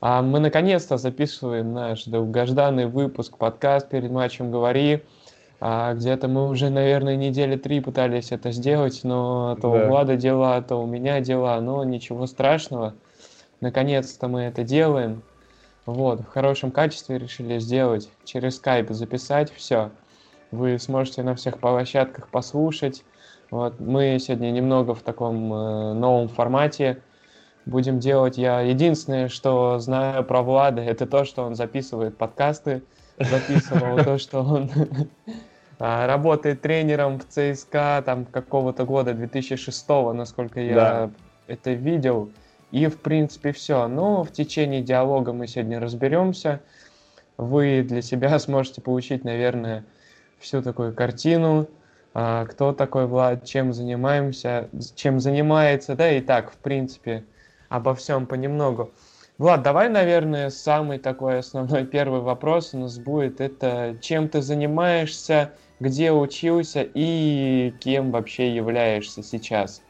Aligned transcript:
А 0.00 0.22
мы 0.22 0.40
наконец-то 0.40 0.96
записываем 0.96 1.74
наш 1.74 2.04
долгожданный 2.04 2.86
выпуск 2.86 3.36
подкаст 3.36 3.90
перед 3.90 4.10
матчем 4.10 4.50
«Говори». 4.50 5.02
А 5.60 5.92
где-то 5.92 6.26
мы 6.26 6.48
уже, 6.48 6.70
наверное, 6.70 7.16
недели 7.16 7.56
три 7.56 7.82
пытались 7.82 8.32
это 8.32 8.50
сделать, 8.50 9.00
но 9.02 9.58
то 9.60 9.70
да. 9.70 9.84
у 9.84 9.88
Влада 9.88 10.16
дела, 10.16 10.62
то 10.62 10.76
у 10.76 10.86
меня 10.86 11.20
дела, 11.20 11.60
но 11.60 11.84
ничего 11.84 12.26
страшного. 12.26 12.94
Наконец-то 13.60 14.26
мы 14.26 14.40
это 14.44 14.64
делаем. 14.64 15.22
Вот, 15.84 16.20
в 16.20 16.28
хорошем 16.28 16.70
качестве 16.70 17.18
решили 17.18 17.58
сделать, 17.58 18.08
через 18.24 18.56
скайп 18.56 18.88
записать 18.92 19.52
все. 19.52 19.90
Вы 20.50 20.78
сможете 20.78 21.22
на 21.22 21.34
всех 21.34 21.58
площадках 21.58 22.28
послушать. 22.28 23.04
Вот, 23.50 23.78
мы 23.78 24.16
сегодня 24.18 24.50
немного 24.50 24.94
в 24.94 25.02
таком 25.02 25.52
э, 25.52 25.92
новом 25.92 26.28
формате 26.28 27.02
будем 27.66 27.98
делать. 27.98 28.38
Я 28.38 28.60
единственное, 28.60 29.28
что 29.28 29.78
знаю 29.78 30.24
про 30.24 30.42
Влада, 30.42 30.82
это 30.82 31.06
то, 31.06 31.24
что 31.24 31.42
он 31.42 31.54
записывает 31.54 32.16
подкасты, 32.16 32.82
записывал 33.18 34.02
то, 34.04 34.18
что 34.18 34.42
он 34.42 34.70
а, 35.78 36.06
работает 36.06 36.62
тренером 36.62 37.20
в 37.20 37.26
ЦСКА 37.26 38.02
там 38.04 38.24
какого-то 38.24 38.84
года, 38.84 39.14
2006, 39.14 39.88
насколько 40.14 40.60
я 40.60 41.10
это 41.46 41.72
видел. 41.72 42.30
И, 42.70 42.86
в 42.86 42.98
принципе, 43.00 43.52
все. 43.52 43.88
Но 43.88 44.22
в 44.22 44.30
течение 44.30 44.80
диалога 44.80 45.32
мы 45.32 45.48
сегодня 45.48 45.80
разберемся. 45.80 46.60
Вы 47.36 47.82
для 47.82 48.02
себя 48.02 48.38
сможете 48.38 48.80
получить, 48.80 49.24
наверное, 49.24 49.84
всю 50.38 50.62
такую 50.62 50.94
картину, 50.94 51.68
а, 52.14 52.46
кто 52.46 52.72
такой 52.72 53.06
Влад, 53.06 53.44
чем 53.44 53.72
занимаемся, 53.72 54.68
чем 54.94 55.20
занимается, 55.20 55.94
да, 55.94 56.10
и 56.10 56.20
так, 56.20 56.50
в 56.50 56.56
принципе, 56.56 57.24
обо 57.70 57.94
всем 57.94 58.26
понемногу. 58.26 58.92
Влад, 59.38 59.62
давай, 59.62 59.88
наверное, 59.88 60.50
самый 60.50 60.98
такой 60.98 61.38
основной 61.38 61.86
первый 61.96 62.20
вопрос 62.20 62.74
у 62.74 62.78
нас 62.80 62.98
будет, 62.98 63.40
это 63.40 63.96
чем 64.02 64.28
ты 64.28 64.42
занимаешься, 64.42 65.54
где 65.80 66.12
учился 66.12 66.82
и 66.82 67.70
кем 67.80 68.10
вообще 68.10 68.54
являешься 68.54 69.22
сейчас? 69.22 69.82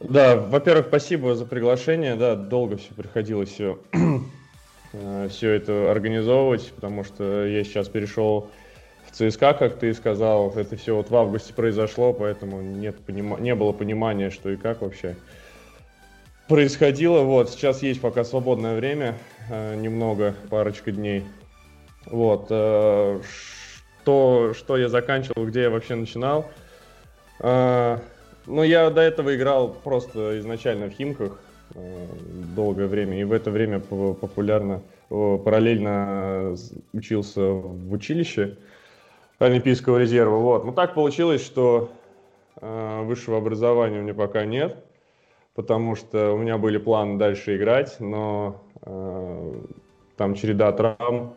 Да, 0.00 0.36
во-первых, 0.36 0.88
спасибо 0.88 1.34
за 1.34 1.46
приглашение, 1.46 2.16
да, 2.16 2.34
долго 2.34 2.76
все 2.76 2.94
приходилось 2.94 3.50
все, 3.50 3.78
э, 4.92 5.28
все 5.30 5.50
это 5.50 5.90
организовывать, 5.90 6.72
потому 6.74 7.04
что 7.04 7.46
я 7.46 7.64
сейчас 7.64 7.88
перешел 7.88 8.50
в 9.06 9.12
ЦСКА, 9.12 9.54
как 9.54 9.78
ты 9.78 9.92
сказал, 9.94 10.50
это 10.56 10.76
все 10.76 10.96
вот 10.96 11.10
в 11.10 11.16
августе 11.16 11.54
произошло, 11.54 12.12
поэтому 12.12 12.60
нет 12.60 12.96
понима- 13.06 13.40
не 13.40 13.54
было 13.54 13.72
понимания, 13.72 14.30
что 14.30 14.50
и 14.50 14.56
как 14.56 14.82
вообще 14.82 15.16
происходило. 16.50 17.20
Вот, 17.20 17.50
сейчас 17.50 17.80
есть 17.80 18.00
пока 18.00 18.24
свободное 18.24 18.74
время, 18.74 19.14
э, 19.48 19.76
немного, 19.76 20.34
парочка 20.50 20.90
дней. 20.90 21.24
Вот, 22.06 22.48
э, 22.50 23.20
что, 24.02 24.52
что 24.54 24.76
я 24.76 24.88
заканчивал, 24.88 25.46
где 25.46 25.62
я 25.62 25.70
вообще 25.70 25.94
начинал. 25.94 26.50
Э, 27.38 27.98
ну, 28.46 28.64
я 28.64 28.90
до 28.90 29.00
этого 29.00 29.36
играл 29.36 29.72
просто 29.72 30.40
изначально 30.40 30.86
в 30.86 30.90
Химках 30.90 31.38
долгое 32.56 32.88
время, 32.88 33.20
и 33.20 33.22
в 33.22 33.30
это 33.30 33.52
время 33.52 33.78
популярно, 33.78 34.82
параллельно 35.08 36.56
учился 36.92 37.42
в 37.42 37.92
училище 37.92 38.56
Олимпийского 39.38 39.98
резерва. 39.98 40.38
Вот. 40.38 40.64
Ну, 40.64 40.72
так 40.72 40.94
получилось, 40.94 41.46
что 41.46 41.92
высшего 42.60 43.38
образования 43.38 44.00
у 44.00 44.02
меня 44.02 44.14
пока 44.14 44.44
нет 44.44 44.84
потому 45.60 45.94
что 45.94 46.32
у 46.32 46.38
меня 46.38 46.56
были 46.56 46.78
планы 46.78 47.18
дальше 47.18 47.58
играть, 47.58 48.00
но 48.00 48.62
э, 48.80 49.54
там 50.16 50.34
череда 50.34 50.72
травм, 50.72 51.34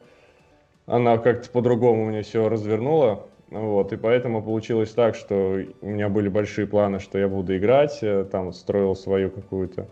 она 0.85 1.17
как-то 1.17 1.49
по-другому 1.49 2.05
мне 2.05 2.21
все 2.21 2.47
развернула. 2.47 3.25
Вот, 3.49 3.91
и 3.91 3.97
поэтому 3.97 4.41
получилось 4.41 4.91
так, 4.91 5.15
что 5.15 5.59
у 5.81 5.85
меня 5.85 6.07
были 6.07 6.29
большие 6.29 6.67
планы, 6.67 6.99
что 6.99 7.17
я 7.17 7.27
буду 7.27 7.57
играть, 7.57 7.99
э, 8.01 8.23
там 8.31 8.53
строил 8.53 8.95
свою 8.95 9.29
какую-то, 9.29 9.87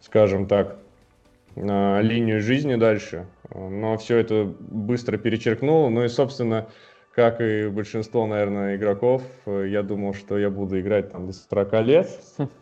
скажем 0.00 0.46
так, 0.46 0.76
э, 1.56 2.02
линию 2.02 2.42
жизни 2.42 2.74
дальше. 2.74 3.24
Но 3.54 3.96
все 3.96 4.18
это 4.18 4.54
быстро 4.60 5.16
перечеркнул. 5.16 5.88
Ну 5.88 6.04
и, 6.04 6.08
собственно, 6.08 6.68
как 7.14 7.40
и 7.40 7.68
большинство, 7.68 8.26
наверное, 8.26 8.76
игроков, 8.76 9.22
э, 9.46 9.64
я 9.70 9.82
думал, 9.82 10.12
что 10.12 10.38
я 10.38 10.50
буду 10.50 10.78
играть 10.78 11.10
там 11.10 11.26
до 11.26 11.32
40 11.32 11.72
лет. 11.86 12.08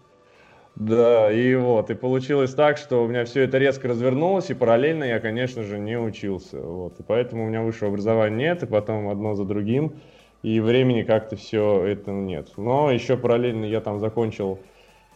Да, 0.77 1.31
и 1.31 1.55
вот, 1.57 1.91
и 1.91 1.95
получилось 1.95 2.55
так, 2.55 2.79
что 2.79 3.05
у 3.05 3.09
меня 3.09 3.25
все 3.25 3.43
это 3.43 3.59
резко 3.59 3.89
развернулось, 3.89 4.51
и 4.51 4.55
параллельно 4.55 5.05
я, 5.05 5.21
конечно 5.21 5.63
же, 5.63 5.79
не 5.79 5.99
учился. 5.99 6.61
Вот, 6.61 6.99
и 7.01 7.03
поэтому 7.03 7.45
у 7.45 7.49
меня 7.49 7.63
высшего 7.63 7.89
образования 7.89 8.51
нет, 8.51 8.63
и 8.63 8.67
потом 8.67 9.09
одно 9.09 9.35
за 9.35 9.45
другим, 9.45 9.95
и 10.43 10.61
времени 10.61 11.03
как-то 11.03 11.37
все 11.37 11.85
это 11.85 12.13
нет. 12.13 12.53
Но 12.57 12.91
еще 12.91 13.17
параллельно 13.17 13.65
я 13.67 13.81
там 13.81 14.01
закончил 14.01 14.59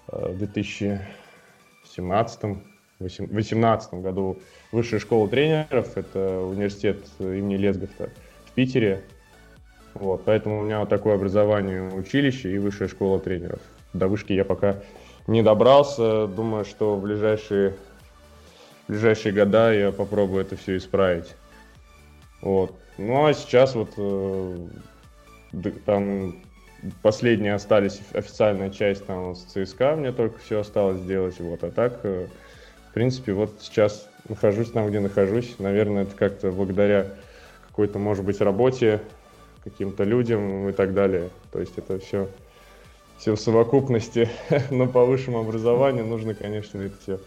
э, 0.09 0.33
в 0.33 0.39
2017 0.39 2.59
2018 3.01 3.95
году 3.95 4.39
высшую 4.73 5.01
школу 5.01 5.29
тренеров, 5.29 5.97
это 5.97 6.41
университет 6.41 7.07
имени 7.19 7.57
Лесговта 7.57 8.11
в 8.47 8.53
Питере. 8.53 9.03
Вот, 9.95 10.23
поэтому 10.25 10.61
у 10.61 10.65
меня 10.65 10.81
вот 10.81 10.89
такое 10.89 11.15
образование 11.15 11.89
училище 11.93 12.53
и 12.53 12.59
высшая 12.59 12.89
школа 12.89 13.21
тренеров. 13.21 13.61
До 13.93 14.09
вышки 14.09 14.33
я 14.33 14.45
пока 14.45 14.81
не 15.27 15.43
добрался. 15.43 16.27
Думаю, 16.27 16.65
что 16.65 16.97
в 16.97 17.03
ближайшие, 17.03 17.75
в 18.87 18.93
ближайшие 18.93 19.33
года 19.33 19.73
я 19.73 19.93
попробую 19.93 20.43
это 20.43 20.57
все 20.57 20.77
исправить. 20.77 21.35
Вот. 22.41 22.75
Ну 22.99 23.27
а 23.27 23.35
сейчас 23.35 23.75
вот 23.75 23.91
э, 23.97 24.57
там 25.85 26.37
последние 27.03 27.55
остались 27.55 28.01
официальная 28.12 28.71
часть 28.71 29.07
там 29.07 29.35
с 29.35 29.43
ЦСКА, 29.45 29.97
мне 29.97 30.12
только 30.12 30.39
все 30.39 30.61
осталось 30.61 30.99
сделать. 30.99 31.39
Вот. 31.41 31.65
А 31.65 31.71
так, 31.71 32.01
э, 32.05 32.27
в 32.91 32.93
принципе, 32.93 33.33
вот 33.33 33.51
сейчас 33.61 34.09
нахожусь 34.29 34.71
там, 34.71 34.89
где 34.89 35.01
нахожусь. 35.01 35.59
Наверное, 35.59 36.05
это 36.05 36.15
как-то 36.15 36.51
благодаря 36.51 37.06
какой-то, 37.69 37.99
может 37.99 38.25
быть, 38.25 38.41
работе, 38.41 39.01
каким-то 39.65 40.05
людям 40.05 40.69
и 40.69 40.73
так 40.73 40.95
далее. 40.95 41.31
То 41.53 41.61
есть 41.61 41.77
это 41.79 41.99
все 41.99 42.29
все 43.19 43.35
в 43.35 43.41
совокупности, 43.41 44.29
но 44.71 44.87
по 44.87 45.05
высшему 45.05 45.41
образованию 45.41 46.07
нужно, 46.07 46.35
конечно, 46.35 46.81
это 46.81 46.97
все 46.99 47.21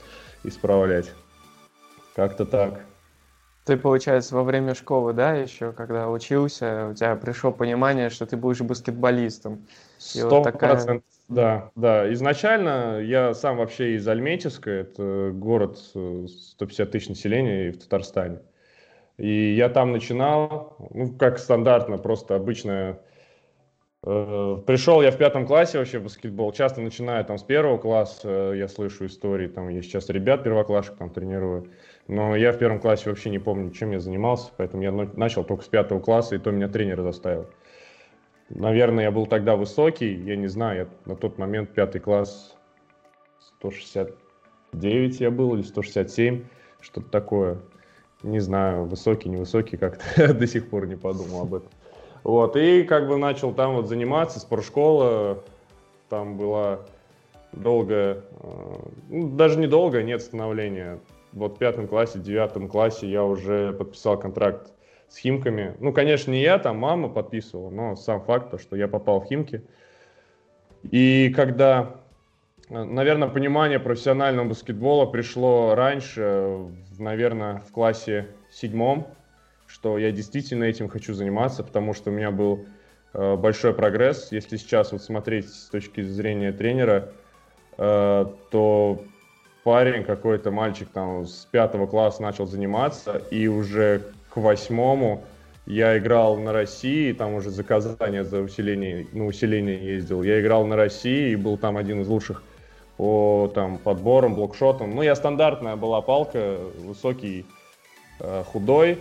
исправлять. 0.44 1.12
Как-то 2.16 2.46
так. 2.46 2.82
Ты, 3.66 3.76
получается, 3.76 4.34
во 4.34 4.44
время 4.44 4.74
школы, 4.76 5.12
да, 5.12 5.34
еще, 5.34 5.74
когда 5.74 6.10
учился, 6.10 6.88
у 6.92 6.94
тебя 6.94 7.16
пришло 7.18 7.52
понимание, 7.52 8.10
что 8.10 8.26
ты 8.26 8.38
будешь 8.38 8.62
баскетболистом. 8.62 9.68
Сто 9.98 10.42
процентов, 10.42 10.54
такая... 10.84 11.02
да, 11.28 11.72
да. 11.76 12.14
Изначально 12.14 13.02
я 13.02 13.34
сам 13.34 13.58
вообще 13.58 13.96
из 13.96 14.08
Альметьевска, 14.08 14.72
это 14.72 15.32
город 15.34 15.78
150 15.80 16.92
тысяч 16.92 17.10
населения 17.10 17.74
в 17.74 17.78
Татарстане. 17.78 18.40
И 19.18 19.54
я 19.56 19.68
там 19.68 19.92
начинал, 19.92 20.78
ну, 20.92 21.12
как 21.18 21.38
стандартно, 21.38 21.98
просто 21.98 22.36
обычная 22.36 22.94
Э, 22.94 23.07
пришел 24.04 25.02
я 25.02 25.12
в 25.12 25.18
пятом 25.18 25.46
классе 25.46 25.80
вообще 25.80 26.00
в 26.00 26.04
баскетбол. 26.04 26.52
Часто 26.52 26.82
начинаю 26.82 27.26
там 27.26 27.38
с 27.38 27.44
первого 27.44 27.78
класса, 27.78 28.54
я 28.56 28.68
слышу 28.68 29.06
истории, 29.06 29.48
там 29.48 29.70
я 29.70 29.82
сейчас 29.82 30.10
ребят 30.10 30.44
первоклашек 30.44 30.96
там 30.98 31.10
тренирую. 31.10 31.72
Но 32.08 32.36
я 32.36 32.52
в 32.52 32.58
первом 32.58 32.80
классе 32.80 33.10
вообще 33.10 33.30
не 33.30 33.40
помню, 33.40 33.72
чем 33.72 33.92
я 33.92 34.00
занимался, 34.00 34.52
поэтому 34.56 34.84
я 34.84 34.92
начал 34.92 35.44
только 35.44 35.64
с 35.64 35.68
пятого 35.68 36.00
класса, 36.00 36.36
и 36.36 36.40
то 36.40 36.52
меня 36.52 36.68
тренер 36.70 37.02
заставил. 37.02 37.48
Наверное, 38.50 39.06
я 39.06 39.12
был 39.12 39.26
тогда 39.26 39.58
высокий, 39.58 40.14
я 40.14 40.38
не 40.38 40.48
знаю, 40.48 40.78
я 40.78 40.88
на 41.12 41.18
тот 41.18 41.38
момент 41.38 41.74
пятый 41.74 42.00
класс 42.00 42.56
169 43.60 45.20
я 45.20 45.32
был 45.32 45.56
или 45.56 45.64
167, 45.64 46.46
что-то 46.80 47.10
такое. 47.10 47.60
Не 48.24 48.40
знаю, 48.40 48.86
высокий, 48.86 49.30
невысокий, 49.30 49.78
как-то 49.78 50.34
до 50.34 50.48
сих 50.48 50.70
пор 50.70 50.88
не 50.88 50.96
подумал 50.96 51.42
об 51.42 51.56
этом. 51.56 51.70
Вот, 52.24 52.56
и 52.56 52.84
как 52.84 53.08
бы 53.08 53.18
начал 53.18 53.54
там 53.54 53.76
вот 53.76 53.88
заниматься, 53.88 54.40
спортшкола, 54.40 55.44
там 56.10 56.38
была 56.38 56.82
долгая, 57.54 58.24
э, 58.42 58.76
ну, 59.10 59.30
даже 59.30 59.60
недолго, 59.60 60.04
нет 60.04 60.22
становления. 60.22 61.00
Вот 61.34 61.56
в 61.56 61.58
пятом 61.58 61.88
классе, 61.88 62.20
девятом 62.20 62.68
классе 62.68 63.10
я 63.10 63.24
уже 63.24 63.74
подписал 63.74 64.18
контракт 64.18 64.72
с 65.10 65.18
Химками. 65.18 65.76
Ну, 65.80 65.94
конечно, 65.94 66.32
не 66.32 66.42
я, 66.42 66.58
там 66.60 66.78
мама 66.78 67.10
подписывала, 67.10 67.70
но 67.70 67.96
сам 67.96 68.22
факт, 68.22 68.52
то, 68.52 68.58
что 68.58 68.76
я 68.76 68.88
попал 68.88 69.22
в 69.22 69.26
Химки. 69.26 69.64
И 70.84 71.32
когда, 71.36 71.96
э, 72.70 72.84
наверное, 72.84 73.30
понимание 73.30 73.80
профессионального 73.80 74.50
баскетбола 74.50 75.06
пришло 75.06 75.76
раньше, 75.76 76.58
наверное, 76.98 77.60
в 77.68 77.72
классе 77.72 78.28
седьмом, 78.52 79.08
что 79.68 79.98
я 79.98 80.12
действительно 80.12 80.64
этим 80.64 80.90
хочу 80.90 81.14
заниматься, 81.14 81.64
потому 81.64 81.94
что 81.94 82.10
у 82.10 82.14
меня 82.14 82.32
был 82.32 82.66
э, 83.14 83.36
большой 83.36 83.74
прогресс. 83.74 84.32
Если 84.32 84.58
сейчас 84.58 84.92
вот 84.92 85.04
смотреть 85.04 85.50
с 85.50 85.70
точки 85.70 86.02
зрения 86.02 86.52
тренера, 86.52 87.12
э, 87.78 88.26
то 88.50 89.04
парень 89.64 90.06
какой-то, 90.06 90.50
мальчик 90.50 90.88
там 90.94 91.26
с 91.26 91.46
пятого 91.52 91.86
класса 91.88 92.22
начал 92.22 92.48
заниматься, 92.48 93.22
и 93.30 93.48
уже 93.48 94.02
к 94.30 94.38
восьмому 94.38 95.24
я 95.66 95.98
играл 95.98 96.38
на 96.38 96.54
России, 96.54 97.12
там 97.12 97.34
уже 97.34 97.50
заказание 97.50 98.24
за 98.24 98.40
усиление, 98.40 99.06
на 99.12 99.26
усиление 99.26 99.78
ездил. 99.96 100.24
Я 100.24 100.40
играл 100.40 100.66
на 100.66 100.78
России 100.78 101.32
и 101.32 101.36
был 101.36 101.58
там 101.58 101.76
один 101.76 102.02
из 102.02 102.08
лучших 102.08 102.42
по 102.96 103.52
там, 103.54 103.78
подборам, 103.78 104.36
блокшотам. 104.36 104.96
Ну, 104.96 105.02
я 105.02 105.16
стандартная 105.16 105.76
была 105.76 106.02
палка, 106.02 106.58
высокий, 106.80 107.46
э, 108.22 108.44
худой, 108.46 109.00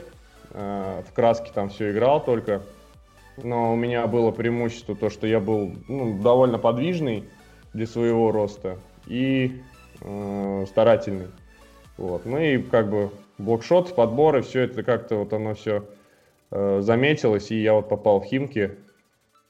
э, 0.57 1.03
в 1.07 1.13
краске 1.13 1.51
там 1.55 1.69
все 1.69 1.93
играл 1.93 2.25
только. 2.25 2.63
Но 3.37 3.73
у 3.73 3.77
меня 3.77 4.07
было 4.07 4.31
преимущество 4.31 4.97
то, 4.97 5.11
что 5.11 5.27
я 5.27 5.41
был 5.41 5.73
ну, 5.89 6.19
довольно 6.21 6.59
подвижный 6.59 7.25
для 7.75 7.87
своего 7.87 8.33
роста 8.33 8.79
и 9.07 9.61
э, 10.01 10.65
старательный. 10.67 11.29
Вот. 11.99 12.25
Ну 12.25 12.39
и 12.39 12.59
как 12.59 12.91
бы 12.91 13.11
блокшот, 13.39 13.95
подборы, 13.95 14.43
все 14.43 14.63
это 14.63 14.83
как-то 14.83 15.17
вот 15.17 15.33
оно 15.33 15.55
все 15.55 15.87
э, 16.51 16.81
заметилось, 16.81 17.51
и 17.51 17.61
я 17.61 17.75
вот 17.75 17.89
попал 17.89 18.21
в 18.21 18.25
Химки 18.25 18.77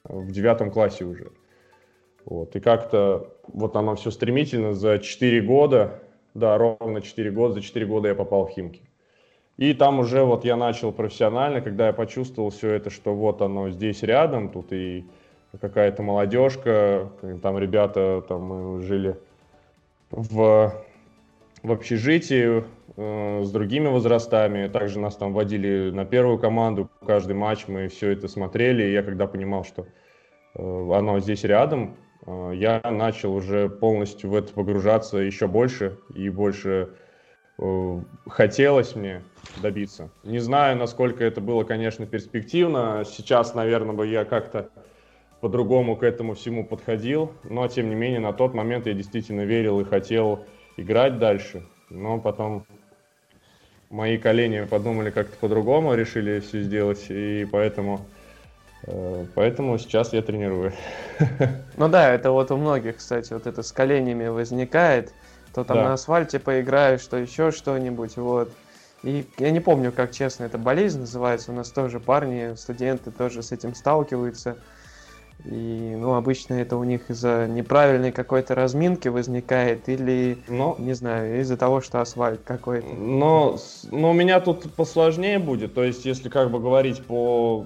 в 0.04 0.30
девятом 0.30 0.70
классе 0.70 1.04
уже. 1.04 1.30
Вот. 2.24 2.54
И 2.56 2.60
как-то 2.60 3.32
вот 3.46 3.76
оно 3.76 3.94
все 3.94 4.10
стремительно 4.10 4.74
за 4.74 4.98
4 4.98 5.40
года, 5.42 6.02
да, 6.34 6.58
ровно 6.58 7.00
4 7.00 7.30
года, 7.30 7.54
за 7.54 7.60
4 7.62 7.86
года 7.86 8.08
я 8.08 8.14
попал 8.14 8.46
в 8.46 8.50
Химки. 8.50 8.82
И 9.56 9.72
там 9.72 10.00
уже 10.00 10.22
вот 10.22 10.44
я 10.44 10.56
начал 10.56 10.92
профессионально, 10.92 11.62
когда 11.62 11.86
я 11.86 11.92
почувствовал 11.92 12.50
все 12.50 12.72
это, 12.72 12.90
что 12.90 13.14
вот 13.14 13.40
оно 13.40 13.70
здесь 13.70 14.02
рядом, 14.02 14.50
тут 14.50 14.72
и 14.72 15.06
какая-то 15.60 16.02
молодежка, 16.02 17.10
там 17.42 17.58
ребята, 17.58 18.22
там 18.28 18.42
мы 18.42 18.82
жили 18.82 19.16
в, 20.10 20.74
в 21.62 21.72
общежитии 21.72 22.64
э, 22.96 23.42
с 23.42 23.50
другими 23.50 23.88
возрастами, 23.88 24.68
также 24.68 24.98
нас 24.98 25.16
там 25.16 25.32
водили 25.32 25.90
на 25.90 26.04
первую 26.04 26.38
команду, 26.38 26.90
каждый 27.06 27.34
матч 27.34 27.66
мы 27.66 27.88
все 27.88 28.10
это 28.10 28.28
смотрели, 28.28 28.84
и 28.84 28.92
я 28.92 29.02
когда 29.02 29.26
понимал, 29.26 29.64
что 29.64 29.86
э, 30.54 30.92
оно 30.92 31.18
здесь 31.20 31.44
рядом, 31.44 31.96
э, 32.26 32.52
я 32.56 32.82
начал 32.84 33.34
уже 33.34 33.70
полностью 33.70 34.28
в 34.28 34.34
это 34.34 34.52
погружаться 34.52 35.16
еще 35.16 35.46
больше 35.46 35.98
и 36.14 36.28
больше 36.28 36.90
хотелось 38.28 38.94
мне 38.94 39.22
добиться. 39.56 40.10
Не 40.22 40.38
знаю, 40.38 40.76
насколько 40.76 41.24
это 41.24 41.40
было, 41.40 41.64
конечно, 41.64 42.06
перспективно. 42.06 43.04
Сейчас, 43.06 43.54
наверное, 43.54 43.94
бы 43.94 44.06
я 44.06 44.24
как-то 44.24 44.68
по-другому 45.40 45.96
к 45.96 46.02
этому 46.02 46.34
всему 46.34 46.66
подходил, 46.66 47.32
но 47.44 47.66
тем 47.68 47.88
не 47.88 47.94
менее 47.94 48.20
на 48.20 48.32
тот 48.32 48.54
момент 48.54 48.86
я 48.86 48.94
действительно 48.94 49.42
верил 49.42 49.80
и 49.80 49.84
хотел 49.84 50.44
играть 50.76 51.18
дальше, 51.18 51.62
но 51.90 52.18
потом 52.18 52.66
мои 53.90 54.18
колени 54.18 54.64
подумали 54.64 55.10
как-то 55.10 55.36
по-другому, 55.38 55.94
решили 55.94 56.40
все 56.40 56.62
сделать, 56.62 57.06
и 57.08 57.46
поэтому, 57.50 58.06
э, 58.86 59.26
поэтому 59.34 59.78
сейчас 59.78 60.12
я 60.12 60.22
тренирую. 60.22 60.72
Ну 61.76 61.88
да, 61.88 62.10
это 62.10 62.30
вот 62.30 62.50
у 62.50 62.56
многих, 62.56 62.96
кстати, 62.96 63.34
вот 63.34 63.46
это 63.46 63.62
с 63.62 63.70
коленями 63.70 64.28
возникает, 64.28 65.12
то 65.56 65.64
там 65.64 65.78
да. 65.78 65.84
на 65.84 65.92
асфальте 65.94 66.38
поиграешь, 66.38 67.00
что 67.00 67.16
еще 67.16 67.50
что-нибудь, 67.50 68.18
вот. 68.18 68.50
И 69.02 69.24
я 69.38 69.50
не 69.50 69.60
помню, 69.60 69.90
как 69.90 70.12
честно 70.12 70.44
эта 70.44 70.58
болезнь 70.58 71.00
называется, 71.00 71.50
у 71.50 71.54
нас 71.54 71.70
тоже 71.70 71.98
парни, 71.98 72.54
студенты 72.56 73.10
тоже 73.10 73.42
с 73.42 73.52
этим 73.52 73.74
сталкиваются. 73.74 74.58
И, 75.46 75.94
ну, 75.96 76.14
обычно 76.14 76.54
это 76.54 76.76
у 76.76 76.84
них 76.84 77.08
из-за 77.08 77.46
неправильной 77.46 78.12
какой-то 78.12 78.54
разминки 78.54 79.08
возникает 79.08 79.88
или, 79.88 80.36
но, 80.48 80.76
не 80.78 80.92
знаю, 80.92 81.40
из-за 81.40 81.56
того, 81.56 81.80
что 81.80 82.02
асфальт 82.02 82.40
какой-то. 82.44 82.88
Но, 82.88 83.56
но 83.90 84.10
у 84.10 84.12
меня 84.12 84.40
тут 84.40 84.70
посложнее 84.74 85.38
будет. 85.38 85.72
То 85.72 85.84
есть, 85.84 86.04
если 86.04 86.28
как 86.28 86.50
бы 86.50 86.60
говорить 86.60 87.02
по, 87.02 87.64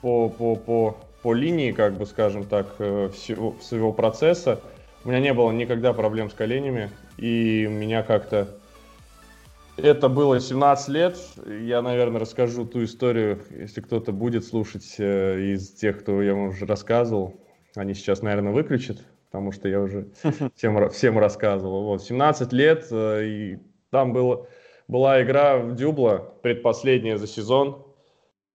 по, 0.00 0.30
по, 0.30 0.56
по, 0.56 0.96
по 1.22 1.34
линии, 1.34 1.72
как 1.72 1.94
бы, 1.94 2.06
скажем 2.06 2.44
так, 2.44 2.76
э, 2.78 3.10
всего, 3.14 3.54
всего 3.60 3.92
процесса, 3.92 4.60
у 5.04 5.08
меня 5.08 5.20
не 5.20 5.34
было 5.34 5.50
никогда 5.50 5.92
проблем 5.92 6.30
с 6.30 6.34
коленями. 6.34 6.90
И 7.20 7.66
меня 7.68 8.02
как-то 8.02 8.48
это 9.76 10.08
было 10.08 10.40
17 10.40 10.88
лет. 10.88 11.18
Я, 11.46 11.82
наверное, 11.82 12.18
расскажу 12.18 12.64
ту 12.64 12.84
историю, 12.84 13.42
если 13.50 13.82
кто-то 13.82 14.10
будет 14.12 14.46
слушать 14.46 14.94
э, 14.96 15.52
из 15.52 15.70
тех, 15.70 16.00
кто 16.00 16.22
я 16.22 16.34
вам 16.34 16.48
уже 16.48 16.64
рассказывал. 16.64 17.38
Они 17.74 17.92
сейчас, 17.92 18.22
наверное, 18.22 18.52
выключат, 18.54 19.04
потому 19.30 19.52
что 19.52 19.68
я 19.68 19.82
уже 19.82 20.08
всем, 20.56 20.88
всем 20.88 21.18
рассказывал. 21.18 21.84
Вот, 21.84 22.02
17 22.02 22.54
лет, 22.54 22.86
э, 22.90 23.24
и 23.26 23.58
там 23.90 24.14
было, 24.14 24.46
была 24.88 25.22
игра 25.22 25.58
в 25.58 25.74
Дюбла, 25.76 26.34
предпоследняя 26.42 27.18
за 27.18 27.26
сезон. 27.26 27.84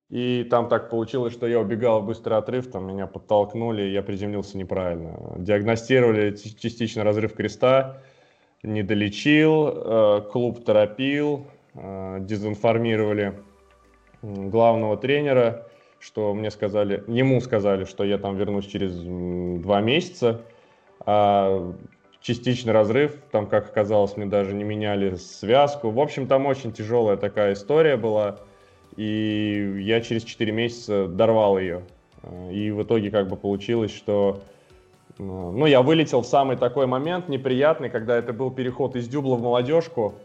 И 0.10 0.44
там 0.50 0.70
так 0.70 0.90
получилось, 0.90 1.34
что 1.34 1.46
я 1.46 1.60
убегал 1.60 2.02
в 2.02 2.08
быстрый 2.08 2.40
отрыв, 2.40 2.72
там 2.72 2.88
меня 2.88 3.06
подтолкнули, 3.06 3.84
и 3.84 3.92
я 3.92 4.02
приземлился 4.02 4.58
неправильно. 4.58 5.36
Диагностировали 5.38 6.36
частично 6.36 7.04
разрыв 7.04 7.34
креста, 7.34 8.02
не 8.66 8.84
долечил, 8.84 9.68
э, 9.68 10.22
клуб 10.32 10.64
торопил, 10.64 11.48
э, 11.74 12.18
дезинформировали 12.22 13.40
главного 14.22 14.98
тренера, 14.98 15.68
что 16.00 16.34
мне 16.34 16.52
сказали, 16.52 17.04
ему 17.08 17.40
сказали, 17.42 17.86
что 17.86 18.04
я 18.04 18.18
там 18.18 18.38
вернусь 18.38 18.66
через 18.66 18.94
два 18.96 19.82
месяца, 19.82 20.42
а 21.06 21.74
частичный 22.22 22.74
разрыв, 22.74 23.18
там, 23.32 23.48
как 23.48 23.70
оказалось, 23.70 24.18
мне 24.18 24.26
даже 24.26 24.56
не 24.56 24.64
меняли 24.64 25.16
связку. 25.16 25.92
В 25.92 26.00
общем, 26.00 26.28
там 26.28 26.48
очень 26.48 26.74
тяжелая 26.74 27.18
такая 27.18 27.54
история 27.54 27.98
была, 27.98 28.40
и 28.96 29.82
я 29.82 30.02
через 30.02 30.24
4 30.24 30.52
месяца 30.52 31.08
дорвал 31.08 31.60
ее. 31.60 31.84
Э, 32.24 32.52
и 32.52 32.72
в 32.72 32.84
итоге 32.84 33.12
как 33.12 33.28
бы 33.28 33.36
получилось, 33.36 33.94
что 33.96 34.42
ну, 35.18 35.66
я 35.66 35.82
вылетел 35.82 36.22
в 36.22 36.26
самый 36.26 36.58
такой 36.58 36.88
момент 36.88 37.30
неприятный, 37.30 37.90
когда 37.90 38.18
это 38.18 38.34
был 38.34 38.52
переход 38.52 38.96
из 38.96 39.08
дюбла 39.08 39.36
в 39.36 39.42
молодежку. 39.42 40.16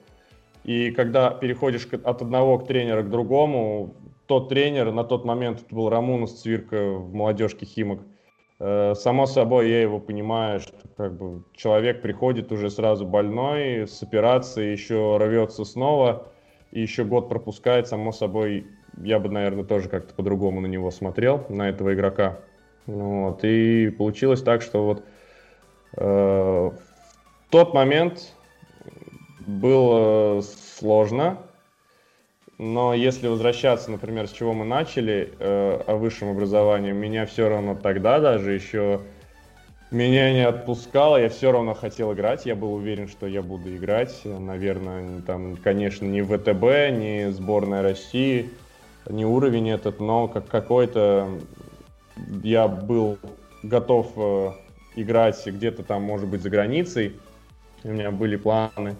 И 0.65 0.91
когда 0.91 1.31
переходишь 1.31 1.87
от 1.87 2.23
одного 2.23 2.59
к 2.59 2.67
тренера 2.67 3.03
к 3.03 3.11
другому, 3.11 3.95
тот 4.27 4.49
тренер, 4.49 4.93
на 4.93 5.05
тот 5.05 5.25
момент 5.25 5.63
это 5.63 5.75
был 5.75 5.89
Рамунус 5.89 6.41
Цвирка 6.41 6.93
в 6.93 7.15
молодежке 7.15 7.67
Химок, 7.67 8.01
э, 8.59 8.95
само 8.95 9.27
собой, 9.27 9.71
я 9.71 9.81
его 9.81 9.99
понимаю, 9.99 10.61
что 10.61 10.77
как 10.97 11.17
бы 11.17 11.43
человек 11.55 12.03
приходит 12.03 12.53
уже 12.53 12.71
сразу 12.71 13.07
больной, 13.07 13.89
с 13.89 14.03
операцией, 14.03 14.73
еще 14.73 15.17
рвется 15.17 15.65
снова, 15.65 16.29
и 16.71 16.81
еще 16.81 17.05
год 17.05 17.29
пропускает, 17.29 17.89
само 17.89 18.13
собой, 18.13 18.67
я 19.03 19.19
бы, 19.19 19.31
наверное, 19.31 19.65
тоже 19.65 19.89
как-то 19.89 20.15
по-другому 20.15 20.61
на 20.61 20.67
него 20.67 20.91
смотрел, 20.91 21.47
на 21.49 21.69
этого 21.69 21.95
игрока. 21.95 22.41
Вот, 22.91 23.45
и 23.45 23.89
получилось 23.91 24.43
так, 24.43 24.63
что 24.63 24.85
вот 24.85 25.05
э, 25.97 26.03
в 26.03 27.51
тот 27.51 27.73
момент 27.73 28.35
было 29.47 30.41
сложно, 30.41 31.39
но 32.59 32.93
если 32.93 33.29
возвращаться, 33.29 33.93
например, 33.93 34.27
с 34.27 34.33
чего 34.33 34.55
мы 34.55 34.65
начали, 34.65 35.33
э, 35.39 35.83
о 35.87 35.95
высшем 35.95 36.31
образовании, 36.31 36.91
меня 36.91 37.27
все 37.27 37.49
равно 37.49 37.77
тогда 37.77 38.19
даже 38.19 38.53
еще 38.53 39.03
меня 39.93 40.33
не 40.33 40.45
отпускало, 40.45 41.17
я 41.17 41.29
все 41.29 41.53
равно 41.53 41.75
хотел 41.75 42.13
играть, 42.13 42.45
я 42.45 42.57
был 42.57 42.75
уверен, 42.75 43.07
что 43.07 43.29
я 43.29 43.41
буду 43.41 43.75
играть, 43.77 44.21
наверное, 44.25 45.21
там, 45.21 45.57
конечно, 45.57 46.07
не 46.07 46.23
ВТБ, 46.23 46.99
не 46.99 47.31
сборная 47.31 47.83
России, 47.83 48.51
не 49.09 49.25
уровень 49.25 49.71
этот, 49.71 50.01
но 50.01 50.27
как 50.27 50.49
какой-то 50.49 51.29
я 52.43 52.69
был 52.69 53.19
готов 53.63 54.13
э, 54.17 54.51
играть 54.97 55.43
где-то 55.47 55.83
там, 55.83 56.03
может 56.03 56.29
быть, 56.29 56.43
за 56.43 56.51
границей. 56.51 57.17
У 57.85 57.89
меня 57.89 58.11
были 58.11 58.37
планы 58.37 58.97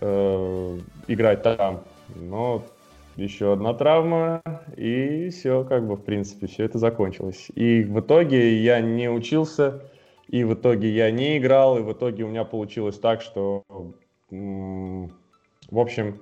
э, 0.00 0.78
играть 1.08 1.42
там. 1.42 1.82
Но 2.14 2.62
еще 3.16 3.52
одна 3.52 3.74
травма, 3.74 4.42
и 4.76 5.28
все, 5.30 5.64
как 5.64 5.86
бы, 5.86 5.96
в 5.96 6.02
принципе, 6.02 6.46
все 6.46 6.64
это 6.64 6.78
закончилось. 6.78 7.48
И 7.54 7.82
в 7.82 8.00
итоге 8.00 8.56
я 8.58 8.80
не 8.80 9.10
учился, 9.10 9.82
и 10.28 10.44
в 10.44 10.54
итоге 10.54 10.88
я 10.90 11.10
не 11.10 11.38
играл, 11.38 11.78
и 11.78 11.82
в 11.82 11.92
итоге 11.92 12.24
у 12.24 12.28
меня 12.28 12.44
получилось 12.44 12.98
так, 12.98 13.20
что, 13.20 13.64
в 14.30 15.08
общем, 15.70 16.20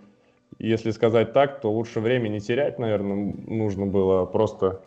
если 0.59 0.91
сказать 0.91 1.33
так, 1.33 1.61
то 1.61 1.71
лучше 1.71 2.01
время 2.01 2.29
не 2.29 2.41
терять, 2.41 2.79
наверное, 2.79 3.35
нужно 3.47 3.87
было 3.87 4.27
просто 4.27 4.83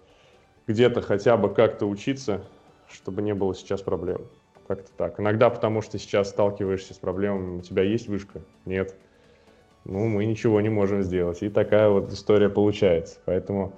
где-то 0.67 1.01
хотя 1.01 1.37
бы 1.37 1.53
как-то 1.53 1.85
учиться, 1.85 2.41
чтобы 2.89 3.21
не 3.21 3.33
было 3.33 3.53
сейчас 3.55 3.81
проблем. 3.81 4.21
Как-то 4.67 4.91
так. 4.95 5.19
Иногда 5.19 5.49
потому, 5.49 5.81
что 5.81 5.97
сейчас 5.99 6.29
сталкиваешься 6.29 6.93
с 6.93 6.97
проблемами, 6.97 7.59
у 7.59 7.61
тебя 7.61 7.83
есть 7.83 8.07
вышка? 8.07 8.41
Нет. 8.65 8.95
Ну, 9.83 10.07
мы 10.07 10.25
ничего 10.25 10.61
не 10.61 10.69
можем 10.69 11.03
сделать. 11.03 11.43
И 11.43 11.49
такая 11.49 11.89
вот 11.89 12.11
история 12.11 12.49
получается. 12.49 13.19
Поэтому 13.25 13.73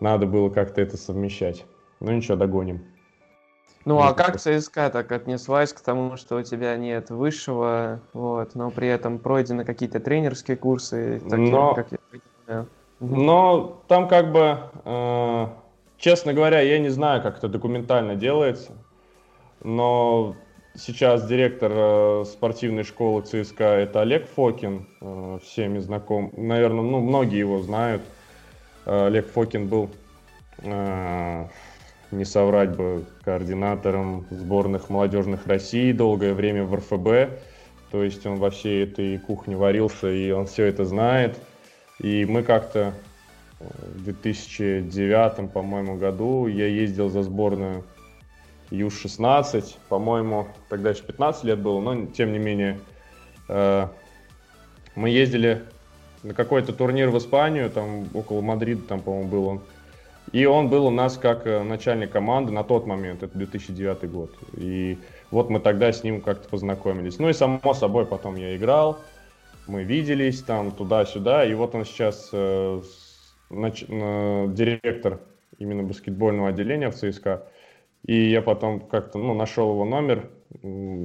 надо 0.00 0.26
было 0.26 0.48
как-то 0.48 0.80
это 0.80 0.96
совмещать. 0.96 1.66
Ну 2.00 2.12
ничего, 2.12 2.36
догоним. 2.36 2.84
Ну, 3.86 4.00
а 4.00 4.14
как 4.14 4.40
ЦСКА 4.40 4.90
так 4.90 5.12
отнеслась 5.12 5.72
к 5.72 5.80
тому, 5.80 6.16
что 6.16 6.38
у 6.38 6.42
тебя 6.42 6.76
нет 6.76 7.10
высшего, 7.10 8.00
вот, 8.12 8.56
но 8.56 8.72
при 8.72 8.88
этом 8.88 9.20
пройдены 9.20 9.64
какие-то 9.64 10.00
тренерские 10.00 10.56
курсы, 10.56 11.20
такие, 11.20 11.50
но, 11.52 11.72
как 11.72 11.92
я 11.92 11.98
понимаю? 12.10 12.66
Но 12.98 13.80
там 13.86 14.08
как 14.08 14.32
бы, 14.32 14.58
э, 14.84 15.46
честно 15.98 16.32
говоря, 16.32 16.60
я 16.60 16.78
не 16.78 16.88
знаю, 16.88 17.22
как 17.22 17.38
это 17.38 17.48
документально 17.48 18.14
делается, 18.16 18.72
но 19.62 20.36
сейчас 20.76 21.26
директор 21.26 21.72
э, 21.74 22.24
спортивной 22.26 22.84
школы 22.84 23.22
ЦСКА 23.22 23.64
это 23.64 24.02
Олег 24.02 24.28
Фокин, 24.28 24.86
э, 25.00 25.38
всеми 25.42 25.78
знаком, 25.78 26.32
наверное, 26.36 26.82
ну, 26.82 27.00
многие 27.00 27.38
его 27.38 27.62
знают. 27.62 28.02
Э, 28.84 29.06
Олег 29.06 29.30
Фокин 29.32 29.68
был 29.68 29.90
не 30.62 32.24
соврать 32.24 32.74
бы, 32.74 33.04
координатором 33.24 34.26
сборных 34.30 34.88
молодежных 34.88 35.46
России 35.46 35.92
долгое 35.92 36.32
время 36.32 36.64
в 36.64 36.74
РФБ. 36.74 37.38
То 37.90 38.02
есть 38.02 38.24
он 38.24 38.36
во 38.36 38.48
всей 38.48 38.84
этой 38.84 39.18
кухне 39.18 39.54
варился, 39.54 40.10
и 40.10 40.30
он 40.30 40.46
все 40.46 40.64
это 40.64 40.86
знает. 40.86 41.38
И 41.98 42.24
мы 42.24 42.42
как-то 42.42 42.94
в 43.58 44.04
2009, 44.04 45.50
по-моему, 45.50 45.96
году 45.96 46.46
я 46.46 46.66
ездил 46.66 47.08
за 47.08 47.22
сборную 47.22 47.84
Ю-16, 48.70 49.76
по-моему, 49.88 50.48
тогда 50.68 50.90
еще 50.90 51.02
15 51.02 51.44
лет 51.44 51.58
было, 51.58 51.80
но 51.80 52.06
тем 52.06 52.32
не 52.32 52.38
менее 52.38 52.78
э, 53.48 53.86
мы 54.94 55.10
ездили 55.10 55.62
на 56.22 56.34
какой-то 56.34 56.72
турнир 56.72 57.10
в 57.10 57.18
Испанию, 57.18 57.70
там 57.70 58.08
около 58.12 58.40
Мадрида, 58.40 58.82
там, 58.82 59.00
по-моему, 59.00 59.28
был 59.28 59.46
он. 59.46 59.60
И 60.32 60.44
он 60.44 60.68
был 60.68 60.86
у 60.86 60.90
нас 60.90 61.16
как 61.16 61.46
э, 61.46 61.62
начальник 61.62 62.10
команды 62.10 62.52
на 62.52 62.64
тот 62.64 62.86
момент, 62.86 63.22
это 63.22 63.38
2009 63.38 64.10
год. 64.10 64.34
И 64.54 64.98
вот 65.30 65.48
мы 65.48 65.60
тогда 65.60 65.92
с 65.92 66.02
ним 66.02 66.20
как-то 66.20 66.48
познакомились. 66.48 67.18
Ну 67.18 67.28
и 67.28 67.32
само 67.32 67.72
собой 67.74 68.04
потом 68.04 68.34
я 68.34 68.56
играл, 68.56 68.98
мы 69.68 69.84
виделись 69.84 70.42
там 70.42 70.72
туда-сюда, 70.72 71.46
и 71.46 71.54
вот 71.54 71.74
он 71.74 71.84
сейчас 71.84 72.30
э, 72.32 72.82
нач... 73.50 73.84
э, 73.88 74.46
директор 74.50 75.20
именно 75.58 75.82
баскетбольного 75.82 76.48
отделения 76.48 76.90
в 76.90 76.94
ЦСКА. 76.94 77.46
И 78.04 78.30
я 78.30 78.42
потом 78.42 78.80
как-то 78.80 79.18
ну, 79.18 79.34
нашел 79.34 79.70
его 79.72 79.84
номер, 79.84 80.30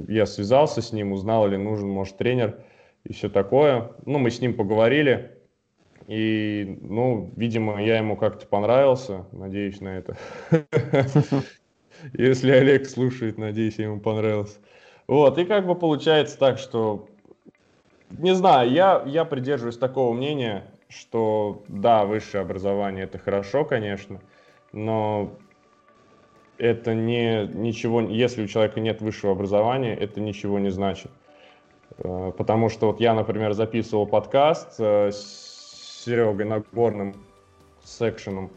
я 0.08 0.26
связался 0.26 0.82
с 0.82 0.92
ним, 0.92 1.12
узнал, 1.12 1.48
ли 1.48 1.56
нужен, 1.56 1.88
может, 1.88 2.16
тренер 2.16 2.58
и 3.04 3.12
все 3.12 3.28
такое. 3.28 3.92
Ну, 4.06 4.18
мы 4.18 4.30
с 4.30 4.40
ним 4.40 4.54
поговорили, 4.54 5.32
и, 6.06 6.78
ну, 6.80 7.32
видимо, 7.36 7.82
я 7.82 7.98
ему 7.98 8.16
как-то 8.16 8.46
понравился, 8.46 9.26
надеюсь 9.32 9.80
на 9.80 9.98
это. 9.98 10.16
Если 12.12 12.50
Олег 12.50 12.86
слушает, 12.86 13.38
надеюсь, 13.38 13.78
ему 13.78 14.00
понравился. 14.00 14.58
Вот, 15.06 15.38
и 15.38 15.44
как 15.44 15.66
бы 15.66 15.74
получается 15.74 16.38
так, 16.38 16.58
что, 16.58 17.08
не 18.10 18.34
знаю, 18.34 18.70
я, 18.70 19.02
я 19.06 19.24
придерживаюсь 19.24 19.78
такого 19.78 20.12
мнения, 20.12 20.64
что 20.92 21.62
да, 21.68 22.04
высшее 22.04 22.42
образование 22.42 23.04
это 23.04 23.18
хорошо, 23.18 23.64
конечно, 23.64 24.20
но 24.72 25.32
это 26.58 26.94
не 26.94 27.46
ничего, 27.46 28.00
если 28.00 28.44
у 28.44 28.46
человека 28.46 28.80
нет 28.80 29.00
высшего 29.00 29.32
образования, 29.32 29.94
это 29.94 30.20
ничего 30.20 30.58
не 30.58 30.70
значит. 30.70 31.10
Э, 31.98 32.32
потому 32.36 32.68
что 32.68 32.88
вот 32.88 33.00
я, 33.00 33.14
например, 33.14 33.52
записывал 33.52 34.06
подкаст 34.06 34.76
э, 34.78 35.10
с 35.10 36.02
Серегой 36.04 36.44
Нагорным, 36.44 37.14
секшеном. 37.84 38.50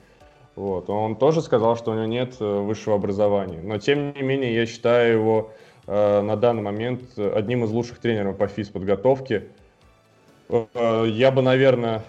Вот. 0.56 0.90
Он 0.90 1.16
тоже 1.16 1.42
сказал, 1.42 1.76
что 1.76 1.92
у 1.92 1.94
него 1.96 2.06
нет 2.06 2.36
э, 2.40 2.60
высшего 2.60 2.96
образования. 2.96 3.62
Но, 3.62 3.78
тем 3.78 4.14
не 4.14 4.22
менее, 4.22 4.54
я 4.54 4.66
считаю 4.66 5.14
его 5.14 5.52
э, 5.88 6.22
на 6.22 6.36
данный 6.36 6.64
момент 6.64 7.18
одним 7.18 7.64
из 7.66 7.72
лучших 7.72 8.00
тренеров 8.00 8.38
по 8.38 8.48
физподготовке. 8.48 9.48
Э, 10.50 11.06
я 11.08 11.32
бы, 11.32 11.42
наверное, 11.42 12.04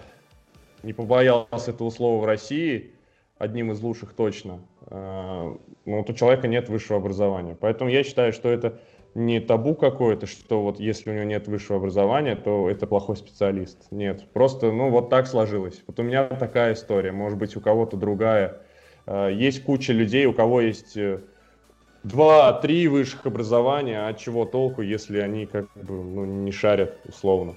не 0.83 0.93
побоялся 0.93 1.71
этого 1.71 1.89
слова 1.89 2.21
в 2.21 2.25
России, 2.25 2.91
одним 3.37 3.71
из 3.71 3.81
лучших 3.81 4.13
точно. 4.13 4.59
Э, 4.87 5.55
но 5.85 5.97
вот 5.97 6.09
у 6.09 6.13
человека 6.13 6.47
нет 6.47 6.69
высшего 6.69 6.97
образования. 6.97 7.57
Поэтому 7.59 7.89
я 7.89 8.03
считаю, 8.03 8.33
что 8.33 8.49
это 8.49 8.79
не 9.15 9.39
табу 9.39 9.73
какое-то, 9.73 10.27
что 10.27 10.61
вот 10.61 10.79
если 10.79 11.09
у 11.09 11.13
него 11.13 11.23
нет 11.23 11.47
высшего 11.47 11.77
образования, 11.77 12.35
то 12.35 12.69
это 12.69 12.85
плохой 12.85 13.17
специалист. 13.17 13.87
Нет, 13.91 14.25
просто, 14.31 14.71
ну, 14.71 14.89
вот 14.89 15.09
так 15.09 15.27
сложилось. 15.27 15.83
Вот 15.87 15.99
у 15.99 16.03
меня 16.03 16.25
такая 16.25 16.73
история, 16.73 17.11
может 17.11 17.39
быть, 17.39 17.55
у 17.55 17.61
кого-то 17.61 17.97
другая. 17.97 18.61
А, 19.07 19.29
есть 19.29 19.63
куча 19.63 19.91
людей, 19.91 20.25
у 20.27 20.33
кого 20.33 20.61
есть 20.61 20.95
э, 20.97 21.21
два-три 22.03 22.87
высших 22.87 23.25
образования, 23.25 24.05
а 24.05 24.13
чего 24.13 24.45
толку, 24.45 24.81
если 24.83 25.19
они 25.19 25.47
как 25.47 25.65
бы 25.73 26.03
ну, 26.03 26.25
не 26.25 26.51
шарят 26.51 26.99
условно. 27.07 27.55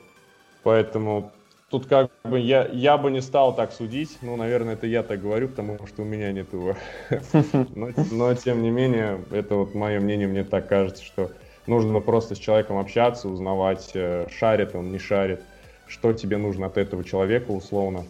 Поэтому 0.62 1.32
тут 1.70 1.86
как 1.86 2.10
бы 2.24 2.38
я, 2.38 2.66
я 2.72 2.98
бы 2.98 3.10
не 3.10 3.20
стал 3.20 3.54
так 3.54 3.72
судить, 3.72 4.18
ну, 4.22 4.36
наверное, 4.36 4.74
это 4.74 4.86
я 4.86 5.02
так 5.02 5.20
говорю, 5.20 5.48
потому 5.48 5.86
что 5.86 6.02
у 6.02 6.04
меня 6.04 6.32
нет 6.32 6.52
его. 6.52 6.76
Но, 7.74 7.90
но 8.10 8.34
тем 8.34 8.62
не 8.62 8.70
менее, 8.70 9.20
это 9.30 9.54
вот 9.54 9.74
мое 9.74 10.00
мнение, 10.00 10.28
мне 10.28 10.44
так 10.44 10.68
кажется, 10.68 11.04
что 11.04 11.30
Нужно 11.70 12.00
просто 12.00 12.34
с 12.34 12.38
человеком 12.38 12.78
общаться, 12.78 13.28
узнавать, 13.28 13.90
э, 13.94 14.26
шарит 14.30 14.74
он, 14.74 14.90
не 14.90 14.98
шарит, 14.98 15.40
что 15.86 16.12
тебе 16.12 16.36
нужно 16.36 16.66
от 16.66 16.76
этого 16.78 17.04
человека 17.04 17.50
условно. 17.50 18.06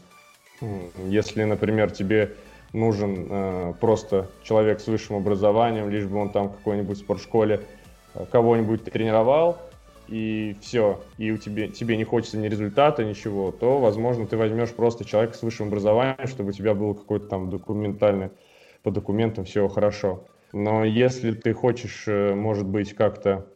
Если, 1.07 1.45
например, 1.45 1.90
тебе 1.90 2.37
нужен 2.73 3.26
э, 3.29 3.75
просто 3.81 4.31
человек 4.45 4.81
с 4.81 4.87
высшим 4.87 5.17
образованием, 5.17 5.90
лишь 5.90 6.07
бы 6.07 6.19
он 6.19 6.31
там 6.31 6.49
в 6.49 6.57
какой-нибудь 6.57 6.99
спортшколе 6.99 7.61
э, 8.14 8.25
кого-нибудь 8.31 8.85
тренировал, 8.85 9.59
и 10.11 10.57
все, 10.61 11.00
и 11.19 11.31
у 11.31 11.38
тебя, 11.38 11.69
тебе 11.69 11.97
не 11.97 12.05
хочется 12.05 12.37
ни 12.37 12.49
результата, 12.49 13.05
ничего, 13.05 13.52
то, 13.52 13.79
возможно, 13.79 14.26
ты 14.26 14.37
возьмешь 14.37 14.71
просто 14.71 15.05
человека 15.05 15.37
с 15.37 15.43
высшим 15.43 15.69
образованием, 15.69 16.26
чтобы 16.26 16.50
у 16.50 16.52
тебя 16.52 16.75
было 16.75 16.95
какое-то 16.95 17.29
там 17.29 17.49
документальное, 17.49 18.33
по 18.83 18.90
документам 18.90 19.45
все 19.45 19.69
хорошо. 19.69 20.25
Но 20.52 20.85
если 20.85 21.33
ты 21.33 21.52
хочешь, 21.52 22.05
э, 22.09 22.35
может 22.35 22.67
быть, 22.67 22.95
как-то 22.95 23.47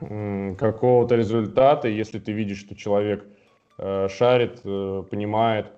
какого-то 0.00 1.14
результата, 1.14 1.88
если 1.88 2.18
ты 2.18 2.32
видишь, 2.32 2.58
что 2.58 2.74
человек 2.74 3.24
э, 3.78 4.08
шарит, 4.10 4.60
э, 4.64 5.04
понимает, 5.10 5.68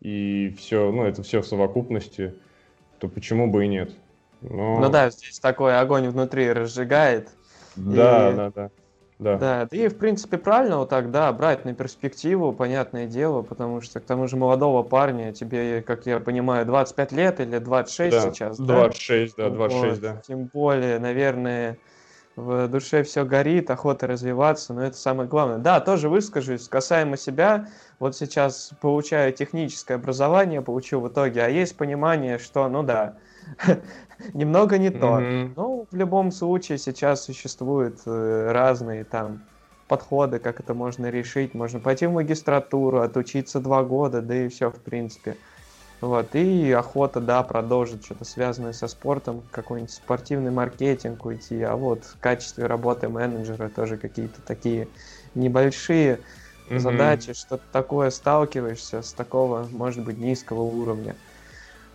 и 0.00 0.52
все, 0.58 0.90
ну, 0.90 1.04
это 1.04 1.22
все 1.22 1.42
в 1.42 1.46
совокупности, 1.46 2.34
то 2.98 3.08
почему 3.08 3.48
бы 3.48 3.64
и 3.64 3.68
нет? 3.68 3.92
Но... 4.40 4.80
Ну 4.80 4.88
да, 4.88 5.10
здесь 5.10 5.38
такой 5.38 5.78
огонь 5.78 6.08
внутри 6.08 6.52
разжигает. 6.52 7.28
Да, 7.76 8.32
и... 8.32 8.34
да, 8.34 8.50
да. 8.50 8.70
Да. 9.18 9.38
да, 9.38 9.68
и 9.70 9.88
в 9.88 9.96
принципе 9.96 10.36
правильно 10.36 10.78
вот 10.78 10.90
так, 10.90 11.10
да, 11.10 11.32
брать 11.32 11.64
на 11.64 11.74
перспективу, 11.74 12.52
понятное 12.52 13.06
дело, 13.06 13.42
потому 13.42 13.80
что 13.80 14.00
к 14.00 14.04
тому 14.04 14.28
же 14.28 14.36
молодого 14.36 14.82
парня, 14.82 15.32
тебе, 15.32 15.80
как 15.82 16.04
я 16.06 16.20
понимаю, 16.20 16.66
25 16.66 17.12
лет 17.12 17.40
или 17.40 17.58
26 17.58 18.16
да, 18.16 18.32
сейчас, 18.32 18.58
26, 18.58 18.66
да? 18.68 18.74
26, 18.74 19.36
да, 19.36 19.50
26, 19.50 19.82
вот, 19.82 20.00
да. 20.00 20.20
Тем 20.26 20.44
более, 20.44 20.98
наверное, 20.98 21.78
в 22.36 22.68
душе 22.68 23.02
все 23.02 23.24
горит, 23.24 23.70
охота 23.70 24.06
развиваться, 24.06 24.74
но 24.74 24.84
это 24.84 24.96
самое 24.98 25.28
главное. 25.28 25.58
Да, 25.58 25.80
тоже 25.80 26.10
выскажусь 26.10 26.68
касаемо 26.68 27.16
себя. 27.16 27.68
Вот 27.98 28.14
сейчас 28.14 28.72
получаю 28.82 29.32
техническое 29.32 29.94
образование, 29.94 30.60
получил 30.60 31.00
в 31.00 31.08
итоге, 31.08 31.42
а 31.42 31.48
есть 31.48 31.78
понимание, 31.78 32.38
что, 32.38 32.68
ну 32.68 32.82
да, 32.82 33.16
немного 34.34 34.78
не 34.78 34.90
то. 34.90 35.20
Mm-hmm. 35.20 35.52
Ну, 35.56 35.86
в 35.90 35.96
любом 35.96 36.32
случае 36.32 36.78
сейчас 36.78 37.24
существуют 37.24 38.00
э, 38.06 38.50
разные 38.52 39.04
там 39.04 39.42
подходы, 39.88 40.38
как 40.38 40.60
это 40.60 40.74
можно 40.74 41.10
решить. 41.10 41.54
Можно 41.54 41.80
пойти 41.80 42.06
в 42.06 42.12
магистратуру, 42.12 43.00
отучиться 43.00 43.60
два 43.60 43.82
года, 43.84 44.20
да 44.22 44.34
и 44.34 44.48
все, 44.48 44.70
в 44.70 44.80
принципе. 44.80 45.36
Вот, 46.00 46.34
и 46.34 46.72
охота, 46.72 47.20
да, 47.20 47.42
продолжить 47.42 48.04
что-то 48.04 48.26
связанное 48.26 48.74
со 48.74 48.86
спортом, 48.86 49.42
какой-нибудь 49.50 49.92
спортивный 49.92 50.50
маркетинг 50.50 51.24
уйти, 51.24 51.62
а 51.62 51.74
вот 51.74 52.04
в 52.04 52.18
качестве 52.20 52.66
работы 52.66 53.08
менеджера 53.08 53.70
тоже 53.70 53.96
какие-то 53.96 54.42
такие 54.42 54.88
небольшие 55.34 56.20
mm-hmm. 56.68 56.78
задачи, 56.80 57.32
что-то 57.32 57.62
такое 57.72 58.10
сталкиваешься 58.10 59.00
с 59.00 59.14
такого, 59.14 59.66
может 59.70 60.04
быть, 60.04 60.18
низкого 60.18 60.60
уровня. 60.60 61.16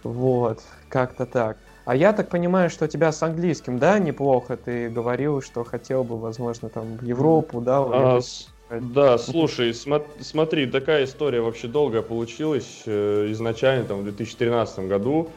Вот, 0.04 0.64
как-то 0.90 1.26
так. 1.26 1.58
А 1.86 1.96
я 1.96 2.14
так 2.14 2.30
понимаю, 2.30 2.70
что 2.70 2.86
у 2.86 2.88
тебя 2.88 3.12
с 3.12 3.24
английским, 3.24 3.80
да, 3.80 4.00
неплохо. 4.00 4.56
Ты 4.56 4.90
говорил, 4.90 5.42
что 5.42 5.64
хотел 5.64 6.04
бы, 6.04 6.18
возможно, 6.18 6.70
там 6.70 6.98
в 6.98 7.04
Европу, 7.04 7.60
да? 7.60 7.80
А, 7.80 8.22
да, 8.70 9.18
слушай, 9.18 9.72
смо- 9.72 10.06
смотри, 10.22 10.68
такая 10.68 11.06
история 11.06 11.42
вообще 11.42 11.68
долгая 11.68 12.02
получилась. 12.02 12.84
Э, 12.86 13.28
изначально, 13.32 13.86
там, 13.86 14.02
в 14.02 14.04
2013 14.04 14.88
году 14.88 15.30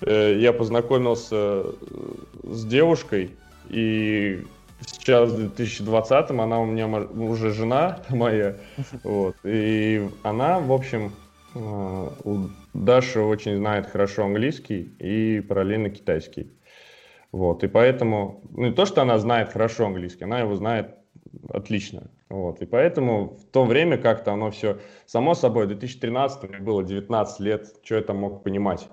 э, 0.00 0.38
я 0.38 0.52
познакомился 0.52 1.36
э, 1.36 1.72
с 2.44 2.64
девушкой, 2.64 3.36
и 3.68 4.44
сейчас 4.80 5.30
в 5.30 5.36
2020 5.36 6.30
она 6.30 6.60
у 6.60 6.66
меня 6.66 6.88
уже 6.88 7.52
жена 7.52 8.00
моя, 8.08 8.56
вот, 9.04 9.36
и 9.44 10.08
она, 10.22 10.58
в 10.60 10.72
общем, 10.72 11.12
Даша 12.74 13.22
очень 13.22 13.56
знает 13.56 13.86
хорошо 13.86 14.24
английский 14.24 14.82
и 14.98 15.40
параллельно 15.40 15.90
китайский. 15.90 16.52
Вот, 17.30 17.64
и 17.64 17.68
поэтому, 17.68 18.42
ну, 18.50 18.66
не 18.66 18.72
то, 18.72 18.84
что 18.84 19.02
она 19.02 19.18
знает 19.18 19.52
хорошо 19.52 19.86
английский, 19.86 20.24
она 20.24 20.40
его 20.40 20.54
знает 20.56 20.94
отлично. 21.48 22.10
Вот, 22.28 22.62
и 22.62 22.66
поэтому 22.66 23.36
в 23.36 23.44
то 23.46 23.64
время 23.64 23.96
как-то 23.96 24.32
оно 24.32 24.50
все, 24.50 24.78
само 25.06 25.34
собой, 25.34 25.64
в 25.64 25.68
2013 25.68 26.48
мне 26.48 26.58
было 26.58 26.82
19 26.82 27.40
лет, 27.40 27.68
что 27.82 27.94
я 27.94 28.02
там 28.02 28.18
мог 28.18 28.42
понимать? 28.42 28.88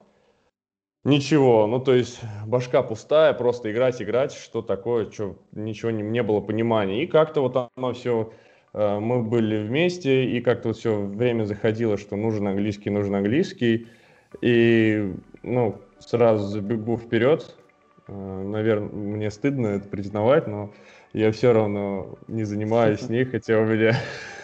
Ничего, 1.04 1.66
ну 1.66 1.80
то 1.80 1.96
есть 1.96 2.20
башка 2.46 2.84
пустая, 2.84 3.34
просто 3.34 3.72
играть, 3.72 4.00
играть, 4.02 4.34
что 4.34 4.62
такое, 4.62 5.10
что 5.10 5.36
ничего 5.52 5.90
не, 5.90 6.04
не 6.04 6.22
было 6.22 6.42
понимания. 6.42 7.04
И 7.04 7.08
как-то 7.08 7.42
вот 7.42 7.72
оно 7.76 7.94
все, 7.94 8.32
мы 8.74 9.22
были 9.24 9.68
вместе, 9.68 10.26
и 10.26 10.40
как-то 10.42 10.70
вот 10.70 10.78
все 10.78 11.02
время 11.02 11.44
заходило, 11.44 11.98
что 11.98 12.16
нужен 12.16 12.48
английский, 12.48 12.90
нужен 12.90 13.16
английский. 13.16 13.88
И, 14.42 15.14
ну, 15.44 15.82
сразу 16.00 16.48
забегу 16.48 16.98
вперед, 16.98 17.56
э, 18.08 18.14
наверное, 18.14 18.90
мне 18.90 19.32
стыдно 19.32 19.68
это 19.68 19.88
признавать, 19.88 20.48
но 20.48 20.72
я 21.14 21.32
все 21.32 21.52
равно 21.52 22.18
не 22.28 22.44
занимаюсь 22.46 23.02
с 23.02 23.10
ней, 23.10 23.26
хотя 23.26 23.60
у 23.60 23.66
меня 23.66 23.96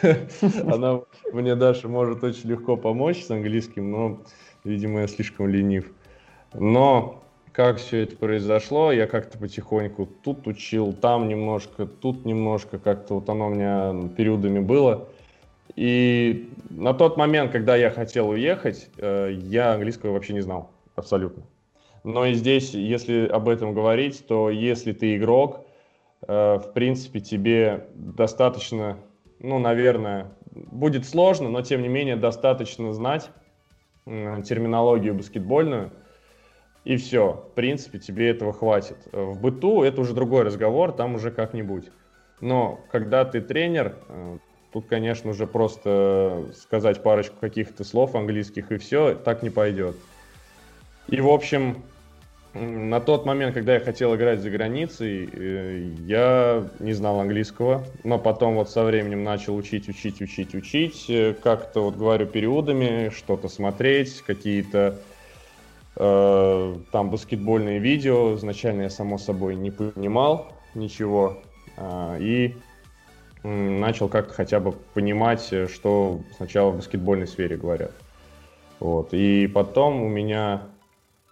она 0.72 1.01
мне 1.31 1.55
Даша 1.55 1.88
может 1.88 2.24
очень 2.24 2.50
легко 2.50 2.75
помочь 2.75 3.24
с 3.24 3.31
английским, 3.31 3.89
но, 3.89 4.22
видимо, 4.63 5.01
я 5.01 5.07
слишком 5.07 5.48
ленив. 5.48 5.91
Но 6.53 7.24
как 7.58 7.78
все 7.78 8.04
это 8.04 8.16
произошло, 8.16 8.92
я 8.92 9.08
как-то 9.08 9.40
потихоньку 9.40 10.06
тут 10.06 10.46
учил, 10.46 10.94
там 10.94 11.28
немножко, 11.28 11.88
тут 11.88 12.24
немножко, 12.24 12.78
как-то 12.78 13.16
вот 13.16 13.28
оно 13.30 13.48
у 13.48 13.50
меня 13.50 14.10
периодами 14.16 14.60
было. 14.60 15.08
И 15.76 16.52
на 16.70 16.94
тот 16.94 17.18
момент, 17.18 17.52
когда 17.52 17.76
я 17.76 17.90
хотел 17.90 18.30
уехать, 18.30 18.92
э, 19.00 19.36
я 19.42 19.74
английского 19.74 20.12
вообще 20.12 20.34
не 20.34 20.42
знал, 20.42 20.70
абсолютно. 20.96 21.42
Но 22.04 22.28
и 22.28 22.36
здесь, 22.36 22.76
если 22.76 23.26
об 23.26 23.50
этом 23.50 23.74
говорить, 23.74 24.28
то 24.28 24.52
если 24.52 24.92
ты 24.92 25.18
игрок, 25.18 25.66
э, 26.28 26.60
в 26.60 26.74
принципе, 26.76 27.22
тебе 27.22 27.88
достаточно, 27.96 29.00
ну, 29.40 29.58
наверное, 29.58 30.28
будет 30.52 31.08
сложно, 31.08 31.50
но 31.50 31.64
тем 31.64 31.82
не 31.82 31.88
менее 31.88 32.18
достаточно 32.18 32.94
знать 32.94 33.32
терминологию 34.06 35.16
баскетбольную– 35.16 35.90
и 36.88 36.96
все. 36.96 37.46
В 37.51 37.56
принципе, 37.56 38.00
тебе 38.00 38.29
этого 38.29 38.53
хватит. 38.53 38.96
В 39.12 39.38
быту 39.41 39.84
это 39.84 40.00
уже 40.00 40.13
другой 40.13 40.44
разговор, 40.44 40.94
там 40.94 41.15
уже 41.15 41.32
как-нибудь. 41.32 41.89
Но 42.39 42.79
когда 42.91 43.25
ты 43.25 43.41
тренер, 43.41 43.98
э, 44.08 44.38
тут, 44.72 44.88
конечно, 44.88 45.32
уже 45.32 45.48
просто 45.48 46.46
сказать 46.56 47.03
парочку 47.03 47.36
каких-то 47.41 47.84
слов 47.84 48.15
английских 48.15 48.72
и 48.72 48.77
все, 48.77 49.15
так 49.15 49.44
не 49.44 49.50
пойдет. 49.50 49.98
И, 51.10 51.20
в 51.20 51.27
общем, 51.27 51.84
на 52.53 53.01
тот 53.01 53.25
момент, 53.25 53.53
когда 53.53 53.74
я 53.74 53.79
хотел 53.82 54.15
играть 54.15 54.39
за 54.39 54.50
границей, 54.50 55.29
э, 55.29 55.91
я 56.06 56.70
не 56.79 56.94
знал 56.94 57.20
английского, 57.20 57.84
но 58.06 58.17
потом 58.17 58.56
вот 58.56 58.70
со 58.70 58.86
временем 58.86 59.25
начал 59.25 59.58
учить, 59.58 59.89
учить, 59.89 60.22
учить, 60.22 60.56
учить, 60.56 61.06
э, 61.10 61.34
как-то 61.34 61.82
вот 61.82 61.98
говорю 61.98 62.27
периодами, 62.27 63.10
что-то 63.13 63.50
смотреть, 63.50 64.22
какие-то 64.25 64.77
Э, 64.88 64.96
там 65.98 67.10
баскетбольные 67.10 67.80
видео. 67.80 68.36
Изначально 68.36 68.84
я, 68.84 68.89
само 68.89 69.18
собой, 69.18 69.56
не 69.56 69.72
понимал 69.72 70.51
ничего. 70.75 71.38
Э, 71.77 72.18
и 72.20 72.56
начал 73.44 74.10
как-то 74.10 74.34
хотя 74.34 74.60
бы 74.60 74.74
понимать, 74.94 75.54
что 75.70 76.20
сначала 76.36 76.72
в 76.72 76.77
баскетбольной 76.77 77.27
сфере 77.27 77.58
говорят. 77.58 77.94
Вот. 78.80 79.13
И 79.13 79.48
потом 79.48 80.04
у 80.04 80.10
меня 80.10 80.63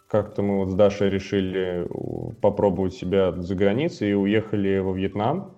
как-то 0.07 0.41
мы 0.41 0.59
вот 0.59 0.69
с 0.69 0.73
Дашей 0.73 1.09
решили 1.09 1.87
попробовать 2.41 2.93
себя 2.93 3.31
за 3.31 3.55
границей 3.55 4.11
и 4.11 4.13
уехали 4.13 4.79
во 4.79 4.93
Вьетнам. 4.93 5.51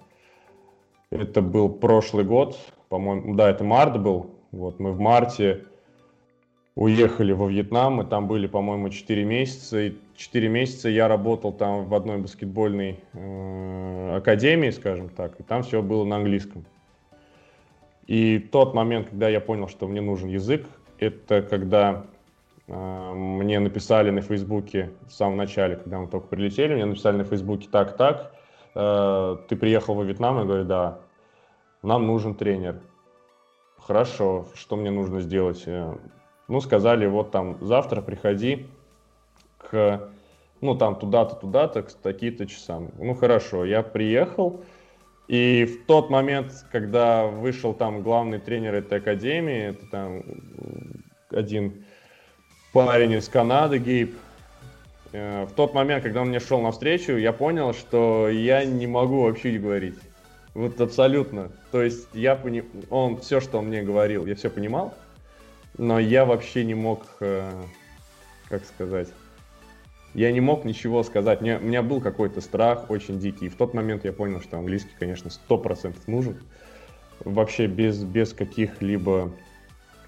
Это 1.11 1.41
был 1.41 1.69
прошлый 1.69 2.25
год, 2.25 2.57
по-моему, 2.89 3.35
да, 3.35 3.49
это 3.49 3.63
март 3.63 4.01
был. 4.01 4.31
Вот 4.51 4.79
мы 4.79 4.91
в 4.91 4.99
марте 4.99 5.65
уехали 6.77 7.31
во 7.31 7.47
Вьетнам, 7.47 8.01
и 8.01 8.05
там 8.05 8.27
были, 8.27 8.45
по-моему, 8.45 8.89
4 8.89 9.25
месяца. 9.25 9.81
И 9.81 9.95
4 10.15 10.47
месяца 10.47 10.89
я 10.89 11.07
работал 11.07 11.51
там 11.51 11.85
в 11.85 11.95
одной 11.95 12.19
баскетбольной 12.19 12.99
э, 13.13 14.17
академии, 14.17 14.69
скажем 14.69 15.09
так, 15.09 15.39
и 15.39 15.43
там 15.43 15.63
все 15.63 15.81
было 15.81 16.05
на 16.05 16.17
английском. 16.17 16.65
И 18.05 18.37
тот 18.37 18.75
момент, 18.75 19.09
когда 19.09 19.27
я 19.27 19.41
понял, 19.41 19.67
что 19.67 19.87
мне 19.87 20.01
нужен 20.01 20.29
язык, 20.29 20.67
это 20.99 21.41
когда 21.41 22.05
э, 22.67 23.13
мне 23.13 23.59
написали 23.59 24.11
на 24.11 24.21
Фейсбуке 24.21 24.91
в 25.07 25.11
самом 25.11 25.37
начале, 25.37 25.77
когда 25.77 25.97
мы 25.97 26.07
только 26.07 26.27
прилетели, 26.27 26.75
мне 26.75 26.85
написали 26.85 27.17
на 27.17 27.23
Фейсбуке 27.23 27.69
так-так, 27.71 28.35
э, 28.75 29.37
ты 29.49 29.55
приехал 29.55 29.95
во 29.95 30.03
Вьетнам? 30.03 30.37
Я 30.37 30.45
говорю, 30.45 30.63
да. 30.65 30.99
Нам 31.81 32.05
нужен 32.05 32.35
тренер. 32.35 32.81
Хорошо, 33.79 34.45
что 34.53 34.75
мне 34.75 34.91
нужно 34.91 35.21
сделать? 35.21 35.65
Ну, 36.47 36.61
сказали, 36.61 37.05
вот 37.05 37.31
там 37.31 37.57
завтра 37.61 38.01
приходи 38.01 38.67
к, 39.57 40.09
ну, 40.61 40.75
там 40.75 40.95
туда-то, 40.95 41.35
туда-то, 41.35 41.83
к 41.83 41.91
такие-то 41.91 42.45
часам. 42.45 42.91
Ну, 42.97 43.15
хорошо, 43.15 43.65
я 43.65 43.83
приехал, 43.83 44.61
и 45.27 45.65
в 45.65 45.85
тот 45.85 46.09
момент, 46.09 46.53
когда 46.71 47.25
вышел 47.25 47.73
там 47.73 48.01
главный 48.01 48.39
тренер 48.39 48.75
этой 48.75 48.99
академии, 48.99 49.69
это 49.69 49.85
там 49.87 50.23
один 51.29 51.83
парень 52.71 53.13
из 53.13 53.27
Канады, 53.27 53.79
Гейб, 53.79 54.15
э, 55.11 55.45
в 55.45 55.51
тот 55.51 55.73
момент, 55.73 56.03
когда 56.03 56.21
он 56.21 56.29
мне 56.29 56.39
шел 56.39 56.61
навстречу, 56.61 57.13
я 57.17 57.33
понял, 57.33 57.73
что 57.73 58.29
я 58.29 58.63
не 58.63 58.87
могу 58.87 59.23
вообще 59.23 59.57
говорить. 59.57 59.97
Вот 60.53 60.79
абсолютно. 60.79 61.51
То 61.71 61.81
есть 61.81 62.07
я 62.13 62.35
пони... 62.35 62.63
он 62.89 63.17
все, 63.17 63.41
что 63.41 63.59
он 63.59 63.65
мне 63.65 63.83
говорил, 63.83 64.25
я 64.25 64.35
все 64.35 64.49
понимал, 64.49 64.93
но 65.77 65.99
я 65.99 66.25
вообще 66.25 66.63
не 66.63 66.73
мог, 66.73 67.05
э, 67.19 67.51
как 68.49 68.65
сказать, 68.65 69.09
я 70.13 70.31
не 70.31 70.41
мог 70.41 70.65
ничего 70.65 71.03
сказать. 71.03 71.41
Мне, 71.41 71.57
у 71.57 71.61
меня 71.61 71.83
был 71.83 72.01
какой-то 72.01 72.41
страх 72.41 72.89
очень 72.89 73.19
дикий. 73.19 73.45
И 73.45 73.49
в 73.49 73.55
тот 73.55 73.73
момент 73.73 74.03
я 74.03 74.11
понял, 74.11 74.41
что 74.41 74.57
английский, 74.57 74.93
конечно, 74.97 75.29
сто 75.29 75.57
процентов 75.57 76.07
нужен. 76.07 76.37
Вообще 77.23 77.67
без, 77.67 78.03
без 78.03 78.33
каких-либо... 78.33 79.31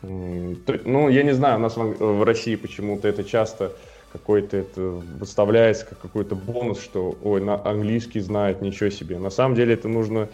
Ну, 0.01 1.10
я 1.10 1.23
не 1.23 1.34
знаю, 1.34 1.58
у 1.58 1.62
нас 1.62 1.75
в 1.75 2.23
России 2.23 2.55
почему-то 2.55 3.08
это 3.08 3.23
часто 3.23 3.73
какой-то 4.12 4.58
это 4.58 4.82
выставляется 4.82 5.86
как 5.86 5.99
какой-то 5.99 6.36
бонус, 6.36 6.82
что 6.82 7.15
ой, 7.21 7.41
на 7.41 7.63
английский 7.63 8.21
знает, 8.21 8.62
ничего 8.62 8.89
себе. 8.89 9.19
На 9.19 9.29
самом 9.29 9.55
деле 9.55 9.73
это 9.75 9.88
нужно 9.88 10.29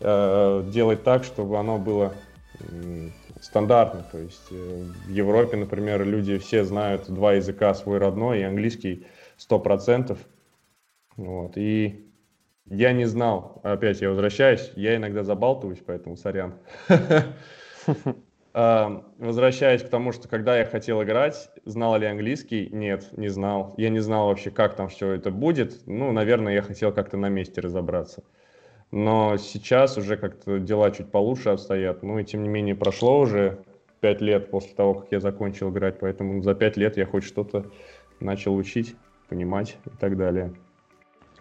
э, 0.00 0.64
делать 0.70 1.04
так, 1.04 1.24
чтобы 1.24 1.58
оно 1.58 1.78
было 1.78 2.12
стандартно. 3.44 4.04
То 4.10 4.18
есть 4.18 4.48
э, 4.50 4.84
в 5.06 5.10
Европе, 5.10 5.56
например, 5.56 6.04
люди 6.04 6.38
все 6.38 6.64
знают 6.64 7.08
два 7.08 7.34
языка, 7.34 7.74
свой 7.74 7.98
родной 7.98 8.40
и 8.40 8.42
английский 8.42 9.06
100%. 9.38 10.16
Вот. 11.16 11.56
И 11.56 12.10
я 12.66 12.92
не 12.92 13.04
знал, 13.04 13.60
опять 13.62 14.00
я 14.00 14.08
возвращаюсь, 14.08 14.72
я 14.74 14.96
иногда 14.96 15.22
забалтываюсь, 15.22 15.82
поэтому 15.84 16.16
сорян. 16.16 16.54
А, 18.56 19.04
возвращаясь 19.18 19.82
к 19.82 19.88
тому, 19.88 20.12
что 20.12 20.28
когда 20.28 20.56
я 20.56 20.64
хотел 20.64 21.02
играть, 21.02 21.50
знал 21.64 21.98
ли 21.98 22.06
английский? 22.06 22.68
Нет, 22.70 23.08
не 23.18 23.26
знал. 23.26 23.74
Я 23.76 23.88
не 23.88 23.98
знал 23.98 24.28
вообще, 24.28 24.52
как 24.52 24.76
там 24.76 24.88
все 24.88 25.10
это 25.10 25.32
будет. 25.32 25.84
Ну, 25.86 26.12
наверное, 26.12 26.54
я 26.54 26.62
хотел 26.62 26.92
как-то 26.92 27.16
на 27.16 27.28
месте 27.28 27.60
разобраться. 27.60 28.22
Но 28.94 29.38
сейчас 29.38 29.98
уже 29.98 30.16
как-то 30.16 30.60
дела 30.60 30.92
чуть 30.92 31.10
получше 31.10 31.48
обстоят. 31.48 32.04
Ну 32.04 32.20
и 32.20 32.24
тем 32.24 32.44
не 32.44 32.48
менее 32.48 32.76
прошло 32.76 33.18
уже 33.18 33.58
пять 33.98 34.20
лет 34.20 34.52
после 34.52 34.72
того, 34.72 34.94
как 34.94 35.10
я 35.10 35.18
закончил 35.18 35.70
играть, 35.70 35.98
поэтому 35.98 36.40
за 36.44 36.54
пять 36.54 36.76
лет 36.76 36.96
я 36.96 37.04
хоть 37.04 37.24
что-то 37.24 37.66
начал 38.20 38.54
учить, 38.54 38.94
понимать 39.28 39.78
и 39.84 39.90
так 39.98 40.16
далее. 40.16 40.54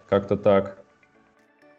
Как-то 0.10 0.36
так. 0.36 0.80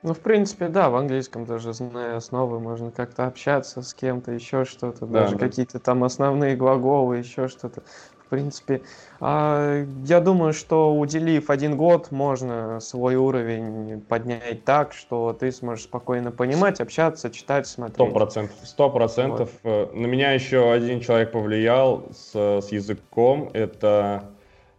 Ну, 0.04 0.14
в 0.14 0.20
принципе, 0.20 0.68
да, 0.68 0.90
в 0.90 0.94
английском 0.94 1.44
даже 1.44 1.72
зная 1.72 2.18
основы, 2.18 2.60
можно 2.60 2.92
как-то 2.92 3.26
общаться 3.26 3.82
с 3.82 3.94
кем-то, 3.94 4.30
еще 4.30 4.64
что-то, 4.64 5.06
да, 5.06 5.22
даже 5.22 5.34
да. 5.34 5.48
какие-то 5.48 5.80
там 5.80 6.04
основные 6.04 6.54
глаголы, 6.54 7.16
еще 7.16 7.48
что-то 7.48 7.82
в 8.23 8.23
принципе. 8.34 8.82
А, 9.20 9.84
я 10.04 10.20
думаю, 10.20 10.52
что 10.52 10.94
уделив 10.94 11.50
один 11.50 11.76
год, 11.76 12.10
можно 12.10 12.80
свой 12.80 13.14
уровень 13.14 14.00
поднять 14.00 14.64
так, 14.64 14.92
что 14.92 15.32
ты 15.32 15.52
сможешь 15.52 15.84
спокойно 15.84 16.32
понимать, 16.32 16.80
общаться, 16.80 17.30
читать, 17.30 17.66
смотреть. 17.66 17.94
Сто 17.94 18.06
процентов. 18.08 18.56
Сто 18.64 18.90
процентов. 18.90 19.50
Э, 19.62 19.86
на 19.92 20.06
меня 20.06 20.32
еще 20.32 20.72
один 20.72 21.00
человек 21.00 21.30
повлиял 21.32 22.06
с, 22.12 22.34
с 22.34 22.72
языком. 22.72 23.50
Это 23.52 24.24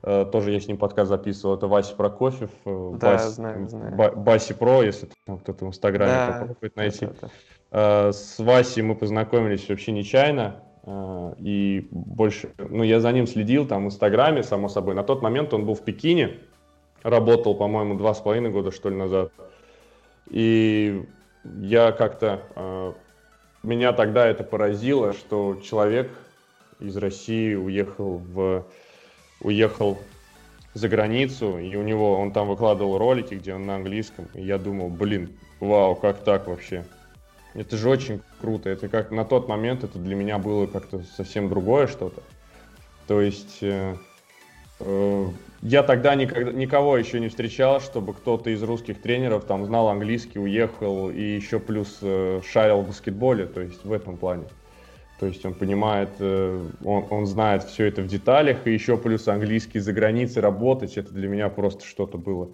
э, 0.04 0.26
тоже 0.32 0.52
я 0.52 0.60
с 0.60 0.68
ним 0.68 0.78
подкаст 0.78 1.10
записывал. 1.10 1.56
Это 1.56 1.68
Вася 1.68 1.96
Прокофьев. 1.96 2.52
Э, 2.66 2.92
да, 3.00 3.14
Бас, 3.14 3.36
знаю, 3.36 3.70
знаю. 3.70 4.16
Баси 4.18 4.54
Про, 4.54 4.84
если 4.84 5.08
там 5.26 5.40
кто-то 5.40 5.66
в 5.66 5.70
Инстаграме 5.70 6.12
да, 6.12 6.40
попробует 6.40 6.76
найти. 6.76 7.06
Это, 7.06 7.16
это. 7.72 8.12
С 8.12 8.38
Васей 8.40 8.84
мы 8.84 8.96
познакомились 8.96 9.68
вообще 9.70 9.92
нечаянно. 9.92 10.65
А, 10.86 11.34
и 11.40 11.88
больше, 11.92 12.54
ну, 12.58 12.84
я 12.84 13.00
за 13.00 13.12
ним 13.12 13.28
следил 13.28 13.66
там 13.68 13.84
в 13.84 13.88
Инстаграме, 13.88 14.44
само 14.44 14.70
собой. 14.70 14.94
На 14.96 15.04
тот 15.04 15.22
момент 15.22 15.54
он 15.54 15.66
был 15.66 15.74
в 15.74 15.84
Пекине, 15.84 16.38
работал, 17.04 17.56
по-моему, 17.56 17.96
два 17.96 18.14
с 18.14 18.20
половиной 18.20 18.52
года, 18.52 18.72
что 18.72 18.90
ли, 18.90 18.96
назад. 18.96 19.32
И 20.30 21.04
я 21.44 21.92
как-то... 21.92 22.42
Э, 22.56 22.94
меня 23.64 23.94
тогда 23.94 24.28
это 24.28 24.44
поразило, 24.44 25.14
что 25.14 25.56
человек 25.56 26.12
из 26.80 26.96
России 26.98 27.56
уехал 27.56 28.18
в... 28.18 28.66
уехал 29.42 29.98
за 30.76 30.90
границу, 30.90 31.58
и 31.58 31.76
у 31.76 31.84
него, 31.84 32.20
он 32.20 32.32
там 32.32 32.48
выкладывал 32.48 32.98
ролики, 32.98 33.34
где 33.34 33.56
он 33.56 33.66
на 33.66 33.76
английском, 33.76 34.28
и 34.34 34.44
я 34.44 34.58
думал, 34.58 34.90
блин, 34.90 35.36
вау, 35.60 35.96
как 35.96 36.24
так 36.24 36.48
вообще? 36.48 36.84
Это 37.56 37.78
же 37.78 37.90
очень 37.90 38.22
круто, 38.42 38.70
это 38.70 38.90
как 38.90 39.12
на 39.12 39.24
тот 39.24 39.48
момент 39.48 39.86
это 39.86 39.98
для 39.98 40.16
меня 40.16 40.38
было 40.38 40.68
как-то 40.68 41.02
совсем 41.16 41.48
другое 41.48 41.88
что-то. 41.88 42.22
То 43.08 43.22
есть 43.22 43.60
э, 43.62 43.96
э, 44.82 45.26
я 45.62 45.84
тогда 45.84 46.16
никогда, 46.16 46.52
никого 46.52 46.98
еще 46.98 47.22
не 47.22 47.30
встречал, 47.30 47.80
чтобы 47.80 48.14
кто-то 48.14 48.50
из 48.50 48.62
русских 48.62 49.02
тренеров 49.02 49.46
там 49.46 49.66
знал 49.66 49.88
английский, 49.88 50.38
уехал 50.38 51.10
и 51.10 51.22
еще 51.22 51.60
плюс 51.60 52.00
э, 52.02 52.42
шарил 52.46 52.82
в 52.82 52.88
баскетболе, 52.88 53.46
то 53.46 53.62
есть 53.62 53.86
в 53.86 53.94
этом 53.94 54.18
плане. 54.18 54.44
То 55.18 55.26
есть 55.26 55.46
он 55.46 55.54
понимает, 55.54 56.10
э, 56.20 56.62
он, 56.84 57.06
он 57.10 57.26
знает 57.26 57.64
все 57.64 57.86
это 57.86 58.02
в 58.02 58.08
деталях, 58.08 58.68
и 58.68 58.74
еще 58.74 58.98
плюс 58.98 59.30
английский 59.30 59.80
за 59.80 59.94
границей 59.94 60.42
работать, 60.42 60.98
это 60.98 61.14
для 61.14 61.30
меня 61.30 61.48
просто 61.48 61.86
что-то 61.86 62.18
было. 62.18 62.50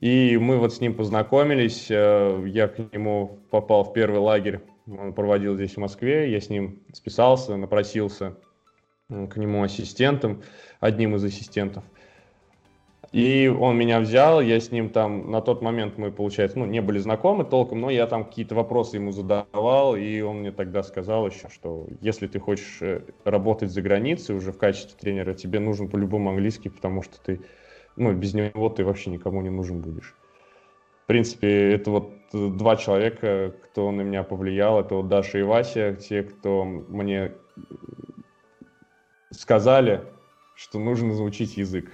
И 0.00 0.36
мы 0.38 0.58
вот 0.58 0.74
с 0.74 0.80
ним 0.80 0.94
познакомились, 0.94 1.90
э, 1.90 2.44
я 2.46 2.68
к 2.68 2.78
нему 2.92 3.40
попал 3.50 3.84
в 3.84 3.92
первый 3.92 4.20
лагерь, 4.20 4.60
он 4.86 5.12
проводил 5.12 5.56
здесь 5.56 5.74
в 5.74 5.78
Москве, 5.78 6.30
я 6.30 6.40
с 6.40 6.48
ним 6.48 6.82
списался, 6.92 7.56
напросился 7.56 8.36
к 9.08 9.36
нему 9.36 9.62
ассистентом, 9.62 10.42
одним 10.80 11.16
из 11.16 11.24
ассистентов– 11.24 11.84
и 13.12 13.48
он 13.48 13.78
меня 13.78 14.00
взял, 14.00 14.40
я 14.40 14.60
с 14.60 14.70
ним 14.70 14.90
там, 14.90 15.30
на 15.30 15.40
тот 15.40 15.62
момент 15.62 15.96
мы, 15.96 16.12
получается, 16.12 16.58
ну, 16.58 16.66
не 16.66 16.82
были 16.82 16.98
знакомы 16.98 17.44
толком, 17.44 17.80
но 17.80 17.88
я 17.88 18.06
там 18.06 18.24
какие-то 18.24 18.54
вопросы 18.54 18.96
ему 18.96 19.12
задавал, 19.12 19.96
и 19.96 20.20
он 20.20 20.40
мне 20.40 20.52
тогда 20.52 20.82
сказал 20.82 21.26
еще, 21.26 21.48
что 21.48 21.86
если 22.02 22.26
ты 22.26 22.38
хочешь 22.38 22.78
э, 22.82 23.00
работать 23.24 23.70
за 23.70 23.80
границей 23.80 24.36
уже 24.36 24.52
в 24.52 24.58
качестве 24.58 24.94
тренера, 25.00 25.32
тебе 25.32 25.58
нужен 25.58 25.88
по-любому 25.88 26.30
английский, 26.30 26.68
потому 26.68 27.02
что 27.02 27.18
ты, 27.22 27.40
ну, 27.98 28.12
без 28.12 28.34
него 28.34 28.68
ты 28.68 28.84
вообще 28.84 29.10
никому 29.10 29.42
не 29.42 29.50
нужен 29.50 29.80
будешь. 29.80 30.14
В 31.04 31.06
принципе, 31.06 31.72
это 31.72 31.90
вот 31.90 32.12
два 32.32 32.76
человека, 32.76 33.54
кто 33.64 33.90
на 33.90 34.02
меня 34.02 34.22
повлиял, 34.22 34.80
это 34.80 34.96
вот 34.96 35.08
Даша 35.08 35.38
и 35.38 35.42
Вася, 35.42 35.94
те, 35.94 36.22
кто 36.22 36.64
мне 36.64 37.32
сказали, 39.30 40.02
что 40.54 40.78
нужно 40.78 41.14
заучить 41.14 41.56
язык. 41.56 41.90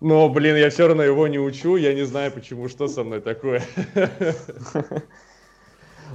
Но, 0.00 0.28
блин, 0.30 0.56
я 0.56 0.70
все 0.70 0.86
равно 0.86 1.02
его 1.02 1.28
не 1.28 1.38
учу, 1.38 1.76
я 1.76 1.92
не 1.92 2.04
знаю 2.04 2.32
почему, 2.32 2.68
что 2.68 2.88
со 2.88 3.04
мной 3.04 3.20
такое. 3.20 3.62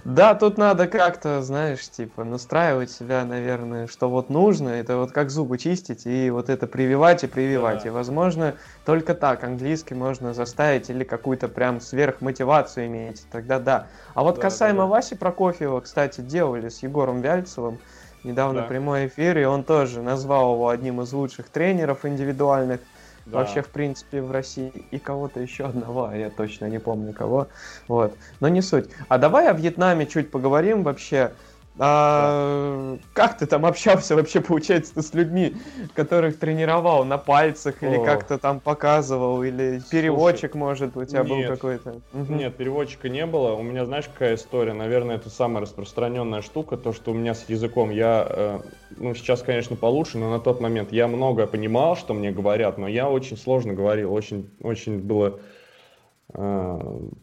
Да, 0.04 0.36
тут 0.36 0.58
надо 0.58 0.88
как-то, 0.88 1.42
знаешь, 1.42 1.90
типа 1.90 2.24
настраивать 2.24 2.92
себя, 2.92 3.24
наверное, 3.26 3.88
что 3.88 4.10
вот 4.10 4.30
нужно, 4.30 4.70
это 4.70 4.98
вот 4.98 5.12
как 5.12 5.30
зубы 5.30 5.58
чистить 5.58 6.06
и 6.06 6.30
вот 6.30 6.50
это 6.50 6.68
прививать 6.68 7.24
и 7.24 7.28
прививать. 7.28 7.84
Да. 7.84 7.90
И, 7.90 7.92
возможно, 7.92 8.56
только 8.86 9.16
так 9.16 9.44
английский 9.44 9.96
можно 9.96 10.34
заставить 10.34 10.90
или 10.90 11.04
какую-то 11.04 11.48
прям 11.48 11.80
сверхмотивацию 11.80 12.88
иметь, 12.88 13.26
тогда 13.32 13.60
да. 13.60 13.88
А 14.14 14.24
вот 14.24 14.36
да, 14.36 14.42
касаемо 14.42 14.80
да, 14.80 14.84
да. 14.84 14.90
Васи 14.90 15.16
Прокофьева, 15.16 15.80
кстати, 15.80 16.22
делали 16.22 16.70
с 16.70 16.84
Егором 16.84 17.22
Вяльцевым 17.22 17.80
недавно 18.26 18.62
да. 18.62 18.68
прямой 18.68 19.08
эфир, 19.08 19.38
и 19.38 19.44
он 19.46 19.64
тоже 19.64 20.02
назвал 20.02 20.56
его 20.56 20.70
одним 20.70 21.02
из 21.02 21.14
лучших 21.14 21.50
тренеров 21.50 22.06
индивидуальных. 22.06 22.82
Да. 23.26 23.40
Вообще, 23.40 23.62
в 23.64 23.70
принципе, 23.70 24.22
в 24.22 24.32
России 24.32 24.72
и 24.92 25.00
кого-то 25.00 25.40
еще 25.40 25.66
одного, 25.66 26.06
а 26.06 26.16
я 26.16 26.30
точно 26.30 26.66
не 26.66 26.80
помню 26.80 27.12
кого. 27.14 27.48
Вот. 27.88 28.16
Но 28.40 28.48
не 28.50 28.62
суть. 28.62 28.90
А 29.08 29.18
давай 29.18 29.50
о 29.50 29.54
Вьетнаме 29.54 30.06
чуть 30.06 30.30
поговорим 30.30 30.84
вообще. 30.84 31.32
А, 31.78 32.98
как 33.14 33.38
ты 33.38 33.46
там 33.46 33.66
общался 33.66 34.16
вообще, 34.16 34.40
получается, 34.40 35.02
с 35.02 35.14
людьми, 35.14 35.56
которых 35.94 36.40
тренировал 36.40 37.04
на 37.04 37.18
пальцах 37.18 37.84
или 37.84 38.04
как-то 38.04 38.38
там 38.38 38.62
показывал, 38.62 39.44
или 39.44 39.80
Слушай, 39.80 39.92
переводчик, 39.92 40.56
может, 40.56 40.96
у 40.96 41.04
тебя 41.04 41.24
нет, 41.24 41.30
был 41.30 41.56
какой-то? 41.56 42.02
Нет, 42.14 42.56
переводчика 42.56 43.10
не 43.10 43.26
было. 43.26 43.54
У 43.54 43.62
меня, 43.62 43.86
знаешь, 43.86 44.06
какая 44.08 44.36
история? 44.36 44.74
Наверное, 44.74 45.18
это 45.18 45.30
самая 45.30 45.64
распространенная 45.64 46.42
штука, 46.42 46.78
то, 46.78 46.94
что 46.94 47.12
у 47.12 47.14
меня 47.14 47.36
с 47.36 47.50
языком 47.50 47.90
я, 47.90 48.26
э, 48.30 48.60
ну, 48.96 49.14
сейчас, 49.14 49.42
конечно, 49.42 49.76
получше, 49.76 50.18
но 50.18 50.30
на 50.30 50.40
тот 50.40 50.62
момент 50.62 50.94
я 50.94 51.10
много 51.10 51.46
понимал, 51.46 51.98
что 51.98 52.14
мне 52.14 52.32
говорят, 52.32 52.78
но 52.78 52.88
я 52.88 53.10
очень 53.10 53.38
сложно 53.38 53.74
говорил, 53.74 54.14
очень, 54.14 54.50
очень 54.62 55.00
было 55.00 55.40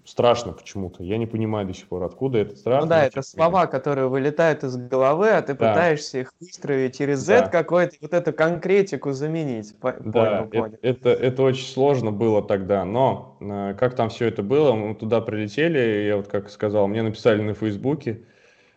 страшно 0.04 0.52
почему-то. 0.52 1.02
Я 1.02 1.18
не 1.18 1.26
понимаю 1.26 1.66
до 1.66 1.74
сих 1.74 1.86
пор, 1.88 2.02
откуда 2.04 2.38
это 2.38 2.56
страшно. 2.56 2.86
Ну 2.86 2.90
да, 2.90 3.04
это 3.04 3.22
слова, 3.22 3.66
которые 3.66 4.08
вылетают 4.08 4.64
из 4.64 4.76
головы, 4.76 5.30
а 5.30 5.42
ты 5.42 5.54
да. 5.54 5.70
пытаешься 5.70 6.20
их 6.20 6.32
выстроить 6.40 6.96
через 6.96 7.18
Z 7.20 7.40
да. 7.40 7.48
какой-то, 7.48 7.96
вот 8.00 8.14
эту 8.14 8.32
конкретику 8.32 9.12
заменить. 9.12 9.74
Да, 9.80 9.92
понял, 9.92 10.48
понял. 10.48 10.78
Это, 10.82 11.10
это, 11.10 11.10
это 11.10 11.42
очень 11.42 11.66
сложно 11.66 12.10
было 12.10 12.42
тогда, 12.42 12.84
но 12.84 13.36
э, 13.40 13.74
как 13.78 13.94
там 13.96 14.08
все 14.08 14.28
это 14.28 14.42
было, 14.42 14.72
мы 14.72 14.94
туда 14.94 15.20
прилетели, 15.20 16.06
я 16.06 16.16
вот 16.16 16.28
как 16.28 16.48
сказал, 16.48 16.88
мне 16.88 17.02
написали 17.02 17.42
на 17.42 17.54
Фейсбуке, 17.54 18.22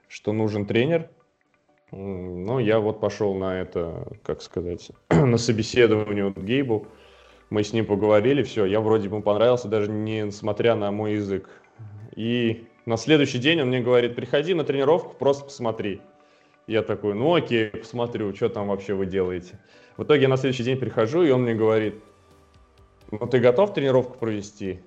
что 0.08 0.34
нужен 0.34 0.65
тренер, 0.65 1.10
ну, 1.91 2.60
я 2.60 2.80
вот 2.80 3.00
пошел 3.00 3.36
на 3.36 3.62
это, 3.62 4.08
как 4.24 4.41
сказать, 4.41 4.91
на 5.10 5.38
собеседование 5.38 6.26
вот 6.26 6.38
Гейбу, 6.38 6.88
мы 7.49 7.63
с 7.63 7.73
ним 7.73 7.86
поговорили, 7.86 8.43
все, 8.43 8.65
я 8.65 8.81
вроде 8.81 9.10
бы 9.10 9.21
понравился, 9.21 9.67
даже 9.67 9.89
не 9.91 10.31
смотря 10.31 10.75
на 10.75 10.91
мой 10.91 11.13
язык. 11.13 11.49
И 12.15 12.67
на 12.86 12.97
следующий 12.97 13.39
день 13.39 13.62
он 13.62 13.67
мне 13.67 13.81
говорит, 13.81 14.15
приходи 14.15 14.53
на 14.53 14.63
тренировку, 14.63 15.15
просто 15.17 15.45
посмотри. 15.45 16.01
Я 16.67 16.81
такой, 16.81 17.13
ну 17.13 17.34
окей, 17.36 17.69
посмотрю, 17.69 18.34
что 18.36 18.49
там 18.49 18.67
вообще 18.67 18.93
вы 18.95 19.05
делаете. 19.05 19.60
В 19.97 20.03
итоге 20.03 20.23
я 20.23 20.27
на 20.27 20.38
следующий 20.38 20.63
день 20.63 20.77
прихожу, 20.77 21.23
и 21.23 21.29
он 21.29 21.43
мне 21.43 21.53
говорит, 21.53 21.95
ну 23.12 23.27
ты 23.27 23.39
готов 23.39 23.73
тренировку 23.73 24.17
провести? 24.17 24.79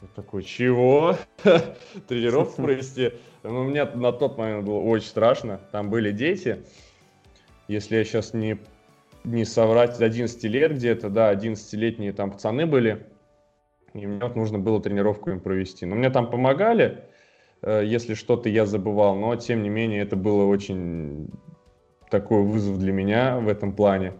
Я 0.00 0.08
такой, 0.14 0.42
чего? 0.42 1.16
Тренировку 2.08 2.62
провести? 2.62 3.12
Ну, 3.42 3.64
мне 3.64 3.84
на 3.84 4.12
тот 4.12 4.36
момент 4.36 4.64
было 4.66 4.80
очень 4.80 5.06
страшно. 5.06 5.60
Там 5.72 5.88
были 5.88 6.10
дети. 6.10 6.64
Если 7.68 7.96
я 7.96 8.04
сейчас 8.04 8.34
не 8.34 8.58
не 9.24 9.44
соврать, 9.44 10.00
11 10.00 10.44
лет 10.44 10.72
где-то, 10.72 11.08
да, 11.08 11.32
11-летние 11.32 12.12
там 12.12 12.30
пацаны 12.30 12.66
были, 12.66 13.06
и 13.94 14.06
мне 14.06 14.20
вот 14.20 14.36
нужно 14.36 14.58
было 14.58 14.80
тренировку 14.82 15.30
им 15.30 15.40
провести. 15.40 15.86
Но 15.86 15.96
мне 15.96 16.10
там 16.10 16.30
помогали, 16.30 17.04
э, 17.62 17.82
если 17.84 18.14
что-то 18.14 18.48
я 18.48 18.66
забывал, 18.66 19.16
но 19.16 19.34
тем 19.36 19.62
не 19.62 19.70
менее 19.70 20.02
это 20.02 20.16
было 20.16 20.44
очень 20.44 21.30
такой 22.10 22.42
вызов 22.42 22.78
для 22.78 22.92
меня 22.92 23.38
в 23.38 23.48
этом 23.48 23.72
плане. 23.72 24.14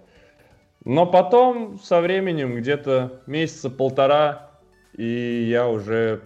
Но 0.85 1.07
потом 1.07 1.79
со 1.79 2.01
временем, 2.01 2.57
где-то 2.57 3.23
месяца 3.27 3.71
полтора, 3.71 4.51
и 4.95 5.47
я 5.49 5.69
уже 5.69 6.23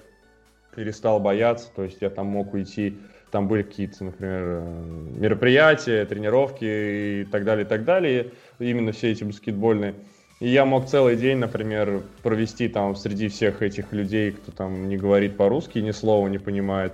перестал 0.74 1.20
бояться, 1.20 1.68
то 1.74 1.84
есть 1.84 2.00
я 2.00 2.10
там 2.10 2.26
мог 2.26 2.54
уйти 2.54 2.98
там 3.30 3.48
были 3.48 3.62
какие-то, 3.62 4.04
например, 4.04 4.42
э, 4.42 4.84
мероприятия, 5.16 6.04
тренировки 6.04 7.22
и 7.22 7.24
так 7.24 7.44
далее, 7.44 7.64
и 7.64 7.68
так 7.68 7.84
далее, 7.84 8.32
именно 8.58 8.92
все 8.92 9.10
эти 9.10 9.24
баскетбольные. 9.24 9.94
И 10.40 10.48
я 10.48 10.64
мог 10.64 10.86
целый 10.86 11.16
день, 11.16 11.38
например, 11.38 12.02
провести 12.22 12.68
там 12.68 12.94
среди 12.94 13.28
всех 13.28 13.60
этих 13.60 13.92
людей, 13.92 14.30
кто 14.30 14.52
там 14.52 14.88
не 14.88 14.96
говорит 14.96 15.36
по-русски, 15.36 15.80
ни 15.80 15.90
слова 15.90 16.28
не 16.28 16.38
понимает. 16.38 16.92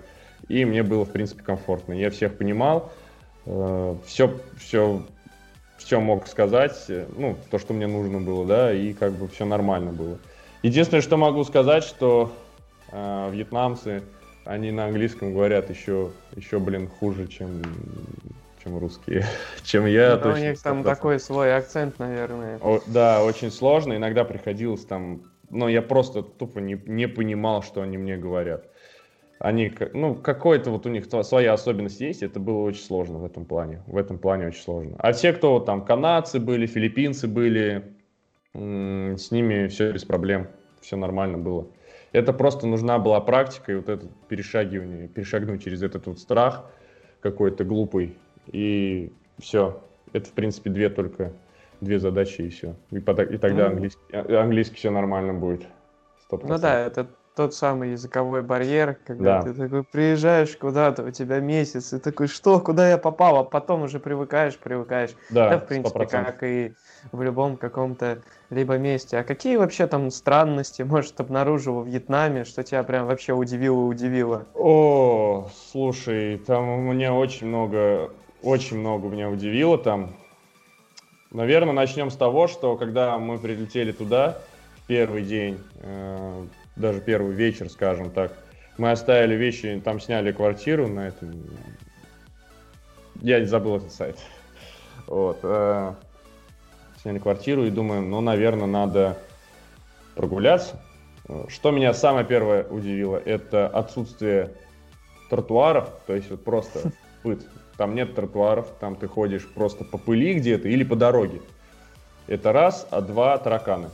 И 0.49 0.65
мне 0.65 0.83
было, 0.83 1.05
в 1.05 1.11
принципе, 1.11 1.43
комфортно. 1.43 1.93
Я 1.93 2.11
всех 2.11 2.37
понимал, 2.37 2.93
все, 3.45 4.27
э, 4.27 4.31
все, 4.59 5.03
все 5.77 6.01
мог 6.01 6.27
сказать, 6.27 6.85
э, 6.89 7.07
ну, 7.17 7.37
то, 7.51 7.59
что 7.59 7.75
мне 7.75 7.87
нужно 7.87 8.21
было, 8.21 8.47
да, 8.47 8.73
и 8.73 8.95
как 8.95 9.13
бы 9.13 9.29
все 9.29 9.45
нормально 9.45 9.93
было. 9.93 10.19
Единственное, 10.63 11.03
что 11.03 11.19
могу 11.19 11.45
сказать, 11.45 11.85
что 11.85 12.33
э, 12.91 13.31
вьетнамцы, 13.31 14.03
они 14.45 14.71
на 14.71 14.87
английском 14.87 15.33
говорят 15.33 15.71
еще, 15.71 16.11
еще 16.37 16.59
блин, 16.59 16.89
хуже, 16.89 17.27
чем, 17.27 17.63
чем 18.63 18.79
русские, 18.79 19.25
чем 19.63 19.87
я. 19.87 20.21
Ну, 20.23 20.33
у 20.33 20.37
них 20.37 20.61
там 20.61 20.83
такой 20.83 21.19
свой 21.19 21.55
акцент, 21.57 21.99
наверное. 21.99 22.59
О, 22.63 22.81
да, 22.87 23.25
очень 23.25 23.51
сложно. 23.51 23.97
Иногда 23.97 24.25
приходилось 24.25 24.85
там, 24.85 25.23
но 25.51 25.69
я 25.69 25.83
просто 25.83 26.23
тупо 26.23 26.59
не, 26.59 26.81
не 26.87 27.09
понимал, 27.09 27.63
что 27.63 27.83
они 27.83 27.99
мне 27.99 28.17
говорят. 28.17 28.69
Они, 29.39 29.73
ну, 29.93 30.15
какой-то 30.15 30.71
вот 30.71 30.87
у 30.87 30.89
них 30.89 31.07
своя 31.23 31.53
особенность 31.53 32.01
есть, 32.01 32.23
это 32.23 32.41
было 32.41 32.63
очень 32.63 32.83
сложно 32.83 33.19
в 33.19 33.25
этом 33.25 33.45
плане. 33.45 33.83
В 33.87 33.97
этом 33.97 34.19
плане 34.19 34.47
очень 34.47 34.63
сложно. 34.63 34.95
А 34.99 35.13
те, 35.13 35.33
кто 35.33 35.55
вот 35.55 35.67
там 35.67 35.85
канадцы 35.85 36.39
были, 36.39 36.67
филиппинцы 36.67 37.27
были, 37.27 37.95
с 38.55 39.31
ними 39.31 39.67
все 39.67 39.93
без 39.93 40.05
проблем, 40.05 40.49
все 40.81 40.97
нормально 40.97 41.39
было. 41.39 41.67
Это 42.15 42.33
просто 42.33 42.69
нужна 42.69 43.01
была 43.01 43.21
практика 43.21 43.73
и 43.73 43.75
вот 43.75 43.89
это 43.89 44.07
перешагивание, 44.29 45.09
перешагнуть 45.09 45.65
через 45.65 45.83
этот 45.83 46.07
вот 46.07 46.21
страх 46.21 46.65
какой-то 47.21 47.65
глупый. 47.65 48.17
И 48.47 49.13
все. 49.41 49.83
Это, 50.13 50.29
в 50.29 50.33
принципе, 50.33 50.71
две 50.71 50.91
только, 50.91 51.33
две 51.81 51.99
задачи 51.99 52.43
и 52.43 52.51
все. 52.51 52.77
И, 52.93 52.99
и 52.99 53.01
тогда 53.01 53.67
английский, 53.67 54.01
а, 54.13 54.43
английский 54.43 54.77
все 54.77 54.91
нормально 54.91 55.35
будет. 55.35 55.67
100%. 56.31 56.47
Ну 56.47 56.57
да, 56.57 56.87
это 56.87 57.09
тот 57.35 57.55
самый 57.55 57.93
языковой 57.93 58.43
барьер, 58.43 58.97
когда 59.05 59.43
да. 59.43 59.43
ты 59.43 59.55
такой 59.55 59.83
приезжаешь 59.83 60.57
куда-то, 60.57 61.03
у 61.03 61.11
тебя 61.11 61.41
месяц, 61.41 61.93
и 61.93 61.99
такой, 61.99 62.29
что, 62.29 62.61
куда 62.61 62.89
я 62.89 62.97
попал, 62.97 63.39
а 63.39 63.45
потом 63.45 63.83
уже 63.83 63.99
привыкаешь, 63.99 64.57
привыкаешь. 64.57 65.11
Да, 65.31 65.51
да 65.51 65.59
в 65.59 65.67
принципе, 65.67 66.05
100%. 66.05 66.07
как 66.07 66.43
и 66.45 66.75
в 67.11 67.23
любом 67.23 67.57
каком-то 67.57 68.23
либо 68.51 68.79
месте. 68.79 69.19
А 69.19 69.25
какие 69.25 69.57
вообще 69.57 69.87
там 69.89 70.11
странности, 70.11 70.83
может, 70.83 71.19
обнаружил 71.21 71.75
во 71.75 71.83
Вьетнаме, 71.83 72.45
что 72.45 72.63
тебя 72.63 72.85
прям 72.85 73.07
вообще 73.07 73.33
удивило-удивило? 73.33 74.47
О, 74.55 75.49
слушай, 75.73 76.39
там 76.39 76.69
у 76.69 76.93
меня 76.93 77.15
очень 77.15 77.49
много, 77.49 78.11
очень 78.43 78.79
много 78.79 79.09
меня 79.09 79.29
удивило 79.29 79.77
там. 79.77 80.15
Наверное, 81.33 81.73
начнем 81.73 82.11
с 82.11 82.17
того, 82.17 82.47
что 82.47 82.77
когда 82.77 83.19
мы 83.19 83.39
прилетели 83.39 83.91
туда, 83.91 84.39
первый 84.87 85.25
день, 85.25 85.59
э, 85.83 86.47
даже 86.77 87.01
первый 87.01 87.35
вечер, 87.35 87.69
скажем 87.71 88.11
так, 88.11 88.33
мы 88.79 88.91
оставили 88.91 89.35
вещи, 89.35 89.81
там 89.85 90.01
сняли 90.01 90.33
квартиру 90.33 90.89
на 90.89 91.09
этом. 91.09 91.45
Я 93.21 93.45
забыл 93.47 93.77
этот 93.77 93.93
сайт. 93.93 94.19
Вот. 95.07 95.39
Э, 95.43 95.95
сняли 97.01 97.19
квартиру 97.19 97.65
и 97.65 97.71
думаем, 97.71 98.11
ну, 98.11 98.21
наверное, 98.21 98.67
надо 98.67 99.19
прогуляться. 100.15 100.81
Что 101.49 101.71
меня 101.71 101.95
самое 101.95 102.27
первое 102.27 102.65
удивило, 102.65 103.17
это 103.17 103.67
отсутствие 103.69 104.51
тротуаров, 105.31 105.89
то 106.07 106.15
есть 106.15 106.31
вот 106.31 106.45
просто 106.45 106.93
пыт. 107.23 107.47
Там 107.77 107.95
нет 107.95 108.15
тротуаров, 108.15 108.69
там 108.79 108.95
ты 108.95 109.09
ходишь 109.09 109.49
просто 109.49 109.85
по 109.85 109.99
пыли 109.99 110.35
где-то 110.35 110.69
или 110.69 110.85
по 110.85 110.97
дороге. 110.97 111.41
Это 112.27 112.53
раз, 112.53 112.87
а 112.91 113.01
два 113.01 113.39
тараканы. 113.39 113.91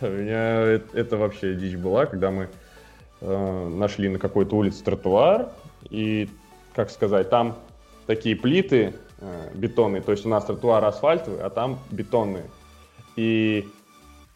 У 0.00 0.06
меня 0.06 0.80
это 0.92 1.16
вообще 1.16 1.54
дичь 1.54 1.76
была, 1.76 2.06
когда 2.06 2.30
мы 2.30 2.48
э, 3.20 3.68
нашли 3.68 4.08
на 4.08 4.18
какой-то 4.18 4.56
улице 4.56 4.84
тротуар, 4.84 5.50
и, 5.88 6.28
как 6.74 6.90
сказать, 6.90 7.30
там 7.30 7.56
такие 8.06 8.36
плиты 8.36 8.94
э, 9.20 9.50
бетонные, 9.54 10.02
то 10.02 10.12
есть 10.12 10.26
у 10.26 10.28
нас 10.28 10.44
тротуар 10.44 10.84
асфальтовый, 10.84 11.40
а 11.40 11.50
там 11.50 11.78
бетонные. 11.90 12.44
И 13.16 13.66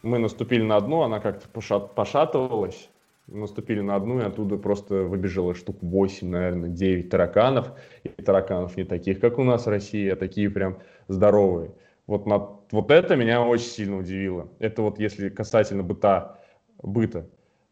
мы 0.03 0.18
наступили 0.18 0.62
на 0.62 0.77
одну, 0.77 1.03
она 1.03 1.20
как-то 1.20 1.46
пошат, 1.49 1.94
пошатывалась, 1.94 2.88
наступили 3.27 3.81
на 3.81 3.96
одну, 3.96 4.20
и 4.20 4.25
оттуда 4.25 4.57
просто 4.57 4.94
выбежало 5.03 5.55
штук 5.55 5.77
8, 5.83 6.29
наверное, 6.29 6.68
9 6.70 7.11
тараканов. 7.11 7.73
И 8.05 8.09
тараканов 8.09 8.77
не 8.77 8.85
таких, 8.85 9.20
как 9.20 9.38
у 9.38 9.44
нас 9.44 9.66
в 9.66 9.68
России, 9.68 10.09
а 10.09 10.16
такие 10.16 10.49
прям 10.51 10.79
здоровые. 11.09 11.73
Вот, 12.07 12.27
на, 12.27 12.60
вот 12.70 12.90
это 12.90 13.16
меня 13.16 13.42
очень 13.42 13.66
сильно 13.66 13.98
удивило. 13.98 14.48
Это 14.59 14.83
вот 14.83 14.98
если 14.98 15.28
касательно 15.28 15.83
быта, 15.83 16.38
быта. 16.83 17.26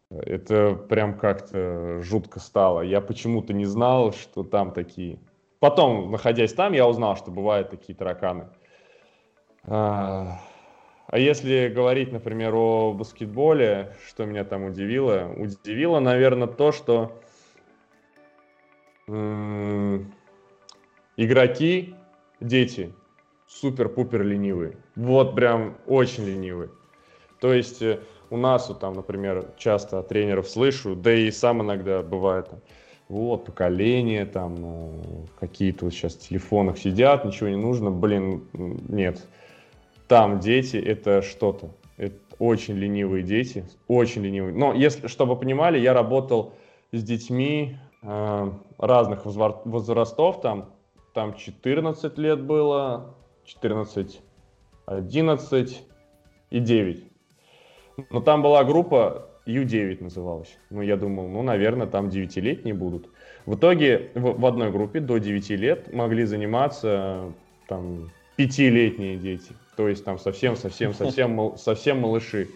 Это 0.09 0.73
прям 0.73 1.17
как-то 1.17 2.01
жутко 2.01 2.39
стало. 2.39 2.81
Я 2.81 2.99
почему-то 2.99 3.53
не 3.53 3.65
знал, 3.65 4.11
что 4.11 4.43
там 4.43 4.71
такие. 4.73 5.19
Потом, 5.59 6.11
находясь 6.11 6.53
там, 6.53 6.73
я 6.73 6.87
узнал, 6.87 7.15
что 7.15 7.31
бывают 7.31 7.69
такие 7.69 7.95
тараканы. 7.95 8.47
А, 9.65 10.39
а 11.07 11.17
если 11.19 11.67
говорить, 11.67 12.11
например, 12.11 12.55
о 12.55 12.93
баскетболе, 12.93 13.95
что 14.07 14.25
меня 14.25 14.43
там 14.45 14.63
удивило? 14.63 15.31
Удивило, 15.37 15.99
наверное, 15.99 16.47
то, 16.47 16.71
что 16.71 17.21
игроки, 21.17 21.95
дети, 22.39 22.93
супер-пупер 23.49 24.23
ленивые. 24.23 24.77
Вот 24.95 25.35
прям 25.35 25.77
очень 25.87 26.25
ленивые. 26.25 26.69
То 27.39 27.53
есть 27.53 27.81
э, 27.81 27.99
у 28.29 28.37
нас, 28.37 28.69
вот, 28.69 28.79
там, 28.79 28.93
например, 28.93 29.47
часто 29.57 30.03
тренеров 30.03 30.47
слышу, 30.47 30.95
да 30.95 31.13
и 31.13 31.31
сам 31.31 31.61
иногда 31.61 32.01
бывает, 32.01 32.49
вот, 33.07 33.45
поколение, 33.45 34.25
там, 34.25 34.55
ну, 34.55 35.01
какие-то 35.39 35.85
вот 35.85 35.93
сейчас 35.93 36.13
в 36.13 36.27
телефонах 36.27 36.77
сидят, 36.77 37.25
ничего 37.25 37.49
не 37.49 37.55
нужно, 37.55 37.89
блин, 37.89 38.43
нет. 38.53 39.25
Там 40.07 40.39
дети, 40.39 40.77
это 40.77 41.21
что-то. 41.23 41.71
Это 41.97 42.15
очень 42.37 42.75
ленивые 42.75 43.23
дети, 43.23 43.65
очень 43.87 44.23
ленивые. 44.23 44.53
Но, 44.53 44.73
если, 44.73 45.07
чтобы 45.07 45.35
понимали, 45.35 45.79
я 45.79 45.93
работал 45.93 46.53
с 46.91 47.03
детьми 47.03 47.77
э, 48.03 48.51
разных 48.77 49.25
возрастов, 49.25 50.41
там, 50.41 50.69
там 51.13 51.33
14 51.33 52.17
лет 52.19 52.41
было, 52.41 53.15
14, 53.49 54.21
11 54.85 55.83
и 56.51 56.59
9. 56.59 57.03
Но 58.11 58.21
там 58.21 58.41
была 58.43 58.63
группа 58.63 59.27
U9 59.47 60.03
называлась. 60.03 60.55
Ну, 60.69 60.81
я 60.81 60.95
думал, 60.97 61.27
ну, 61.27 61.41
наверное, 61.41 61.87
там 61.87 62.09
9-летние 62.09 62.75
будут. 62.75 63.09
В 63.45 63.55
итоге 63.55 64.11
в, 64.13 64.39
в 64.39 64.45
одной 64.45 64.71
группе 64.71 64.99
до 64.99 65.17
9 65.17 65.49
лет 65.51 65.91
могли 65.91 66.25
заниматься 66.25 67.33
там 67.67 68.11
5-летние 68.37 69.17
дети. 69.17 69.51
То 69.75 69.87
есть 69.87 70.05
там 70.05 70.19
совсем-совсем, 70.19 70.93
совсем, 70.93 71.57
совсем 71.57 72.01
малыши. 72.01 72.49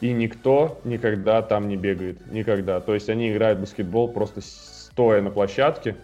И 0.00 0.12
никто 0.12 0.80
никогда 0.84 1.42
там 1.42 1.68
не 1.68 1.76
бегает. 1.76 2.26
Никогда. 2.32 2.80
То 2.80 2.94
есть 2.94 3.10
они 3.10 3.30
играют 3.30 3.58
в 3.58 3.62
баскетбол 3.62 4.08
просто 4.08 4.40
стоя 4.40 5.20
на 5.20 5.30
площадке. 5.30 5.96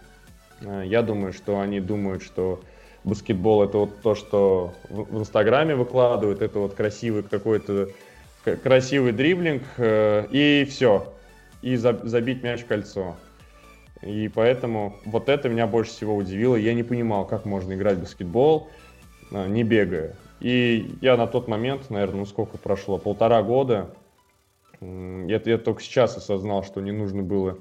Э, 0.61 0.83
я 0.85 1.01
думаю, 1.01 1.33
что 1.33 1.61
они 1.61 1.81
думают, 1.81 2.23
что 2.23 2.61
баскетбол 3.07 3.63
это 3.63 3.79
вот 3.79 4.03
то, 4.03 4.15
что 4.15 4.75
в 4.91 5.19
Инстаграме 5.19 5.75
выкладывают, 5.75 6.43
это 6.43 6.59
вот 6.59 6.75
красивый 6.75 7.23
какой-то 7.23 7.89
красивый 8.63 9.13
дриблинг 9.13 9.63
э, 9.77 10.27
и 10.31 10.67
все, 10.69 11.13
и 11.63 11.77
забить 11.77 12.43
мяч 12.43 12.61
в 12.61 12.67
кольцо. 12.67 13.17
И 14.03 14.29
поэтому 14.29 14.97
вот 15.05 15.29
это 15.29 15.49
меня 15.49 15.67
больше 15.67 15.91
всего 15.91 16.15
удивило. 16.15 16.55
Я 16.55 16.75
не 16.75 16.83
понимал, 16.83 17.27
как 17.27 17.45
можно 17.45 17.73
играть 17.73 17.97
в 17.97 18.03
баскетбол, 18.03 18.69
э, 19.33 19.49
не 19.49 19.65
бегая. 19.65 20.15
И 20.41 20.95
я 21.01 21.17
на 21.17 21.27
тот 21.27 21.49
момент, 21.49 21.91
наверное, 21.91 22.21
ну 22.21 22.27
сколько 22.27 22.59
прошло, 22.59 22.99
полтора 22.99 23.43
года, 23.43 23.91
это 24.81 25.51
я 25.51 25.59
только 25.59 25.81
сейчас 25.81 26.17
осознал, 26.17 26.63
что 26.63 26.81
не 26.83 26.93
нужно 26.93 27.23
было, 27.23 27.59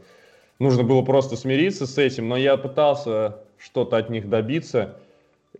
нужно 0.60 0.84
было 0.84 1.01
просто 1.01 1.38
смириться 1.38 1.88
с 1.88 1.97
этим, 1.97 2.27
но 2.27 2.36
я 2.36 2.58
пытался 2.58 3.38
что-то 3.58 3.95
от 3.95 4.10
них 4.10 4.27
добиться, 4.29 4.97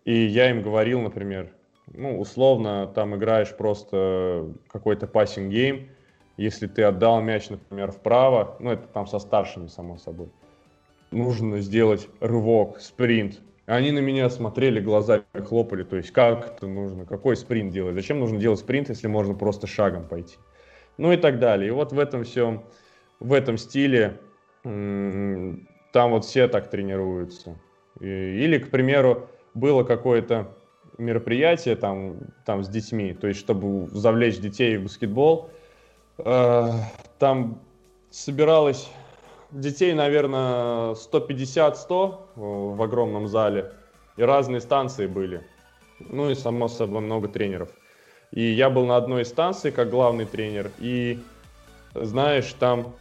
и 0.04 0.26
я 0.26 0.50
им 0.50 0.62
говорил, 0.62 1.02
например, 1.02 1.52
ну, 1.88 2.20
условно, 2.20 2.88
там 2.88 3.16
играешь 3.16 3.56
просто 3.56 4.52
какой-то 4.68 5.08
пассинг 5.08 5.52
гейм, 5.52 5.90
если 6.38 6.68
ты 6.68 6.84
отдал 6.84 7.22
мяч, 7.22 7.50
например, 7.50 7.92
вправо, 7.92 8.58
ну, 8.60 8.72
это 8.72 8.88
там 8.88 9.08
со 9.08 9.20
старшими, 9.20 9.68
само 9.68 9.98
собой, 9.98 10.30
нужно 11.12 11.62
сделать 11.62 12.10
рывок, 12.20 12.80
спринт. 12.82 13.42
Они 13.68 13.92
на 13.92 14.00
меня 14.00 14.30
смотрели, 14.30 14.80
глазами 14.80 15.24
хлопали, 15.34 15.84
то 15.84 15.96
есть 15.96 16.12
как 16.12 16.56
это 16.56 16.68
нужно, 16.68 17.06
какой 17.06 17.36
спринт 17.36 17.72
делать, 17.72 17.96
зачем 17.96 18.20
нужно 18.20 18.38
делать 18.38 18.60
спринт, 18.60 18.90
если 18.90 19.08
можно 19.08 19.34
просто 19.34 19.66
шагом 19.66 20.08
пойти. 20.08 20.38
Ну 20.98 21.12
и 21.12 21.18
так 21.18 21.40
далее. 21.40 21.70
И 21.70 21.72
вот 21.72 21.92
в 21.92 22.00
этом 22.00 22.24
всем, 22.24 22.64
в 23.20 23.34
этом 23.34 23.58
стиле, 23.58 24.20
там 24.64 26.12
вот 26.12 26.26
все 26.26 26.48
так 26.48 26.70
тренируются. 26.70 27.58
Или, 28.00 28.60
к 28.60 28.70
примеру, 28.70 29.30
было 29.56 29.84
какое-то 29.84 30.52
мероприятие 30.98 31.76
там, 31.76 32.18
там 32.46 32.64
с 32.64 32.70
детьми, 32.70 33.14
то 33.14 33.28
есть 33.28 33.40
чтобы 33.40 33.88
завлечь 33.88 34.38
детей 34.38 34.78
в 34.78 34.84
баскетбол, 34.84 35.50
э, 36.20 36.72
там 37.18 37.60
собиралось 38.12 38.90
детей, 39.52 39.94
наверное, 39.94 40.94
150-100 40.94 42.18
в 42.36 42.82
огромном 42.82 43.28
зале, 43.28 43.72
и 44.18 44.24
разные 44.24 44.62
станции 44.62 45.08
были. 45.08 45.46
Ну 46.00 46.30
и, 46.30 46.36
само 46.36 46.68
собой, 46.68 47.02
много 47.02 47.28
тренеров. 47.30 47.70
И 48.32 48.44
я 48.44 48.70
был 48.70 48.86
на 48.86 48.98
одной 48.98 49.22
из 49.22 49.30
станций 49.30 49.72
как 49.72 49.90
главный 49.90 50.26
тренер, 50.26 50.72
и, 50.80 51.20
знаешь, 51.94 52.54
там 52.60 52.94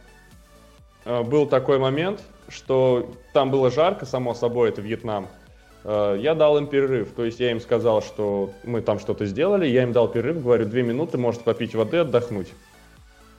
э, 1.03 1.23
был 1.23 1.45
такой 1.47 1.77
момент, 1.77 2.21
что 2.47 3.11
там 3.33 3.51
было 3.51 3.69
жарко, 3.69 4.05
само 4.05 4.33
собой, 4.33 4.69
это 4.69 4.81
Вьетнам, 4.81 5.27
я 5.85 6.33
дал 6.33 6.57
им 6.57 6.67
перерыв, 6.67 7.11
то 7.11 7.23
есть 7.23 7.39
я 7.39 7.51
им 7.51 7.59
сказал, 7.59 8.01
что 8.01 8.51
мы 8.63 8.81
там 8.81 8.99
что-то 8.99 9.25
сделали, 9.25 9.67
я 9.67 9.83
им 9.83 9.91
дал 9.91 10.07
перерыв, 10.07 10.41
говорю, 10.41 10.65
две 10.65 10.81
минуты, 10.81 11.17
можете 11.17 11.43
попить 11.43 11.75
воды, 11.75 11.97
отдохнуть. 11.97 12.47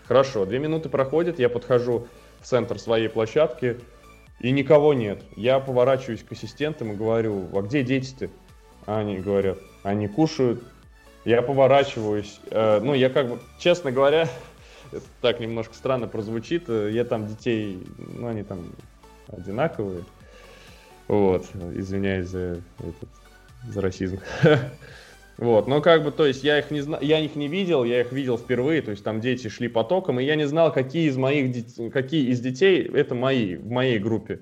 Хорошо, 0.07 0.47
две 0.47 0.61
минуты 0.61 0.89
проходят, 0.89 1.41
я 1.41 1.49
подхожу 1.49 2.07
в 2.41 2.47
центр 2.47 2.79
своей 2.79 3.09
площадки, 3.09 3.79
и 4.41 4.53
никого 4.53 4.95
нет. 4.95 5.23
Я 5.35 5.59
поворачиваюсь 5.59 6.23
к 6.23 6.33
ассистентам 6.33 6.93
и 6.93 6.97
говорю, 6.97 7.49
а 7.53 7.63
где 7.63 7.83
дети-то? 7.83 8.29
Они 8.85 9.19
говорят, 9.19 9.59
они 9.83 10.07
кушают. 10.07 10.63
Я 11.25 11.43
поворачиваюсь, 11.43 12.39
э, 12.51 12.79
ну, 12.81 12.95
я 12.95 13.11
как 13.11 13.29
бы, 13.29 13.41
честно 13.59 13.91
говоря, 13.91 14.29
так 15.21 15.41
немножко 15.41 15.75
странно 15.75 16.07
прозвучит, 16.07 16.69
э, 16.69 16.91
я 16.93 17.05
там 17.05 17.27
детей, 17.27 17.83
ну, 17.99 18.29
они 18.29 18.45
там 18.45 18.71
одинаковые, 19.27 20.05
вот, 21.09 21.47
извиняюсь 21.75 22.29
за, 22.29 22.61
этот, 22.79 23.09
за 23.69 23.81
расизм. 23.81 24.21
Вот, 25.39 25.67
но 25.67 25.83
как 25.83 26.03
бы, 26.03 26.13
то 26.13 26.25
есть 26.25 26.43
я 26.45 26.59
их 26.59 26.71
не 26.71 26.81
знаю, 26.81 27.05
я 27.05 27.21
их 27.21 27.37
не 27.37 27.47
видел, 27.47 27.85
я 27.85 28.01
их 28.01 28.11
видел 28.11 28.39
впервые, 28.39 28.81
то 28.81 28.91
есть 28.91 29.05
там 29.05 29.21
дети 29.21 29.49
шли 29.49 29.69
потоком, 29.69 30.19
и 30.19 30.25
я 30.25 30.35
не 30.35 30.47
знал, 30.47 30.73
какие 30.73 31.11
из 31.11 31.19
моих, 31.19 31.53
детей, 31.53 31.91
какие 31.91 32.31
из 32.31 32.41
детей 32.41 32.83
это 32.83 33.15
мои, 33.15 33.57
в 33.57 33.69
моей 33.69 33.99
группе. 33.99 34.41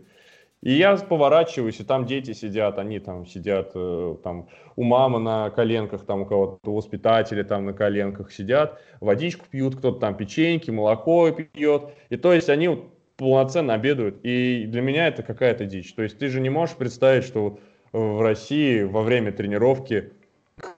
И 0.63 0.73
я 0.73 0.97
поворачиваюсь, 0.97 1.81
и 1.81 1.85
там 1.85 2.07
дети 2.07 2.33
сидят, 2.33 2.79
они 2.79 3.01
там 3.01 3.27
сидят, 3.27 3.73
э, 3.75 4.17
там 4.23 4.49
у 4.77 4.85
мамы 4.85 5.19
на 5.19 5.51
коленках, 5.51 6.07
там 6.07 6.23
у 6.23 6.27
кого-то 6.27 6.71
у 6.71 6.77
воспитателя 6.77 7.45
там 7.45 7.67
на 7.67 7.75
коленках 7.75 8.33
сидят, 8.33 8.81
водичку 9.01 9.45
пьют, 9.51 9.77
кто-то 9.77 9.99
там 9.99 10.17
печеньки, 10.17 10.71
молоко 10.71 11.31
пьет. 11.33 11.91
И 12.09 12.17
то 12.17 12.33
есть 12.33 12.49
они 12.49 12.83
полноценно 13.17 13.75
обедают. 13.75 14.21
И 14.23 14.67
для 14.67 14.83
меня 14.83 15.09
это 15.09 15.23
какая-то 15.23 15.65
дичь. 15.67 15.95
То 15.95 16.03
есть 16.03 16.19
ты 16.19 16.29
же 16.29 16.41
не 16.41 16.51
можешь 16.51 16.77
представить, 16.77 17.25
что 17.25 17.59
в 17.93 18.23
России 18.23 18.83
во 18.83 19.03
время 19.03 19.33
тренировки 19.33 20.13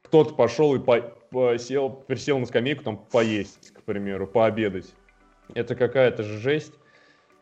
кто-то 0.02 0.34
пошел 0.34 0.74
и 0.74 0.78
по, 0.78 1.58
сел, 1.58 1.90
присел 1.90 2.38
на 2.38 2.46
скамейку 2.46 2.84
там 2.84 2.98
поесть, 2.98 3.72
к 3.72 3.82
примеру, 3.82 4.26
пообедать. 4.26 4.94
Это 5.54 5.74
какая-то 5.74 6.22
же 6.22 6.38
жесть. 6.38 6.72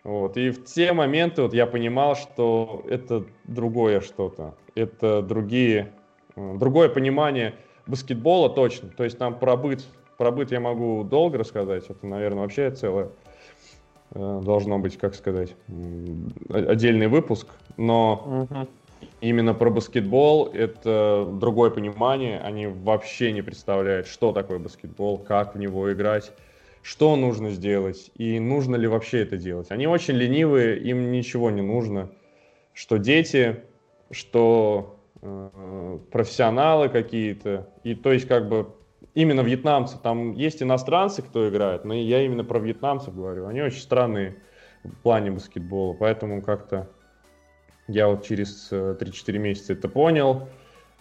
Вот. 0.05 0.37
И 0.37 0.51
в 0.51 0.65
те 0.65 0.93
моменты 0.93 1.43
вот 1.43 1.55
я 1.55 1.67
понимал, 1.67 2.15
что 2.15 2.85
это 2.89 3.25
другое 3.45 4.01
что-то. 4.01 4.55
Это 4.75 5.23
другие, 5.23 5.93
э, 6.37 6.57
другое 6.59 6.89
понимание 6.89 7.55
баскетбола 7.87 8.51
точно. 8.51 8.91
То 8.91 9.05
есть 9.05 9.19
там 9.19 9.39
пробыт, 9.39 9.85
пробыт 10.19 10.53
я 10.53 10.61
могу 10.61 11.05
долго 11.05 11.39
рассказать. 11.39 11.85
Это, 11.89 12.07
наверное, 12.07 12.43
вообще 12.43 12.71
целое 12.71 13.07
э, 13.07 13.09
должно 14.15 14.79
быть, 14.79 14.97
как 14.97 15.15
сказать, 15.15 15.55
отдельный 16.49 17.09
выпуск. 17.09 17.49
Но 17.77 18.49
угу 18.51 18.69
именно 19.21 19.55
про 19.55 19.71
баскетбол 19.71 20.51
это 20.53 21.27
другое 21.41 21.71
понимание. 21.71 22.41
Они 22.41 22.67
вообще 22.67 23.33
не 23.33 23.43
представляют, 23.43 24.07
что 24.07 24.33
такое 24.33 24.59
баскетбол, 24.59 25.19
как 25.19 25.55
в 25.55 25.59
него 25.59 25.93
играть, 25.93 26.33
что 26.83 27.17
нужно 27.17 27.51
сделать 27.51 28.11
и 28.17 28.39
нужно 28.39 28.77
ли 28.77 28.87
вообще 28.87 29.23
это 29.23 29.37
делать. 29.37 29.71
Они 29.71 29.87
очень 29.87 30.15
ленивые, 30.15 30.79
им 30.79 31.13
ничего 31.13 31.51
не 31.51 31.63
нужно. 31.63 32.11
Что 32.73 32.99
дети, 32.99 33.63
что 34.11 34.99
э, 35.23 35.99
профессионалы 36.11 36.89
какие-то. 36.89 37.69
И 37.85 37.95
то 37.95 38.13
есть 38.13 38.27
как 38.27 38.49
бы 38.49 38.69
именно 39.15 39.41
вьетнамцы, 39.41 39.97
там 40.03 40.33
есть 40.33 40.63
иностранцы, 40.63 41.23
кто 41.23 41.49
играет, 41.49 41.85
но 41.85 41.95
я 41.95 42.23
именно 42.23 42.45
про 42.45 42.59
вьетнамцев 42.59 43.15
говорю. 43.15 43.47
Они 43.47 43.63
очень 43.63 43.81
странные 43.81 44.37
в 44.83 44.95
плане 44.97 45.31
баскетбола, 45.31 45.95
поэтому 45.95 46.43
как-то 46.43 46.89
я 47.87 48.09
вот 48.09 48.25
через 48.25 48.71
3-4 48.71 48.97
э, 49.27 49.39
месяца 49.39 49.73
это 49.73 49.89
понял. 49.89 50.49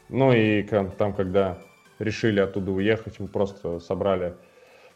Ну 0.10 0.32
и 0.34 0.64
там, 0.64 1.14
когда 1.14 1.58
решили 2.00 2.40
оттуда 2.40 2.72
уехать, 2.72 3.20
мы 3.20 3.28
просто 3.28 3.80
собрали, 3.80 4.36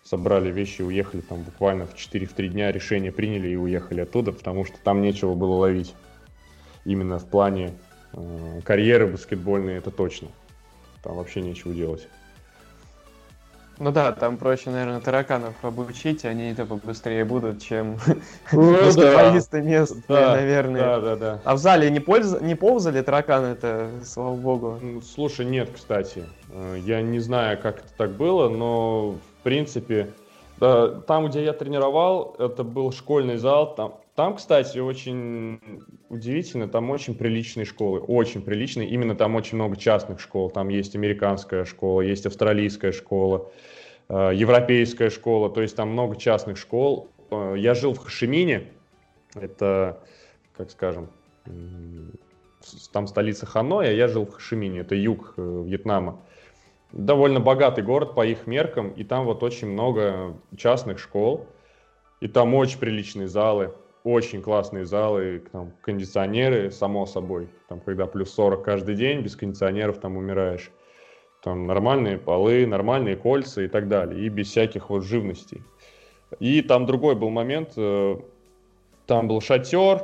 собрали 0.03 0.51
вещи 0.51 0.81
уехали 0.81 1.21
там 1.21 1.43
буквально 1.43 1.85
в 1.85 1.95
4-3 1.95 2.47
дня 2.49 2.71
решение 2.71 3.11
приняли 3.11 3.49
и 3.49 3.55
уехали 3.55 4.01
оттуда, 4.01 4.31
потому 4.31 4.65
что 4.65 4.77
там 4.83 5.01
нечего 5.01 5.33
было 5.33 5.55
ловить. 5.55 5.95
Именно 6.85 7.19
в 7.19 7.25
плане 7.25 7.73
э, 8.13 8.61
карьеры 8.63 9.07
баскетбольной 9.07 9.75
это 9.75 9.91
точно. 9.91 10.29
Там 11.03 11.15
вообще 11.15 11.41
нечего 11.41 11.73
делать. 11.73 12.07
Ну 13.79 13.91
да, 13.91 14.11
там 14.11 14.37
проще, 14.37 14.71
наверное, 14.71 14.99
тараканов 14.99 15.53
обучить, 15.61 16.25
они 16.25 16.51
это 16.51 16.65
побыстрее 16.65 17.23
будут, 17.25 17.61
чем 17.61 17.97
ну, 18.51 18.71
баскетболисты 18.73 19.61
да. 19.61 19.67
местные, 19.67 20.03
да, 20.07 20.35
наверное. 20.35 20.81
Да, 20.81 20.99
да, 20.99 21.15
да. 21.15 21.41
А 21.43 21.55
в 21.55 21.59
зале 21.59 21.91
не, 21.91 21.99
польз... 21.99 22.41
не 22.41 22.55
ползали 22.55 23.01
тараканы 23.01 23.47
это, 23.47 23.89
слава 24.03 24.35
богу? 24.35 24.79
Слушай, 25.03 25.45
нет, 25.45 25.69
кстати. 25.75 26.25
Э, 26.51 26.77
я 26.83 27.01
не 27.03 27.19
знаю, 27.19 27.59
как 27.61 27.79
это 27.79 27.89
так 27.95 28.11
было, 28.11 28.49
но 28.49 29.11
в 29.11 29.43
принципе, 29.43 30.11
да, 30.59 30.87
там, 30.87 31.27
где 31.27 31.43
я 31.43 31.53
тренировал, 31.53 32.35
это 32.39 32.63
был 32.63 32.91
школьный 32.91 33.37
зал. 33.37 33.75
Там, 33.75 33.95
там, 34.17 34.35
кстати, 34.35 34.79
очень 34.79 35.61
удивительно, 36.09 36.67
там 36.67 36.89
очень 36.89 37.13
приличные 37.13 37.65
школы, 37.65 37.99
очень 37.99 38.41
приличные. 38.41 38.89
Именно 38.89 39.13
там 39.13 39.35
очень 39.35 39.57
много 39.57 39.75
частных 39.75 40.19
школ. 40.19 40.49
Там 40.49 40.69
есть 40.69 40.95
американская 40.95 41.65
школа, 41.65 42.01
есть 42.01 42.25
австралийская 42.25 42.91
школа, 42.93 43.51
э, 44.09 44.31
европейская 44.33 45.11
школа. 45.11 45.51
То 45.51 45.61
есть 45.61 45.75
там 45.75 45.89
много 45.89 46.15
частных 46.15 46.57
школ. 46.57 47.11
Э, 47.29 47.53
я 47.59 47.75
жил 47.75 47.93
в 47.93 47.99
Хашимине. 47.99 48.71
Это, 49.35 50.01
как 50.57 50.71
скажем, 50.71 51.11
там 52.91 53.05
столица 53.05 53.45
Ханой, 53.45 53.89
а 53.89 53.91
я 53.91 54.07
жил 54.07 54.25
в 54.25 54.31
Хашимине. 54.31 54.79
Это 54.79 54.95
юг 54.95 55.35
э, 55.37 55.63
Вьетнама. 55.63 56.19
Довольно 56.91 57.39
богатый 57.39 57.83
город 57.83 58.15
по 58.15 58.25
их 58.25 58.47
меркам. 58.47 58.89
И 58.93 59.03
там 59.03 59.25
вот 59.25 59.43
очень 59.43 59.67
много 59.67 60.35
частных 60.57 60.97
школ. 60.97 61.45
И 62.19 62.27
там 62.27 62.55
очень 62.55 62.79
приличные 62.79 63.27
залы 63.27 63.75
очень 64.07 64.41
классные 64.41 64.85
залы, 64.85 65.43
там, 65.51 65.73
кондиционеры, 65.81 66.71
само 66.71 67.05
собой. 67.05 67.49
Там, 67.67 67.81
когда 67.81 68.05
плюс 68.07 68.33
40 68.33 68.63
каждый 68.63 68.95
день, 68.95 69.21
без 69.21 69.35
кондиционеров 69.35 69.99
там 69.99 70.15
умираешь. 70.15 70.71
Там 71.43 71.67
нормальные 71.67 72.17
полы, 72.17 72.65
нормальные 72.65 73.17
кольца 73.17 73.61
и 73.61 73.67
так 73.67 73.89
далее. 73.89 74.25
И 74.25 74.29
без 74.29 74.47
всяких 74.47 74.89
вот 74.89 75.03
живностей. 75.03 75.61
И 76.39 76.61
там 76.61 76.85
другой 76.85 77.15
был 77.15 77.29
момент. 77.29 77.73
Э, 77.75 78.15
там 79.07 79.27
был 79.27 79.41
шатер, 79.41 80.03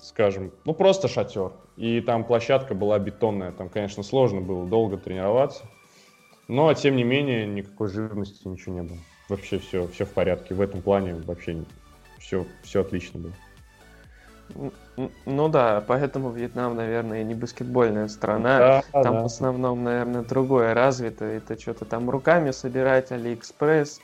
скажем, 0.00 0.52
ну 0.64 0.72
просто 0.72 1.08
шатер. 1.08 1.52
И 1.76 2.00
там 2.00 2.24
площадка 2.24 2.74
была 2.74 2.98
бетонная. 3.00 3.50
Там, 3.52 3.68
конечно, 3.68 4.04
сложно 4.04 4.40
было 4.40 4.66
долго 4.66 4.98
тренироваться. 4.98 5.64
Но, 6.46 6.72
тем 6.74 6.94
не 6.94 7.04
менее, 7.04 7.44
никакой 7.46 7.88
живности, 7.88 8.46
ничего 8.46 8.74
не 8.76 8.82
было. 8.82 8.98
Вообще 9.28 9.58
все, 9.58 9.86
все 9.88 10.04
в 10.04 10.12
порядке. 10.12 10.54
В 10.54 10.60
этом 10.60 10.80
плане 10.80 11.14
вообще 11.26 11.64
все, 12.18 12.46
все 12.62 12.80
отлично 12.80 13.20
было. 13.20 13.32
Ну 15.26 15.48
да, 15.48 15.84
поэтому 15.86 16.30
Вьетнам, 16.30 16.74
наверное, 16.74 17.22
не 17.22 17.34
баскетбольная 17.34 18.08
страна. 18.08 18.82
Да, 18.92 19.02
там 19.02 19.14
да. 19.14 19.22
в 19.22 19.26
основном, 19.26 19.84
наверное, 19.84 20.22
другое 20.22 20.74
развито. 20.74 21.24
Это 21.24 21.58
что-то 21.58 21.84
там 21.84 22.08
руками 22.10 22.50
собирать, 22.50 23.12
Алиэкспресс 23.12 24.00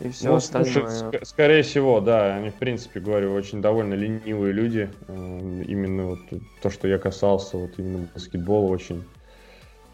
и 0.00 0.08
все 0.08 0.30
ну, 0.30 0.36
остальное. 0.36 0.88
Слушай, 0.88 1.20
ск- 1.20 1.24
скорее 1.24 1.62
всего, 1.62 2.00
да, 2.00 2.36
они, 2.36 2.50
в 2.50 2.54
принципе, 2.54 3.00
говорю, 3.00 3.34
очень 3.34 3.60
довольно 3.60 3.94
ленивые 3.94 4.52
люди. 4.52 4.90
Э, 5.08 5.62
именно 5.66 6.06
вот 6.06 6.20
то, 6.62 6.70
что 6.70 6.88
я 6.88 6.98
касался, 6.98 7.58
вот 7.58 7.78
именно 7.78 8.08
баскетбола, 8.14 8.70
очень, 8.70 9.04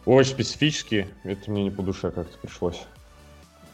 очень 0.05 0.33
специфически. 0.33 1.09
Это 1.25 1.51
мне 1.51 1.65
не 1.65 1.71
по 1.71 1.83
душе 1.83 2.11
как-то 2.11 2.39
пришлось. 2.39 2.87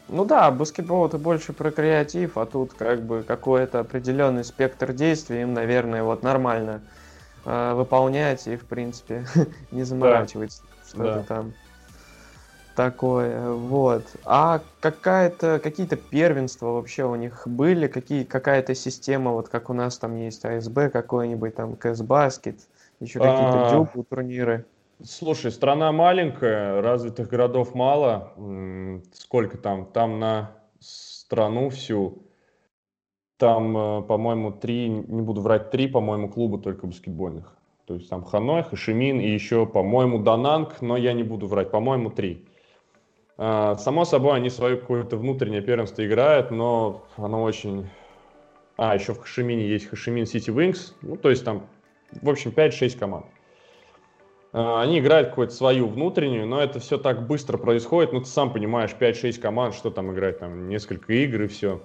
Ну 0.09 0.25
да, 0.25 0.51
баскетбол 0.51 1.07
это 1.07 1.17
больше 1.17 1.53
про 1.53 1.71
креатив, 1.71 2.37
а 2.37 2.45
тут 2.45 2.73
как 2.73 3.01
бы 3.01 3.23
какой-то 3.23 3.79
определенный 3.79 4.43
спектр 4.43 4.93
действий 4.93 5.41
им, 5.41 5.53
наверное, 5.53 6.03
вот 6.03 6.23
нормально 6.23 6.81
э, 7.45 7.73
выполнять 7.73 8.45
и, 8.47 8.55
в 8.55 8.65
принципе, 8.65 9.25
не 9.71 9.83
заморачивать 9.83 10.61
да. 10.61 10.89
что-то 10.89 11.13
да. 11.13 11.23
там 11.23 11.53
такое. 12.75 13.51
Вот. 13.51 14.03
А 14.25 14.61
какая-то, 14.79 15.59
какие-то 15.63 15.95
первенства 15.95 16.67
вообще 16.67 17.05
у 17.05 17.15
них 17.15 17.43
были? 17.47 17.87
Какие, 17.87 18.23
какая-то 18.23 18.75
система, 18.75 19.31
вот 19.31 19.49
как 19.49 19.69
у 19.69 19.73
нас 19.73 19.97
там 19.97 20.15
есть 20.17 20.43
АСБ 20.45 20.89
какой-нибудь, 20.91 21.55
там 21.55 21.75
КС 21.75 22.01
Баскет, 22.01 22.59
еще 22.99 23.19
какие-то 23.19 23.69
дюпу 23.71 24.03
турниры? 24.03 24.65
Слушай, 25.01 25.51
страна 25.51 25.91
маленькая, 25.91 26.81
развитых 26.81 27.29
городов 27.29 27.73
мало. 27.73 28.33
Сколько 29.13 29.57
там? 29.57 29.85
Там 29.87 30.19
на 30.19 30.51
страну 30.79 31.69
всю, 31.69 32.23
там, 33.37 33.75
э, 33.75 34.01
по-моему, 34.03 34.51
три, 34.51 34.87
не 34.87 35.21
буду 35.21 35.41
врать, 35.41 35.71
три, 35.71 35.87
по-моему, 35.87 36.29
клуба 36.29 36.59
только 36.59 36.87
баскетбольных. 36.87 37.55
То 37.85 37.95
есть 37.95 38.09
там 38.09 38.23
Ханой, 38.23 38.63
Хашимин 38.63 39.19
и 39.19 39.29
еще, 39.29 39.65
по-моему, 39.65 40.19
Дананг, 40.19 40.81
но 40.81 40.95
я 40.95 41.13
не 41.13 41.23
буду 41.23 41.47
врать, 41.47 41.71
по-моему, 41.71 42.09
три. 42.09 42.45
А, 43.37 43.75
само 43.75 44.05
собой, 44.05 44.35
они 44.35 44.49
свое 44.49 44.77
какое-то 44.77 45.17
внутреннее 45.17 45.61
первенство 45.61 46.05
играют, 46.05 46.51
но 46.51 47.03
оно 47.17 47.43
очень... 47.43 47.89
А, 48.77 48.95
еще 48.95 49.13
в 49.13 49.19
Хашимине 49.19 49.67
есть 49.67 49.87
Хашимин 49.87 50.25
Сити 50.25 50.49
Wings, 50.49 50.93
ну, 51.01 51.17
то 51.17 51.29
есть 51.29 51.43
там, 51.43 51.67
в 52.21 52.29
общем, 52.29 52.51
5-6 52.51 52.97
команд. 52.97 53.25
А, 54.53 54.81
они 54.81 54.99
играют 54.99 55.29
какую-то 55.29 55.53
свою 55.53 55.87
внутреннюю, 55.87 56.45
но 56.45 56.61
это 56.61 56.79
все 56.79 56.97
так 56.97 57.25
быстро 57.25 57.57
происходит. 57.57 58.13
Ну, 58.13 58.21
ты 58.21 58.27
сам 58.27 58.53
понимаешь, 58.53 58.95
5-6 58.97 59.39
команд, 59.39 59.73
что 59.73 59.89
там 59.89 60.13
играть, 60.13 60.39
там 60.39 60.69
несколько 60.69 61.11
игр 61.13 61.41
и 61.43 61.47
все. 61.47 61.81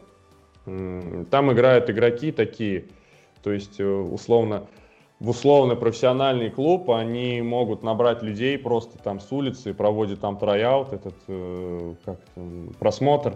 Там 0.65 1.51
играют 1.51 1.89
игроки 1.89 2.31
такие, 2.31 2.85
то 3.43 3.51
есть, 3.51 3.81
э, 3.81 3.87
условно, 3.87 4.67
в 5.19 5.31
условно 5.31 5.77
профессиональный 5.77 6.51
клуб 6.51 6.91
они 6.91 7.41
могут 7.41 7.83
набрать 7.83 8.23
людей 8.23 8.59
просто 8.59 8.99
там 8.99 9.19
с 9.19 9.33
улицы, 9.33 9.73
проводят 9.73 10.21
там 10.21 10.39
трояут, 10.39 10.93
этот 10.93 11.15
э, 11.27 11.95
как 12.05 12.21
просмотр, 12.79 13.35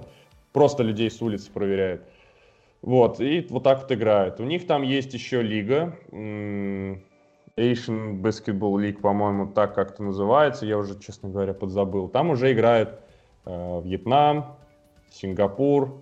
просто 0.53 0.83
людей 0.83 1.11
с 1.11 1.23
улицы 1.23 1.51
проверяют. 1.51 2.03
Вот, 2.83 3.19
и 3.21 3.47
вот 3.49 3.63
так 3.63 3.81
вот 3.81 3.93
играют. 3.93 4.41
У 4.41 4.45
них 4.45 4.67
там 4.67 4.83
есть 4.83 5.15
еще 5.15 5.41
лига, 5.41 5.97
Asian 7.57 8.23
Basketball 8.23 8.81
League, 8.81 9.01
по-моему, 9.01 9.47
так 9.47 9.75
как-то 9.75 10.03
называется, 10.03 10.65
я 10.65 10.79
уже, 10.79 10.99
честно 10.99 11.29
говоря, 11.29 11.53
подзабыл. 11.53 12.09
Там 12.09 12.31
уже 12.31 12.53
играют 12.53 13.01
э, 13.45 13.81
Вьетнам, 13.85 14.57
Сингапур, 15.11 16.01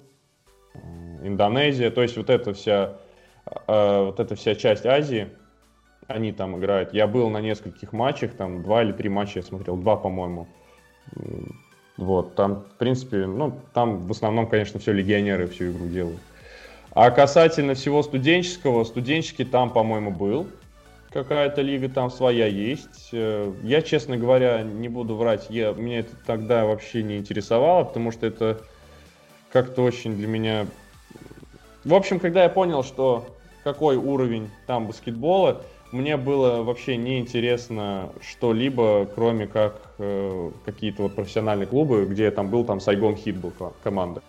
э, 0.75 0.79
Индонезия, 1.27 1.91
то 1.91 2.03
есть 2.03 2.17
вот 2.17 2.31
эта 2.31 2.53
вся, 2.53 2.99
э, 3.67 4.05
вот 4.05 4.21
эта 4.21 4.37
вся 4.37 4.55
часть 4.55 4.87
Азии, 4.87 5.29
они 6.07 6.33
там 6.33 6.57
играют. 6.57 6.95
Я 6.95 7.09
был 7.09 7.29
на 7.31 7.41
нескольких 7.41 7.93
матчах, 7.93 8.35
там 8.35 8.63
два 8.63 8.83
или 8.85 8.93
три 8.93 9.09
матча 9.09 9.41
я 9.41 9.43
смотрел, 9.43 9.77
два, 9.77 9.97
по-моему. 9.97 10.47
Вот, 11.97 12.35
там, 12.37 12.63
в 12.63 12.79
принципе, 12.79 13.27
ну, 13.27 13.61
там 13.75 14.07
в 14.07 14.11
основном, 14.11 14.47
конечно, 14.47 14.79
все 14.79 14.93
легионеры 14.93 15.49
всю 15.49 15.73
игру 15.73 15.87
делают. 15.87 16.21
А 16.93 17.11
касательно 17.11 17.75
всего 17.75 18.03
студенческого, 18.03 18.85
студенческий 18.85 19.45
там, 19.45 19.71
по-моему, 19.71 20.11
был. 20.11 20.47
Какая-то 21.13 21.61
лига 21.63 21.89
там 21.89 22.11
своя 22.11 22.47
есть. 22.47 23.11
Э, 23.13 23.53
я, 23.63 23.83
честно 23.83 24.17
говоря, 24.17 24.63
не 24.63 24.89
буду 24.89 25.17
врать, 25.17 25.47
я, 25.51 25.73
меня 25.73 26.01
это 26.01 26.15
тогда 26.25 26.67
вообще 26.67 27.03
не 27.03 27.19
интересовало, 27.19 27.85
потому 27.85 28.13
что 28.13 28.27
это 28.27 28.61
как-то 29.53 29.83
очень 29.83 30.15
для 30.15 30.29
меня... 30.29 30.67
В 31.85 31.95
общем, 31.95 32.21
когда 32.21 32.45
я 32.45 32.49
понял, 32.49 32.85
что 32.85 33.27
какой 33.65 33.97
уровень 33.97 34.51
там 34.67 34.87
баскетбола, 34.87 35.63
мне 35.91 36.17
было 36.17 36.63
вообще 36.63 36.97
неинтересно 36.97 38.11
что-либо, 38.21 39.07
кроме 39.13 39.49
как 39.49 39.75
э, 39.99 40.51
какие-то 40.65 41.03
вот 41.03 41.17
профессиональные 41.17 41.67
клубы, 41.67 42.07
где 42.07 42.25
я 42.25 42.31
там 42.31 42.49
был, 42.49 42.65
там 42.65 42.79
Сайгон 42.79 43.17
Хит 43.17 43.37
был 43.37 43.53
команда. 43.83 44.23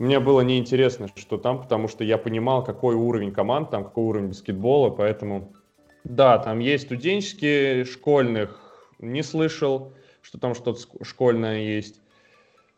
Мне 0.00 0.18
было 0.18 0.40
неинтересно, 0.40 1.06
что 1.14 1.38
там, 1.38 1.62
потому 1.62 1.86
что 1.86 2.02
я 2.02 2.18
понимал, 2.18 2.64
какой 2.64 2.96
уровень 2.96 3.30
команд, 3.30 3.70
там 3.70 3.84
какой 3.84 4.04
уровень 4.04 4.28
баскетбола, 4.28 4.90
поэтому 4.90 5.52
да, 6.04 6.38
там 6.38 6.58
есть 6.58 6.84
студенческие, 6.84 7.84
школьных 7.84 8.58
не 8.98 9.22
слышал, 9.22 9.92
что 10.22 10.38
там 10.38 10.54
что-то 10.54 10.80
школьное 11.04 11.60
есть. 11.60 12.00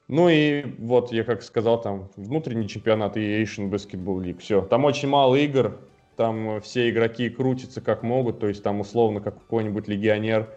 Ну 0.08 0.28
и 0.28 0.64
вот, 0.78 1.12
я 1.12 1.24
как 1.24 1.42
сказал, 1.42 1.80
там 1.80 2.10
внутренний 2.16 2.68
чемпионат 2.68 3.16
и 3.16 3.42
Asian 3.42 3.70
Basketball 3.70 4.22
League. 4.22 4.40
Все, 4.40 4.62
там 4.62 4.84
очень 4.84 5.08
мало 5.08 5.36
игр, 5.36 5.78
там 6.16 6.60
все 6.60 6.90
игроки 6.90 7.30
крутятся 7.30 7.80
как 7.80 8.02
могут, 8.02 8.40
то 8.40 8.48
есть 8.48 8.62
там 8.62 8.80
условно 8.80 9.20
как 9.20 9.34
какой-нибудь 9.34 9.88
легионер, 9.88 10.50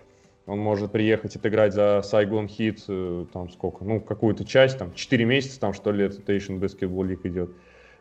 он 0.46 0.60
может 0.60 0.92
приехать 0.92 1.36
отыграть 1.36 1.74
за 1.74 2.02
Saigon 2.04 2.48
Heat, 2.48 2.84
э, 2.88 3.26
там 3.34 3.50
сколько, 3.50 3.84
ну 3.84 4.00
какую-то 4.02 4.46
часть, 4.46 4.78
там 4.78 4.94
4 4.94 5.26
месяца 5.26 5.60
там 5.60 5.74
что 5.74 5.92
ли 5.92 6.06
этот 6.06 6.28
Asian 6.30 6.60
Basketball 6.60 7.08
League 7.08 7.26
идет. 7.28 7.52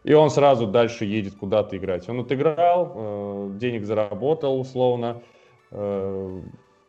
И 0.07 0.15
он 0.15 0.31
сразу 0.31 0.69
дальше 0.69 1.05
едет 1.05 1.35
куда-то 1.35 1.77
играть. 1.77 2.09
Он 2.09 2.21
отыграл, 2.21 2.93
э, 2.95 3.51
денег 3.57 3.85
заработал 3.85 4.61
условно, 4.61 5.21
э, 5.73 6.41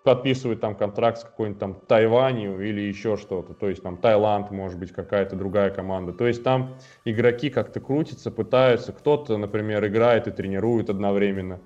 подписывает 0.04 0.62
там 0.62 0.76
контракт 0.76 1.18
с 1.18 1.24
какой-нибудь 1.24 1.60
там 1.60 1.74
Тайванью 1.88 2.62
или 2.62 2.80
еще 2.82 3.18
что-то. 3.18 3.56
То 3.56 3.70
есть 3.70 3.82
там 3.82 3.98
Таиланд, 3.98 4.52
может 4.52 4.78
быть, 4.78 4.92
какая-то 4.92 5.36
другая 5.36 5.72
команда. 5.72 6.14
То 6.14 6.28
есть 6.28 6.44
там 6.44 6.76
игроки 7.06 7.50
как-то 7.50 7.80
крутятся, 7.80 8.30
пытаются. 8.30 8.94
Кто-то, 8.94 9.38
например, 9.38 9.84
играет 9.88 10.28
и 10.28 10.32
тренирует 10.32 10.92
одновременно. 10.92 11.60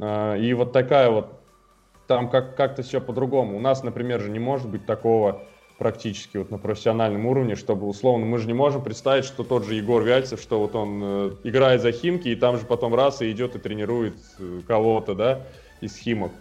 А, 0.00 0.34
и 0.34 0.54
вот 0.54 0.72
такая 0.72 1.10
вот, 1.10 1.26
там 2.06 2.30
как- 2.30 2.56
как-то 2.56 2.80
все 2.80 3.02
по-другому. 3.02 3.54
У 3.54 3.60
нас, 3.60 3.82
например, 3.82 4.20
же 4.20 4.30
не 4.30 4.38
может 4.38 4.70
быть 4.70 4.86
такого 4.86 5.42
практически 5.78 6.36
вот 6.36 6.50
на 6.50 6.58
профессиональном 6.58 7.24
уровне, 7.26 7.54
чтобы 7.54 7.86
условно 7.86 8.26
мы 8.26 8.38
же 8.38 8.46
не 8.46 8.52
можем 8.52 8.82
представить, 8.82 9.24
что 9.24 9.44
тот 9.44 9.64
же 9.64 9.74
Егор 9.74 10.02
Вяльцев, 10.02 10.40
что 10.40 10.58
вот 10.58 10.74
он 10.74 11.00
э, 11.02 11.30
играет 11.44 11.80
за 11.80 11.92
Химки 11.92 12.28
и 12.28 12.36
там 12.36 12.58
же 12.58 12.66
потом 12.66 12.94
раз 12.94 13.22
и 13.22 13.30
идет 13.30 13.54
и 13.54 13.58
тренирует 13.58 14.14
э, 14.38 14.60
кого-то, 14.66 15.14
да, 15.14 15.40
из 15.80 15.96
Химок. 15.96 16.32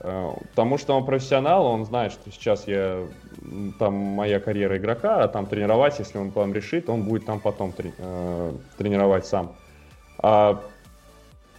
Э, 0.00 0.32
потому 0.50 0.76
что 0.76 0.94
он 0.94 1.06
профессионал, 1.06 1.66
он 1.66 1.84
знает, 1.84 2.12
что 2.12 2.30
сейчас 2.32 2.66
я 2.66 3.06
там 3.78 3.94
моя 3.94 4.40
карьера 4.40 4.76
игрока, 4.76 5.22
а 5.22 5.28
там 5.28 5.46
тренировать, 5.46 5.98
если 6.00 6.18
он 6.18 6.32
там 6.32 6.52
решит, 6.52 6.90
он 6.90 7.04
будет 7.04 7.24
там 7.24 7.38
потом 7.38 7.72
трени 7.72 7.94
э, 7.98 8.52
тренировать 8.76 9.24
сам. 9.24 9.54
А 10.18 10.60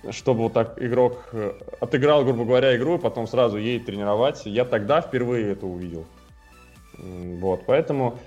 чтобы 0.10 0.44
вот 0.44 0.54
так 0.54 0.82
игрок 0.82 1.30
э, 1.32 1.54
отыграл, 1.80 2.26
грубо 2.26 2.44
говоря, 2.44 2.76
игру, 2.76 2.96
и 2.96 3.00
потом 3.00 3.28
сразу 3.28 3.58
едет 3.58 3.86
тренировать, 3.86 4.46
я 4.46 4.66
тогда 4.66 5.00
впервые 5.02 5.52
это 5.52 5.66
увидел. 5.66 6.06
Вот, 6.98 7.64
поэтому 7.66 8.18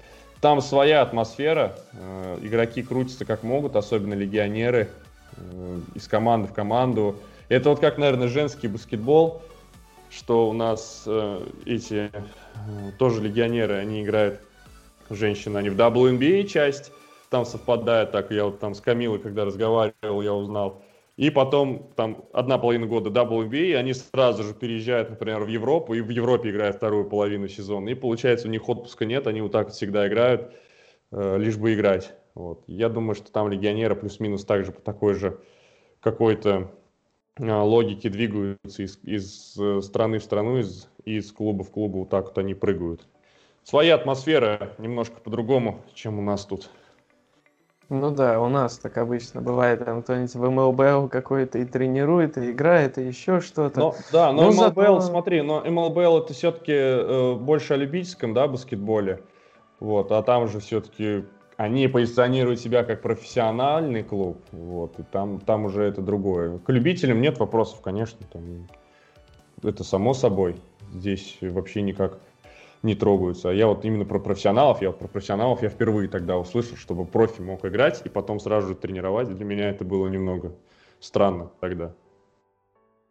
там 0.40 0.60
своя 0.60 1.02
атмосфера, 1.02 1.76
э, 1.92 2.38
игроки 2.42 2.82
крутятся 2.82 3.24
как 3.24 3.42
могут, 3.42 3.76
особенно 3.76 4.14
легионеры, 4.14 4.90
э, 5.36 5.80
из 5.94 6.08
команды 6.08 6.48
в 6.48 6.52
команду. 6.52 7.16
Это 7.48 7.70
вот 7.70 7.80
как, 7.80 7.98
наверное, 7.98 8.28
женский 8.28 8.68
баскетбол– 8.68 9.42
что 10.16 10.48
у 10.48 10.52
нас 10.52 11.04
э, 11.06 11.46
эти 11.66 12.10
тоже 12.98 13.20
легионеры, 13.20 13.74
они 13.74 14.02
играют, 14.02 14.40
женщины, 15.10 15.58
они 15.58 15.70
в 15.70 15.76
WNBA 15.76 16.46
часть, 16.46 16.92
там 17.30 17.44
совпадает, 17.44 18.12
так 18.12 18.30
я 18.30 18.44
вот 18.44 18.60
там 18.60 18.74
с 18.74 18.80
Камилой, 18.80 19.18
когда 19.18 19.44
разговаривал, 19.44 20.22
я 20.22 20.32
узнал. 20.32 20.83
И 21.16 21.30
потом 21.30 21.92
там 21.94 22.24
одна 22.32 22.58
половина 22.58 22.86
года 22.86 23.10
WNBA, 23.10 23.76
они 23.76 23.94
сразу 23.94 24.42
же 24.42 24.52
переезжают, 24.52 25.10
например, 25.10 25.44
в 25.44 25.48
Европу, 25.48 25.94
и 25.94 26.00
в 26.00 26.08
Европе 26.08 26.50
играют 26.50 26.76
вторую 26.76 27.08
половину 27.08 27.46
сезона. 27.46 27.88
И 27.90 27.94
получается, 27.94 28.48
у 28.48 28.50
них 28.50 28.68
отпуска 28.68 29.04
нет, 29.04 29.28
они 29.28 29.40
вот 29.40 29.52
так 29.52 29.70
всегда 29.70 30.08
играют, 30.08 30.52
э, 31.12 31.38
лишь 31.38 31.56
бы 31.56 31.72
играть. 31.74 32.14
Вот. 32.34 32.64
Я 32.66 32.88
думаю, 32.88 33.14
что 33.14 33.30
там 33.30 33.48
легионеры 33.48 33.94
плюс-минус 33.94 34.44
также 34.44 34.72
по 34.72 34.80
такой 34.80 35.14
же 35.14 35.38
какой-то 36.00 36.72
а, 37.40 37.62
логики 37.62 38.08
двигаются 38.08 38.82
из, 38.82 38.98
из 39.04 39.56
э, 39.58 39.80
страны 39.82 40.18
в 40.18 40.24
страну, 40.24 40.58
из, 40.58 40.88
из 41.04 41.30
клуба 41.32 41.62
в 41.62 41.70
клуб, 41.70 41.92
вот 41.92 42.10
так 42.10 42.26
вот 42.26 42.38
они 42.38 42.54
прыгают. 42.54 43.06
Своя 43.62 43.94
атмосфера 43.94 44.74
немножко 44.78 45.20
по-другому, 45.20 45.80
чем 45.94 46.18
у 46.18 46.22
нас 46.22 46.44
тут. 46.44 46.70
Ну 48.00 48.10
да, 48.10 48.40
у 48.40 48.48
нас 48.48 48.78
так 48.78 48.98
обычно 48.98 49.40
бывает, 49.40 49.84
там 49.84 50.02
кто-нибудь 50.02 50.34
в 50.34 50.50
МЛБЛ 50.50 51.08
какой-то 51.08 51.58
и 51.58 51.64
тренирует, 51.64 52.36
и 52.36 52.50
играет, 52.50 52.98
и 52.98 53.06
еще 53.06 53.40
что-то. 53.40 53.78
Но, 53.80 53.94
да, 54.12 54.32
но, 54.32 54.50
но 54.50 54.52
МЛБЛ, 54.52 55.00
зато... 55.00 55.00
смотри, 55.00 55.42
но 55.42 55.62
МЛБЛ 55.64 56.18
это 56.18 56.32
все-таки 56.32 56.72
э, 56.72 57.34
больше 57.34 57.74
о 57.74 57.76
любительском, 57.76 58.34
да, 58.34 58.48
баскетболе. 58.48 59.20
Вот, 59.80 60.12
а 60.12 60.22
там 60.22 60.48
же 60.48 60.60
все-таки 60.60 61.24
они 61.56 61.88
позиционируют 61.88 62.60
себя 62.60 62.84
как 62.84 63.02
профессиональный 63.02 64.02
клуб, 64.02 64.38
вот, 64.52 64.98
и 64.98 65.02
там, 65.02 65.40
там 65.40 65.66
уже 65.66 65.84
это 65.84 66.02
другое. 66.02 66.58
К 66.58 66.70
любителям 66.70 67.20
нет 67.20 67.38
вопросов, 67.38 67.80
конечно, 67.80 68.18
там, 68.32 68.66
это 69.62 69.84
само 69.84 70.14
собой, 70.14 70.56
здесь 70.92 71.38
вообще 71.40 71.82
никак 71.82 72.18
не 72.84 72.94
трогаются. 72.94 73.50
А 73.50 73.52
я 73.52 73.66
вот 73.66 73.84
именно 73.84 74.04
про 74.04 74.20
профессионалов, 74.20 74.82
я 74.82 74.90
вот 74.90 74.98
про 74.98 75.08
профессионалов 75.08 75.62
я 75.62 75.68
впервые 75.68 76.08
тогда 76.08 76.38
услышал, 76.38 76.76
чтобы 76.76 77.04
профи 77.06 77.40
мог 77.40 77.64
играть 77.64 78.02
и 78.04 78.08
потом 78.08 78.38
сразу 78.38 78.68
же 78.68 78.74
тренировать. 78.74 79.34
Для 79.34 79.44
меня 79.44 79.70
это 79.70 79.84
было 79.84 80.06
немного 80.06 80.52
странно 81.00 81.50
тогда. 81.60 81.92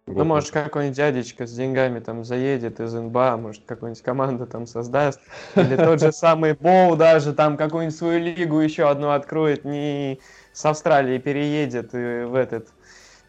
Ну, 0.06 0.26
может, 0.26 0.52
какой-нибудь 0.52 0.98
дядечка 0.98 1.48
с 1.48 1.54
деньгами 1.54 2.00
там 2.00 2.26
заедет 2.26 2.82
из 2.82 2.94
НБА, 2.94 3.38
может, 3.38 3.64
какую-нибудь 3.66 4.04
команду 4.04 4.46
там 4.46 4.68
создаст. 4.68 5.22
Или 5.56 5.78
тот 5.78 6.02
же 6.02 6.12
самый 6.12 6.56
Боу 6.56 6.98
даже 6.98 7.34
там 7.34 7.56
какую-нибудь 7.56 7.98
свою 7.98 8.20
лигу 8.20 8.60
еще 8.60 8.90
одну 8.90 9.12
откроет, 9.12 9.64
не 9.64 10.20
с 10.52 10.66
Австралии 10.66 11.18
переедет 11.20 11.94
и 11.94 12.26
в 12.26 12.36
этот, 12.36 12.68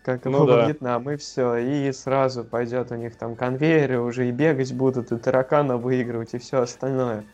как 0.04 0.24
ну, 0.26 0.46
да. 0.46 0.66
Вьетнам, 0.66 1.10
и 1.10 1.16
все. 1.16 1.56
И 1.56 1.90
сразу 1.92 2.44
пойдет 2.44 2.92
у 2.92 2.94
них 2.94 3.16
там 3.16 3.34
конвейеры 3.34 4.00
уже 4.00 4.28
и 4.28 4.32
бегать 4.32 4.72
будут, 4.72 5.10
и 5.12 5.16
таракана 5.16 5.76
выигрывать, 5.76 6.34
и 6.34 6.38
все 6.38 6.60
остальное. 6.60 7.24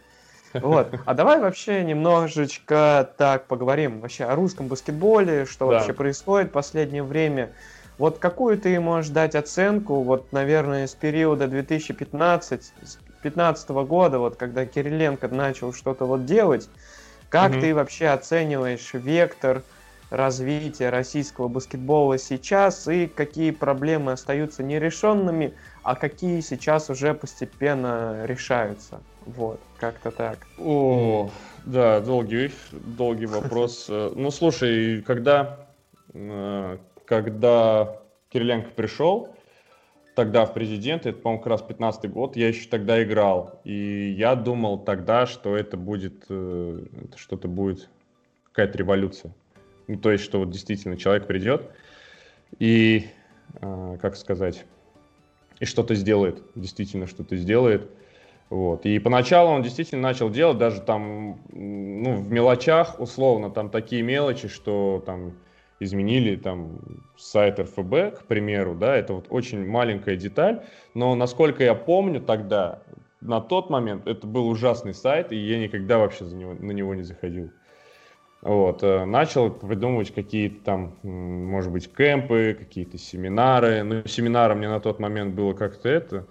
Вот. 0.54 0.88
А 1.04 1.14
давай 1.14 1.40
вообще 1.40 1.84
немножечко 1.84 3.08
так 3.16 3.46
поговорим 3.46 4.00
вообще 4.00 4.24
о 4.24 4.34
русском 4.34 4.68
баскетболе, 4.68 5.44
что 5.44 5.66
да. 5.66 5.76
вообще 5.76 5.92
происходит 5.92 6.48
в 6.48 6.52
последнее 6.52 7.02
время. 7.02 7.50
Вот 7.98 8.18
какую 8.18 8.58
ты 8.58 8.80
можешь 8.80 9.10
дать 9.10 9.34
оценку, 9.34 10.02
вот, 10.02 10.32
наверное, 10.32 10.86
с 10.86 10.94
периода 10.94 11.46
2015 11.46 12.72
2015 13.22 13.68
года, 13.86 14.18
вот 14.18 14.36
когда 14.36 14.64
Кириленко 14.64 15.28
начал 15.28 15.72
что-то 15.74 16.06
вот 16.06 16.24
делать, 16.24 16.68
как 17.28 17.52
mm-hmm. 17.52 17.60
ты 17.60 17.74
вообще 17.74 18.06
оцениваешь 18.08 18.94
вектор 18.94 19.62
развития 20.10 20.90
российского 20.90 21.48
баскетбола 21.48 22.18
сейчас 22.18 22.86
и 22.88 23.06
какие 23.06 23.52
проблемы 23.52 24.12
остаются 24.12 24.62
нерешенными, 24.62 25.54
а 25.82 25.94
какие 25.94 26.40
сейчас 26.40 26.90
уже 26.90 27.14
постепенно 27.14 28.26
решаются? 28.26 29.00
Вот, 29.26 29.60
как-то 29.78 30.10
так. 30.10 30.38
О, 30.58 31.30
да, 31.64 32.00
долгий, 32.00 32.52
долгий 32.72 33.26
вопрос. 33.26 33.86
Ну, 34.20 34.30
слушай, 34.30 35.02
когда 35.02 35.66
э, 36.12 36.78
когда 37.10 37.96
Кириленко 38.28 38.70
пришел, 38.70 39.34
тогда 40.14 40.44
в 40.44 40.54
президенты, 40.54 41.08
это, 41.08 41.18
по-моему, 41.18 41.42
как 41.42 41.50
раз 41.50 41.62
15 41.62 42.08
год, 42.08 42.36
я 42.36 42.48
еще 42.48 42.68
тогда 42.68 43.02
играл. 43.02 43.60
И 43.64 44.14
я 44.16 44.36
думал 44.36 44.78
тогда, 44.78 45.26
что 45.26 45.56
это 45.56 45.76
будет, 45.76 46.26
э, 46.28 46.84
что-то 47.16 47.48
будет, 47.48 47.88
какая-то 48.52 48.78
революция. 48.78 49.34
Ну, 49.90 49.98
то 49.98 50.12
есть, 50.12 50.22
что 50.22 50.38
вот 50.38 50.50
действительно 50.50 50.96
человек 50.96 51.26
придет 51.26 51.68
и, 52.60 53.06
э, 53.60 53.98
как 54.00 54.14
сказать, 54.14 54.64
и 55.58 55.64
что-то 55.64 55.96
сделает, 55.96 56.44
действительно 56.54 57.08
что-то 57.08 57.36
сделает. 57.36 57.90
Вот. 58.50 58.86
И 58.86 59.00
поначалу 59.00 59.50
он 59.50 59.64
действительно 59.64 60.02
начал 60.02 60.30
делать 60.30 60.58
даже 60.58 60.80
там, 60.80 61.40
ну, 61.50 62.20
в 62.20 62.30
мелочах, 62.30 63.00
условно, 63.00 63.50
там 63.50 63.68
такие 63.68 64.02
мелочи, 64.02 64.46
что 64.46 65.02
там 65.04 65.32
изменили 65.80 66.36
там 66.36 66.78
сайт 67.18 67.58
РФБ, 67.58 68.20
к 68.20 68.26
примеру, 68.28 68.76
да, 68.76 68.94
это 68.94 69.14
вот 69.14 69.26
очень 69.28 69.66
маленькая 69.66 70.14
деталь, 70.14 70.62
но 70.94 71.16
насколько 71.16 71.64
я 71.64 71.74
помню 71.74 72.20
тогда, 72.20 72.80
на 73.20 73.40
тот 73.40 73.70
момент 73.70 74.06
это 74.06 74.24
был 74.24 74.48
ужасный 74.48 74.94
сайт, 74.94 75.32
и 75.32 75.36
я 75.36 75.58
никогда 75.58 75.98
вообще 75.98 76.26
за 76.26 76.36
него, 76.36 76.54
на 76.54 76.70
него 76.70 76.94
не 76.94 77.02
заходил. 77.02 77.50
Вот, 78.42 78.82
э, 78.82 79.04
начал 79.04 79.50
придумывать 79.50 80.14
какие-то 80.14 80.64
там, 80.64 80.96
может 81.02 81.70
быть, 81.70 81.92
кемпы, 81.92 82.56
какие-то 82.58 82.96
семинары. 82.96 83.82
Ну, 83.82 84.02
семинары 84.06 84.54
мне 84.54 84.68
на 84.68 84.80
тот 84.80 84.98
момент 84.98 85.34
было 85.34 85.52
как-то 85.52 85.90
это, 85.90 86.26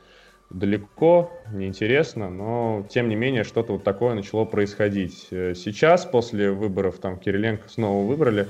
далеко, 0.49 1.31
неинтересно, 1.53 2.31
но 2.31 2.83
тем 2.89 3.09
не 3.09 3.15
менее 3.15 3.43
что-то 3.43 3.73
вот 3.73 3.83
такое 3.83 4.15
начало 4.15 4.45
происходить. 4.45 5.27
Э, 5.29 5.53
сейчас, 5.53 6.03
после 6.05 6.49
выборов, 6.49 6.97
там 6.97 7.19
Кириленко 7.19 7.69
снова 7.69 8.07
выбрали. 8.07 8.47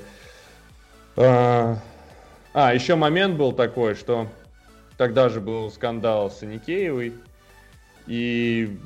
А, 1.16 1.76
а, 2.54 2.72
еще 2.72 2.94
момент 2.94 3.36
был 3.36 3.52
такой, 3.52 3.94
что 3.94 4.26
тогда 4.96 5.28
же 5.28 5.40
был 5.40 5.70
скандал 5.70 6.30
с 6.30 6.42
Аникеевой, 6.42 7.12
и 8.06 8.78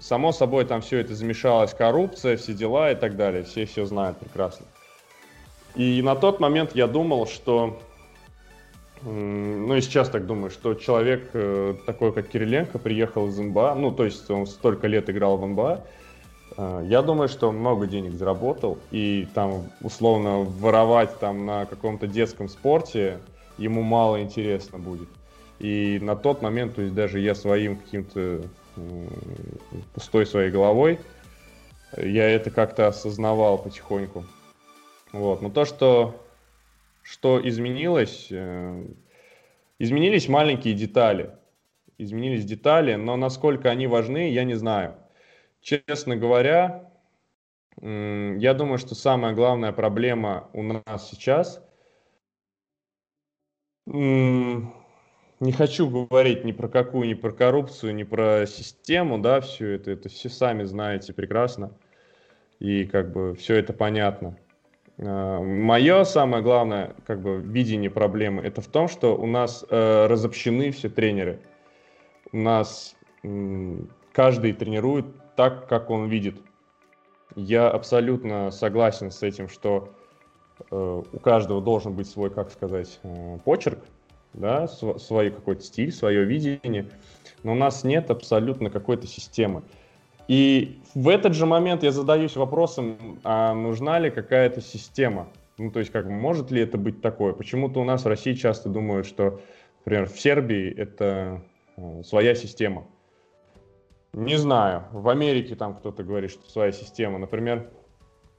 само 0.00 0.32
собой 0.32 0.64
там 0.64 0.80
все 0.80 0.98
это 0.98 1.14
замешалось, 1.14 1.74
коррупция, 1.74 2.36
все 2.36 2.54
дела 2.54 2.90
и 2.90 2.94
так 2.94 3.16
далее, 3.16 3.44
все 3.44 3.66
все 3.66 3.84
знают 3.86 4.18
прекрасно. 4.18 4.66
И 5.76 6.02
на 6.02 6.16
тот 6.16 6.40
момент 6.40 6.74
я 6.74 6.88
думал, 6.88 7.26
что 7.26 7.78
ну 9.02 9.74
и 9.74 9.80
сейчас 9.80 10.10
так 10.10 10.26
думаю, 10.26 10.50
что 10.50 10.74
человек 10.74 11.30
э, 11.32 11.74
такой, 11.86 12.12
как 12.12 12.28
Кириленко, 12.28 12.78
приехал 12.78 13.28
из 13.28 13.38
НБА, 13.38 13.74
ну 13.74 13.92
то 13.92 14.04
есть 14.04 14.30
он 14.30 14.46
столько 14.46 14.88
лет 14.88 15.08
играл 15.08 15.38
в 15.38 15.46
НБА, 15.46 15.80
э, 16.58 16.84
я 16.86 17.00
думаю, 17.00 17.28
что 17.28 17.48
он 17.48 17.56
много 17.56 17.86
денег 17.86 18.12
заработал, 18.12 18.78
и 18.90 19.26
там 19.32 19.70
условно 19.80 20.40
воровать 20.40 21.18
там 21.18 21.46
на 21.46 21.64
каком-то 21.64 22.06
детском 22.06 22.50
спорте 22.50 23.20
ему 23.56 23.80
мало 23.80 24.20
интересно 24.22 24.78
будет. 24.78 25.08
И 25.60 25.98
на 26.02 26.14
тот 26.14 26.42
момент, 26.42 26.74
то 26.74 26.82
есть 26.82 26.94
даже 26.94 27.20
я 27.20 27.34
своим 27.34 27.76
каким-то 27.76 28.42
пустой 29.94 30.26
своей 30.26 30.50
головой, 30.50 30.98
я 31.96 32.28
это 32.28 32.50
как-то 32.50 32.88
осознавал 32.88 33.58
потихоньку. 33.58 34.24
Вот. 35.12 35.42
Но 35.42 35.50
то, 35.50 35.64
что 35.64 36.20
что 37.02 37.40
изменилось? 37.46 38.28
Э, 38.30 38.84
изменились 39.78 40.28
маленькие 40.28 40.74
детали. 40.74 41.30
Изменились 41.98 42.44
детали, 42.44 42.94
но 42.94 43.16
насколько 43.16 43.70
они 43.70 43.86
важны, 43.86 44.30
я 44.30 44.44
не 44.44 44.54
знаю. 44.54 44.94
Честно 45.60 46.16
говоря, 46.16 46.90
я 47.82 48.54
думаю, 48.54 48.78
что 48.78 48.94
самая 48.94 49.34
главная 49.34 49.72
проблема 49.72 50.48
у 50.52 50.62
нас 50.62 51.10
сейчас 51.10 51.62
не 55.40 55.52
хочу 55.52 55.88
говорить 55.88 56.44
ни 56.44 56.52
про 56.52 56.68
какую, 56.68 57.08
ни 57.08 57.14
про 57.14 57.32
коррупцию, 57.32 57.94
ни 57.94 58.02
про 58.04 58.46
систему, 58.46 59.18
да, 59.18 59.40
все 59.40 59.72
это, 59.72 59.90
это 59.90 60.08
все 60.10 60.28
сами 60.28 60.64
знаете 60.64 61.14
прекрасно, 61.14 61.72
и 62.58 62.84
как 62.84 63.12
бы 63.12 63.34
все 63.34 63.56
это 63.56 63.72
понятно. 63.72 64.36
А, 64.98 65.40
Мое 65.40 66.04
самое 66.04 66.42
главное 66.42 66.94
как 67.06 67.22
бы 67.22 67.38
видение 67.38 67.90
проблемы 67.90 68.42
это 68.42 68.60
в 68.60 68.66
том, 68.66 68.86
что 68.86 69.16
у 69.16 69.26
нас 69.26 69.64
э, 69.68 70.06
разобщены 70.06 70.70
все 70.72 70.90
тренеры. 70.90 71.40
У 72.32 72.36
нас 72.36 72.94
э, 73.22 73.76
каждый 74.12 74.52
тренирует 74.52 75.06
так, 75.36 75.68
как 75.68 75.88
он 75.88 76.08
видит. 76.08 76.36
Я 77.34 77.70
абсолютно 77.70 78.50
согласен 78.50 79.10
с 79.10 79.22
этим, 79.22 79.48
что 79.48 79.94
э, 80.70 81.02
у 81.12 81.18
каждого 81.20 81.62
должен 81.62 81.94
быть 81.94 82.08
свой, 82.08 82.28
как 82.28 82.50
сказать, 82.50 83.00
э, 83.04 83.38
почерк, 83.42 83.78
да, 84.32 84.66
св- 84.68 85.00
свой 85.00 85.30
какой-то 85.30 85.62
стиль, 85.62 85.92
свое 85.92 86.24
видение. 86.24 86.86
Но 87.42 87.52
у 87.52 87.54
нас 87.54 87.84
нет 87.84 88.10
абсолютно 88.10 88.70
какой-то 88.70 89.06
системы. 89.06 89.62
И 90.28 90.80
в 90.94 91.08
этот 91.08 91.34
же 91.34 91.46
момент 91.46 91.82
я 91.82 91.90
задаюсь 91.90 92.36
вопросом, 92.36 93.18
а 93.24 93.52
нужна 93.54 93.98
ли 93.98 94.10
какая-то 94.10 94.60
система? 94.60 95.28
Ну, 95.58 95.70
то 95.70 95.80
есть, 95.80 95.90
как 95.90 96.06
может 96.06 96.50
ли 96.50 96.62
это 96.62 96.78
быть 96.78 97.02
такое? 97.02 97.32
Почему-то 97.32 97.80
у 97.80 97.84
нас 97.84 98.04
в 98.04 98.08
России 98.08 98.34
часто 98.34 98.68
думают, 98.68 99.06
что, 99.06 99.40
например, 99.80 100.08
в 100.08 100.18
Сербии 100.20 100.72
это 100.72 101.42
э, 101.76 102.02
своя 102.04 102.34
система. 102.34 102.86
Не 104.12 104.36
знаю. 104.36 104.84
В 104.92 105.08
Америке 105.08 105.54
там 105.54 105.74
кто-то 105.76 106.02
говорит, 106.02 106.30
что 106.30 106.48
своя 106.48 106.72
система. 106.72 107.18
Например, 107.18 107.68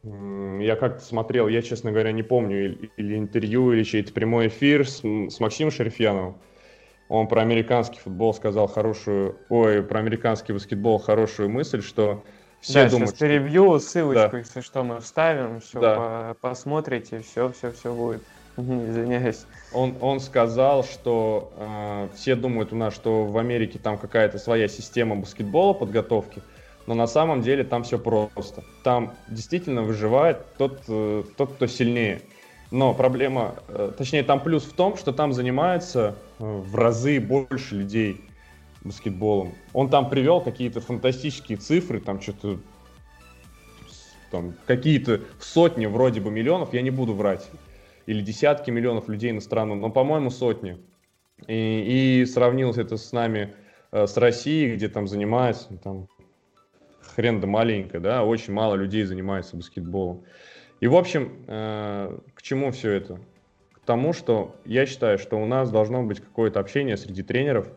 я 0.04 0.76
как-то 0.76 1.04
смотрел, 1.04 1.48
я, 1.48 1.62
честно 1.62 1.92
говоря, 1.92 2.12
не 2.12 2.24
помню, 2.24 2.66
или, 2.66 2.92
или 2.98 3.18
интервью, 3.18 3.72
или 3.72 3.84
чей-то 3.84 4.14
прямой 4.14 4.48
эфир 4.48 4.88
с, 4.88 5.02
с 5.04 5.40
Максимом 5.40 5.72
Шерифьяновым 5.72 6.38
он 7.12 7.28
про 7.28 7.42
американский 7.42 8.00
футбол 8.00 8.34
сказал 8.34 8.68
хорошую, 8.68 9.36
ой, 9.50 9.84
про 9.84 10.00
американский 10.00 10.54
баскетбол 10.54 10.98
хорошую 10.98 11.50
мысль, 11.50 11.82
что 11.82 12.24
все 12.62 12.86
да, 12.86 12.90
думают, 12.90 13.10
сейчас 13.10 13.20
перебью 13.20 13.80
ссылочку, 13.80 14.32
да. 14.32 14.38
если 14.38 14.62
что, 14.62 14.84
мы 14.86 15.02
вставим, 15.02 15.60
все 15.60 15.82
да. 15.82 15.96
по 15.96 16.38
посмотрите, 16.40 17.20
все, 17.20 17.52
все, 17.52 17.72
все 17.74 17.94
будет. 17.94 18.22
Извиняюсь. 18.58 19.46
Он, 19.74 19.98
он 20.00 20.22
сказал, 20.22 20.86
что 20.86 21.52
э, 21.58 22.08
все 22.16 22.36
думают 22.36 22.72
у 22.72 22.78
нас, 22.78 22.96
что 22.96 23.26
в 23.26 23.38
Америке 23.38 23.78
там 23.78 23.98
какая-то 23.98 24.40
своя 24.40 24.70
система 24.70 25.18
баскетбола 25.18 25.74
подготовки, 25.74 26.42
но 26.88 26.94
на 26.94 27.08
самом 27.08 27.42
деле 27.42 27.64
там 27.64 27.84
все 27.84 28.00
просто. 28.00 28.64
Там 28.84 29.14
действительно 29.30 29.84
выживает 29.84 30.56
тот, 30.58 30.82
э, 30.88 31.24
тот 31.38 31.54
кто 31.54 31.68
сильнее. 31.68 32.22
Но 32.72 32.94
проблема, 32.94 33.56
э, 33.68 33.92
точнее, 33.98 34.24
там 34.24 34.42
плюс 34.42 34.64
в 34.64 34.74
том, 34.74 34.98
что 34.98 35.12
там 35.12 35.34
занимается 35.34 36.16
э, 36.40 36.44
в 36.44 36.76
разы 36.76 37.20
больше 37.20 37.76
людей 37.76 38.22
баскетболом. 38.84 39.54
Он 39.74 39.90
там 39.90 40.10
привел 40.10 40.42
какие-то 40.42 40.82
фантастические 40.82 41.58
цифры, 41.58 42.00
там 42.00 42.20
что-то 42.22 42.60
там 44.32 44.54
какие-то 44.66 45.22
сотни 45.40 45.86
вроде 45.86 46.22
бы 46.22 46.32
миллионов, 46.32 46.74
я 46.74 46.82
не 46.82 46.90
буду 46.90 47.14
врать, 47.14 47.50
или 48.06 48.22
десятки 48.22 48.72
миллионов 48.72 49.10
людей 49.10 49.34
на 49.34 49.42
страну, 49.42 49.76
но, 49.76 49.90
по-моему, 49.90 50.30
сотни. 50.30 50.78
И, 51.48 52.22
и 52.22 52.26
сравнил 52.26 52.72
это 52.72 52.96
с 52.96 53.12
нами, 53.12 53.54
с 53.92 54.16
Россией, 54.16 54.76
где 54.76 54.88
там 54.88 55.06
занимается, 55.06 55.78
там, 55.84 56.08
хрен 57.16 57.40
да 57.40 57.48
маленько, 57.48 58.00
да, 58.00 58.24
очень 58.24 58.54
мало 58.54 58.76
людей 58.76 59.04
занимается 59.04 59.56
баскетболом. 59.56 60.24
И, 60.80 60.88
в 60.88 60.96
общем, 60.96 61.46
э, 61.48 62.18
к 62.34 62.42
чему 62.42 62.72
все 62.72 62.92
это? 62.92 63.20
К 63.74 63.80
тому, 63.86 64.14
что 64.14 64.56
я 64.66 64.86
считаю, 64.86 65.20
что 65.20 65.38
у 65.38 65.46
нас 65.46 65.72
должно 65.72 66.04
быть 66.04 66.20
какое-то 66.20 66.60
общение 66.60 66.98
среди 66.98 67.24
тренеров, 67.24 67.68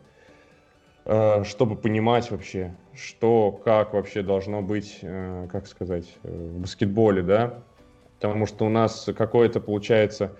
э, 1.04 1.44
чтобы 1.44 1.76
понимать 1.76 2.30
вообще, 2.30 2.74
что, 2.94 3.52
как 3.52 3.92
вообще 3.92 4.22
должно 4.22 4.62
быть, 4.62 4.98
э, 5.02 5.48
как 5.52 5.66
сказать, 5.66 6.06
в 6.22 6.60
баскетболе, 6.60 7.22
да? 7.22 7.62
Потому 8.20 8.46
что 8.46 8.64
у 8.64 8.70
нас 8.70 9.10
какое-то, 9.16 9.60
получается, 9.60 10.32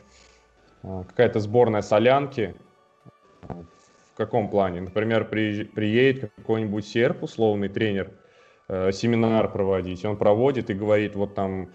какая-то 0.83 1.41
сборная 1.41 1.83
солянки, 1.83 2.55
в 3.43 4.17
каком 4.17 4.49
плане? 4.49 4.81
Например, 4.81 5.29
при, 5.29 5.65
приедет 5.65 6.31
какой-нибудь 6.37 6.87
серп, 6.87 7.25
условный 7.25 7.69
тренер, 7.69 8.13
семинар 8.69 9.51
проводить, 9.51 10.05
он 10.05 10.17
проводит 10.17 10.71
и 10.71 10.75
говорит, 10.75 11.17
вот 11.17 11.35
там 11.35 11.71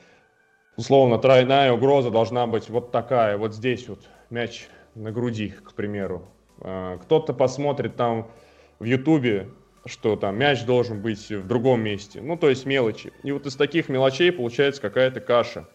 условно, 0.80 1.18
тройная 1.18 1.74
угроза 1.74 2.10
должна 2.10 2.48
быть 2.48 2.70
вот 2.70 2.92
такая, 2.92 3.38
вот 3.38 3.54
здесь 3.54 3.90
вот, 3.90 4.00
мяч 4.30 4.70
на 4.96 5.12
груди, 5.12 5.50
к 5.50 5.74
примеру. 5.74 6.26
А, 6.62 6.98
кто-то 6.98 7.34
посмотрит 7.34 7.98
там 7.98 8.32
в 8.80 8.86
Ютубе, 8.86 9.50
что 9.86 10.16
там 10.16 10.38
мяч 10.38 10.64
должен 10.64 11.02
быть 11.02 11.30
в 11.30 11.46
другом 11.46 11.82
месте. 11.82 12.22
Ну, 12.22 12.38
то 12.38 12.50
есть 12.50 12.66
мелочи. 12.66 13.12
И 13.24 13.32
вот 13.34 13.46
из 13.46 13.56
таких 13.58 13.90
мелочей 13.90 14.32
получается 14.32 14.82
какая-то 14.82 15.20
каша. 15.20 15.68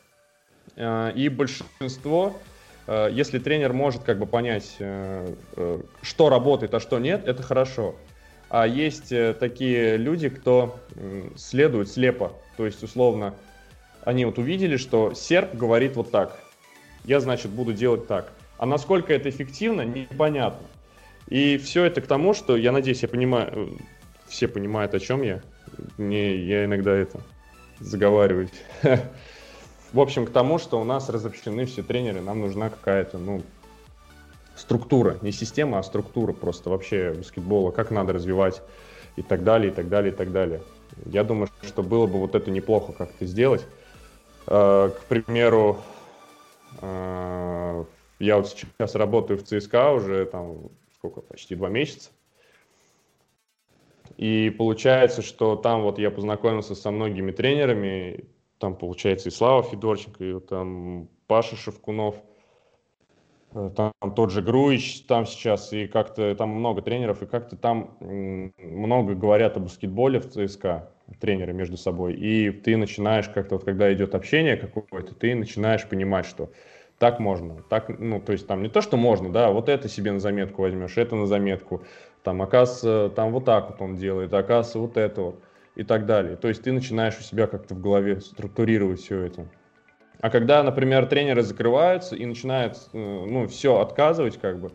А, 0.76 1.10
и 1.10 1.28
большинство, 1.28 2.38
а, 2.86 3.08
если 3.08 3.38
тренер 3.38 3.74
может 3.74 4.04
как 4.04 4.18
бы 4.18 4.26
понять, 4.26 4.76
э, 4.78 5.34
э, 5.56 5.80
что 6.00 6.30
работает, 6.30 6.72
а 6.72 6.80
что 6.80 6.98
нет, 6.98 7.28
это 7.28 7.42
хорошо. 7.42 7.94
А 8.48 8.66
есть 8.66 9.12
э, 9.12 9.34
такие 9.34 9.96
люди, 9.96 10.28
кто 10.28 10.78
следует 11.36 11.90
слепо. 11.90 12.32
То 12.56 12.66
есть, 12.66 12.82
условно, 12.82 13.34
они 14.04 14.24
вот 14.24 14.38
увидели, 14.38 14.76
что 14.76 15.14
серп 15.14 15.54
говорит 15.54 15.96
вот 15.96 16.10
так. 16.10 16.38
Я, 17.04 17.20
значит, 17.20 17.50
буду 17.50 17.72
делать 17.72 18.06
так. 18.06 18.32
А 18.58 18.66
насколько 18.66 19.12
это 19.12 19.28
эффективно, 19.28 19.82
непонятно. 19.82 20.66
И 21.28 21.56
все 21.58 21.84
это 21.84 22.00
к 22.00 22.06
тому, 22.06 22.34
что, 22.34 22.56
я 22.56 22.70
надеюсь, 22.70 23.02
я 23.02 23.08
понимаю, 23.08 23.50
э, 23.52 23.68
все 24.28 24.46
понимают, 24.46 24.94
о 24.94 25.00
чем 25.00 25.22
я. 25.22 25.40
Не, 25.98 26.36
я 26.36 26.64
иногда 26.64 26.92
это 26.92 27.20
заговариваюсь. 27.80 28.50
В 29.92 30.00
общем, 30.00 30.26
к 30.26 30.30
тому, 30.30 30.58
что 30.58 30.80
у 30.80 30.84
нас 30.84 31.08
разобщены 31.08 31.66
все 31.66 31.82
тренеры, 31.82 32.20
нам 32.20 32.40
нужна 32.40 32.68
какая-то, 32.68 33.18
ну, 33.18 33.42
структура, 34.56 35.18
не 35.22 35.32
система, 35.32 35.78
а 35.78 35.82
структура 35.82 36.32
просто 36.32 36.70
вообще 36.70 37.12
баскетбола, 37.12 37.70
как 37.70 37.90
надо 37.90 38.12
развивать 38.12 38.62
и 39.16 39.22
так 39.22 39.44
далее, 39.44 39.70
и 39.70 39.74
так 39.74 39.88
далее, 39.88 40.12
и 40.12 40.16
так 40.16 40.32
далее. 40.32 40.62
Я 41.06 41.24
думаю, 41.24 41.48
что 41.62 41.82
было 41.82 42.06
бы 42.06 42.18
вот 42.18 42.34
это 42.34 42.50
неплохо 42.50 42.92
как-то 42.92 43.26
сделать. 43.26 43.64
Э, 44.46 44.90
к 44.90 45.04
примеру, 45.08 45.78
э, 46.80 47.84
я 48.18 48.36
вот 48.36 48.48
сейчас 48.48 48.94
работаю 48.94 49.38
в 49.38 49.42
ЦСКА 49.42 49.92
уже 49.92 50.26
там 50.26 50.70
сколько, 50.96 51.20
почти 51.20 51.54
два 51.54 51.68
месяца. 51.68 52.10
И 54.16 54.50
получается, 54.50 55.22
что 55.22 55.56
там 55.56 55.82
вот 55.82 55.98
я 55.98 56.10
познакомился 56.10 56.74
со 56.74 56.90
многими 56.90 57.32
тренерами, 57.32 58.24
там 58.58 58.76
получается 58.76 59.28
и 59.28 59.32
Слава 59.32 59.62
Федорченко, 59.62 60.24
и 60.24 60.40
там 60.40 61.08
Паша 61.26 61.56
Шевкунов, 61.56 62.16
там 63.76 63.92
тот 64.14 64.30
же 64.30 64.42
Груич 64.42 65.02
там 65.02 65.26
сейчас, 65.26 65.72
и 65.72 65.86
как-то 65.86 66.34
там 66.34 66.50
много 66.50 66.82
тренеров, 66.82 67.22
и 67.22 67.26
как-то 67.26 67.56
там 67.56 67.96
много 68.00 69.14
говорят 69.14 69.56
о 69.56 69.60
баскетболе 69.60 70.18
в 70.20 70.28
ЦСКА, 70.28 70.90
тренеры 71.20 71.52
между 71.52 71.76
собой, 71.76 72.14
и 72.14 72.50
ты 72.50 72.76
начинаешь 72.76 73.28
как-то, 73.28 73.56
вот 73.56 73.64
когда 73.64 73.92
идет 73.92 74.14
общение 74.14 74.56
какое-то, 74.56 75.14
ты 75.14 75.34
начинаешь 75.34 75.86
понимать, 75.86 76.26
что 76.26 76.50
так 76.98 77.20
можно, 77.20 77.62
так, 77.68 77.88
ну, 77.98 78.20
то 78.20 78.32
есть 78.32 78.46
там 78.46 78.62
не 78.62 78.68
то, 78.68 78.80
что 78.80 78.96
можно, 78.96 79.30
да, 79.30 79.50
вот 79.50 79.68
это 79.68 79.88
себе 79.88 80.12
на 80.12 80.20
заметку 80.20 80.62
возьмешь, 80.62 80.96
это 80.96 81.14
на 81.16 81.26
заметку, 81.26 81.84
там, 82.22 82.40
оказывается, 82.40 83.14
там 83.14 83.32
вот 83.32 83.44
так 83.44 83.70
вот 83.70 83.80
он 83.82 83.96
делает, 83.96 84.32
оказывается, 84.32 84.78
вот 84.78 84.96
это 84.96 85.20
вот, 85.20 85.42
и 85.74 85.82
так 85.82 86.06
далее. 86.06 86.36
То 86.36 86.48
есть 86.48 86.62
ты 86.62 86.72
начинаешь 86.72 87.18
у 87.18 87.22
себя 87.22 87.46
как-то 87.46 87.74
в 87.74 87.80
голове 87.80 88.20
структурировать 88.20 89.00
все 89.00 89.20
это. 89.20 89.46
А 90.20 90.30
когда, 90.30 90.62
например, 90.62 91.06
тренеры 91.06 91.42
закрываются 91.42 92.16
и 92.16 92.24
начинают, 92.24 92.76
э, 92.92 92.98
ну, 92.98 93.46
все 93.48 93.80
отказывать, 93.80 94.38
как 94.38 94.58
бы, 94.58 94.70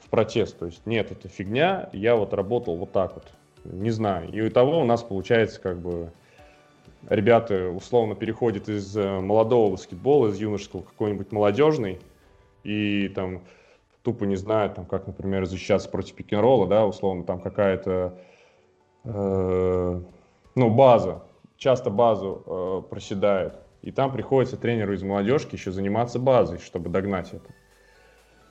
в 0.00 0.08
протест, 0.08 0.58
то 0.58 0.66
есть, 0.66 0.84
нет, 0.86 1.12
это 1.12 1.28
фигня, 1.28 1.88
я 1.92 2.16
вот 2.16 2.34
работал 2.34 2.76
вот 2.76 2.92
так 2.92 3.14
вот, 3.14 3.26
не 3.64 3.90
знаю. 3.90 4.30
И 4.30 4.40
у 4.40 4.50
того 4.50 4.80
у 4.80 4.84
нас 4.84 5.02
получается, 5.02 5.60
как 5.60 5.78
бы, 5.78 6.10
ребята 7.08 7.68
условно 7.68 8.14
переходят 8.14 8.68
из 8.68 8.96
э, 8.96 9.20
молодого 9.20 9.72
баскетбола, 9.72 10.28
из 10.28 10.38
юношеского 10.38 10.82
какой-нибудь 10.82 11.32
молодежный, 11.32 12.00
и 12.64 13.08
там 13.08 13.42
тупо 14.02 14.24
не 14.24 14.36
знают, 14.36 14.74
там, 14.74 14.86
как, 14.86 15.06
например, 15.06 15.46
защищаться 15.46 15.88
против 15.88 16.14
пик-н-ролла, 16.14 16.66
да, 16.66 16.86
условно, 16.86 17.24
там 17.24 17.40
какая-то, 17.40 18.18
э, 19.04 20.00
ну, 20.54 20.70
база, 20.70 21.22
часто 21.56 21.90
базу 21.90 22.42
э, 22.46 22.88
проседает, 22.88 23.54
и 23.82 23.90
там 23.90 24.12
приходится 24.12 24.56
тренеру 24.56 24.94
из 24.94 25.02
молодежки 25.02 25.54
еще 25.54 25.72
заниматься 25.72 26.18
базой, 26.18 26.58
чтобы 26.58 26.90
догнать 26.90 27.32
это. 27.32 27.50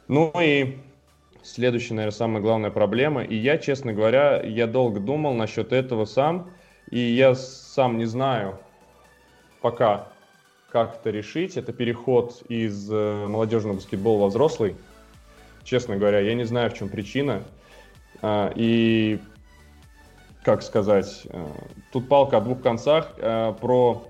Ну 0.08 0.32
и 0.42 0.78
следующая, 1.44 1.94
наверное, 1.96 2.16
самая 2.16 2.42
главная 2.42 2.72
проблема, 2.72 3.24
и 3.24 3.36
я, 3.36 3.58
честно 3.58 3.94
говоря, 3.94 4.42
я 4.42 4.68
долго 4.68 5.00
думал 5.00 5.34
насчет 5.34 5.72
этого 5.72 6.06
сам, 6.06 6.52
и 6.90 7.00
я 7.00 7.36
сам 7.36 7.98
не 7.98 8.06
знаю 8.06 8.60
пока, 9.62 10.08
как 10.72 10.96
это 10.96 11.10
решить. 11.10 11.58
Это 11.58 11.74
переход 11.74 12.44
из 12.50 12.90
э, 12.92 13.26
молодежного 13.28 13.76
баскетбола 13.76 14.22
во 14.22 14.28
взрослый. 14.28 14.76
Честно 15.64 15.98
говоря, 15.98 16.20
я 16.20 16.34
не 16.34 16.46
знаю, 16.46 16.72
в 16.72 16.74
чем 16.74 16.90
причина. 16.90 17.44
А, 18.22 18.52
и, 18.56 19.20
как 20.44 20.62
сказать, 20.64 21.24
э, 21.26 21.48
тут 21.92 22.08
палка 22.08 22.38
о 22.38 22.42
двух 22.42 22.62
концах. 22.62 23.14
Э, 23.18 23.54
про, 23.60 24.04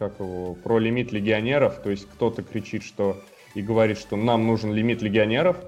как 0.00 0.18
его, 0.18 0.54
про 0.54 0.80
лимит 0.80 1.12
легионеров. 1.12 1.80
То 1.80 1.90
есть 1.90 2.08
кто-то 2.10 2.42
кричит, 2.42 2.82
что 2.82 3.22
и 3.54 3.62
говорит, 3.62 3.98
что 3.98 4.16
нам 4.16 4.48
нужен 4.48 4.72
лимит 4.72 5.02
легионеров– 5.02 5.56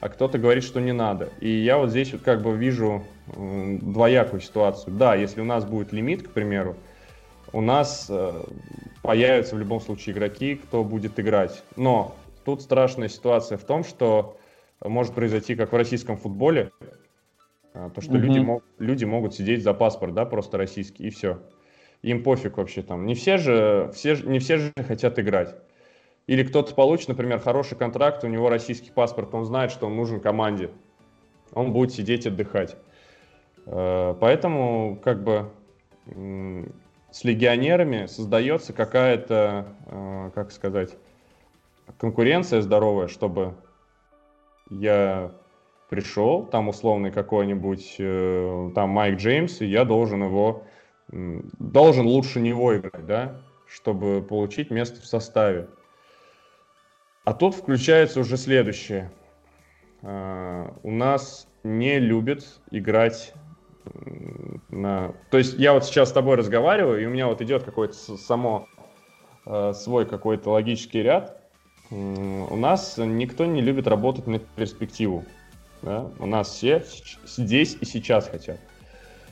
а 0.00 0.08
кто-то 0.08 0.38
говорит, 0.38 0.64
что 0.64 0.80
не 0.80 0.92
надо. 0.92 1.28
И 1.40 1.48
я 1.50 1.76
вот 1.76 1.90
здесь 1.90 2.12
вот 2.12 2.22
как 2.22 2.42
бы 2.42 2.56
вижу 2.56 3.04
двоякую 3.26 4.40
ситуацию. 4.40 4.94
Да, 4.94 5.14
если 5.14 5.42
у 5.42 5.44
нас 5.44 5.64
будет 5.64 5.92
лимит, 5.92 6.26
к 6.26 6.30
примеру, 6.30 6.76
у 7.52 7.60
нас 7.60 8.06
э, 8.08 8.32
появятся 9.02 9.56
в 9.56 9.58
любом 9.58 9.80
случае 9.80 10.14
игроки, 10.14 10.54
кто 10.54 10.84
будет 10.84 11.20
играть. 11.20 11.62
Но 11.76 12.16
тут 12.44 12.62
страшная 12.62 13.08
ситуация 13.08 13.58
в 13.58 13.64
том, 13.64 13.84
что 13.84 14.38
может 14.82 15.14
произойти, 15.14 15.54
как 15.54 15.72
в 15.72 15.76
российском 15.76 16.16
футболе, 16.16 16.70
э, 17.74 17.90
то, 17.94 18.00
что 18.00 18.12
mm-hmm. 18.12 18.18
люди, 18.18 18.62
люди 18.78 19.04
могут 19.04 19.34
сидеть 19.34 19.62
за 19.62 19.74
паспорт, 19.74 20.14
да, 20.14 20.24
просто 20.24 20.56
российский, 20.56 21.08
и 21.08 21.10
все. 21.10 21.40
Им 22.02 22.22
пофиг 22.22 22.56
вообще 22.56 22.82
там. 22.82 23.06
Не 23.06 23.14
все 23.14 23.36
же, 23.36 23.90
все, 23.94 24.16
не 24.16 24.38
все 24.38 24.58
же 24.58 24.72
хотят 24.86 25.18
играть. 25.18 25.54
Или 26.26 26.42
кто-то 26.44 26.74
получит, 26.74 27.08
например, 27.08 27.40
хороший 27.40 27.76
контракт, 27.76 28.24
у 28.24 28.28
него 28.28 28.48
российский 28.48 28.90
паспорт, 28.90 29.34
он 29.34 29.44
знает, 29.44 29.70
что 29.70 29.86
он 29.86 29.96
нужен 29.96 30.20
команде. 30.20 30.70
Он 31.52 31.72
будет 31.72 31.92
сидеть 31.92 32.26
отдыхать. 32.26 32.76
Э, 33.66 34.14
поэтому 34.18 34.98
как 35.02 35.22
бы 35.22 35.50
с 37.10 37.24
легионерами 37.24 38.06
создается 38.06 38.72
какая-то, 38.72 39.74
э, 39.86 40.30
как 40.34 40.52
сказать, 40.52 40.96
конкуренция 41.98 42.62
здоровая, 42.62 43.08
чтобы 43.08 43.54
я 44.70 45.32
пришел, 45.88 46.46
там 46.46 46.68
условный 46.68 47.10
какой-нибудь, 47.10 47.96
э, 47.98 48.70
там 48.74 48.90
Майк 48.90 49.18
Джеймс, 49.18 49.60
и 49.60 49.66
я 49.66 49.84
должен 49.84 50.22
его, 50.22 50.64
должен 51.12 52.06
лучше 52.06 52.40
него 52.40 52.76
играть, 52.76 53.06
да, 53.06 53.40
чтобы 53.66 54.22
получить 54.22 54.70
место 54.70 55.00
в 55.00 55.06
составе. 55.06 55.68
А 57.24 57.34
тут 57.34 57.54
включается 57.54 58.20
уже 58.20 58.36
следующее. 58.36 59.10
Uh, 60.02 60.74
у 60.82 60.90
нас 60.90 61.46
не 61.62 61.98
любят 61.98 62.60
играть 62.70 63.34
на... 64.70 65.14
То 65.30 65.36
есть 65.36 65.58
я 65.58 65.74
вот 65.74 65.84
сейчас 65.84 66.08
с 66.08 66.12
тобой 66.12 66.36
разговариваю, 66.36 67.02
и 67.02 67.04
у 67.04 67.10
меня 67.10 67.26
вот 67.26 67.42
идет 67.42 67.64
какой-то 67.64 67.92
само 67.94 68.66
uh, 69.44 69.74
свой 69.74 70.06
какой-то 70.06 70.50
логический 70.50 71.02
ряд. 71.02 71.36
У 71.90 72.56
нас 72.56 72.96
никто 72.98 73.44
не 73.44 73.60
любит 73.60 73.86
работать 73.88 74.26
на 74.26 74.38
перспективу. 74.38 75.24
Да? 75.82 76.08
У 76.18 76.26
нас 76.26 76.48
все 76.48 76.84
здесь 77.26 77.76
и 77.80 77.84
сейчас 77.84 78.28
хотят. 78.28 78.60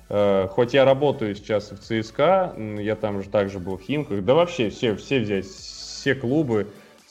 Хоть 0.08 0.72
я 0.72 0.86
работаю 0.86 1.34
сейчас 1.34 1.70
в 1.70 1.78
ЦСКА, 1.78 2.54
я 2.78 2.96
там 2.96 3.22
же 3.22 3.28
также 3.28 3.58
был 3.58 3.76
в 3.76 3.82
Химках, 3.82 4.24
да 4.24 4.34
вообще 4.34 4.70
все, 4.70 4.96
все 4.96 5.20
взять, 5.20 5.44
все 5.44 6.14
клубы, 6.14 6.66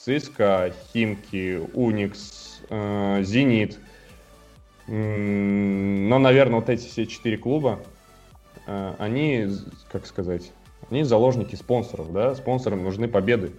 ЦСКА, 0.08 0.74
Химки, 0.94 1.62
Уникс, 1.74 2.62
э, 2.70 3.22
Зенит. 3.24 3.78
Но, 4.88 6.18
наверное, 6.18 6.62
вот 6.62 6.70
эти 6.70 6.88
все 6.88 7.06
четыре 7.06 7.38
клуба, 7.38 7.80
э, 8.66 8.94
они, 9.00 9.48
как 9.92 10.06
сказать, 10.06 10.52
они 10.90 11.04
заложники 11.04 11.56
спонсоров, 11.56 12.14
да, 12.14 12.34
спонсорам 12.36 12.84
нужны 12.84 13.08
победы. 13.10 13.52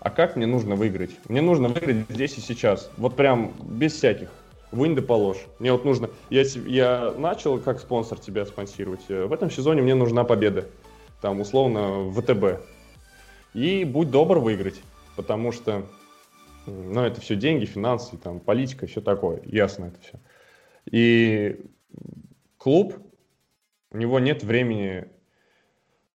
А 0.00 0.10
как 0.10 0.36
мне 0.36 0.46
нужно 0.46 0.74
выиграть? 0.74 1.10
Мне 1.28 1.40
нужно 1.40 1.68
выиграть 1.68 2.04
здесь 2.10 2.36
и 2.36 2.40
сейчас, 2.42 2.90
вот 2.98 3.16
прям 3.16 3.54
без 3.62 3.94
всяких. 3.94 4.30
Вынь 4.72 4.94
да 4.94 5.02
положь. 5.02 5.46
Мне 5.58 5.72
вот 5.72 5.84
нужно... 5.84 6.10
Я, 6.30 6.42
я 6.66 7.14
начал 7.16 7.58
как 7.58 7.80
спонсор 7.80 8.18
тебя 8.18 8.44
спонсировать. 8.46 9.04
Э, 9.08 9.26
в 9.26 9.32
этом 9.32 9.50
сезоне 9.50 9.82
мне 9.82 9.94
нужна 9.94 10.24
победа. 10.24 10.66
Там, 11.20 11.40
условно, 11.40 12.10
ВТБ. 12.12 12.62
И 13.54 13.84
будь 13.84 14.10
добр 14.10 14.38
выиграть 14.38 14.80
потому 15.16 15.50
что, 15.50 15.86
ну, 16.66 17.00
это 17.00 17.20
все 17.20 17.34
деньги, 17.34 17.64
финансы, 17.64 18.16
там, 18.18 18.38
политика, 18.38 18.86
все 18.86 19.00
такое, 19.00 19.40
ясно 19.44 19.86
это 19.86 20.00
все. 20.00 20.20
И 20.84 21.64
клуб, 22.58 22.94
у 23.90 23.96
него 23.96 24.20
нет 24.20 24.44
времени 24.44 25.08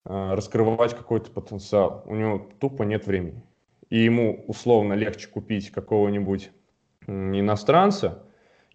э, 0.05 0.33
раскрывать 0.33 0.95
какой-то 0.95 1.31
потенциал, 1.31 2.03
у 2.05 2.15
него 2.15 2.49
тупо 2.59 2.83
нет 2.83 3.07
времени. 3.07 3.43
И 3.89 3.99
ему 4.03 4.45
условно 4.47 4.93
легче 4.93 5.27
купить 5.27 5.71
какого-нибудь 5.71 6.51
иностранца 7.07 8.23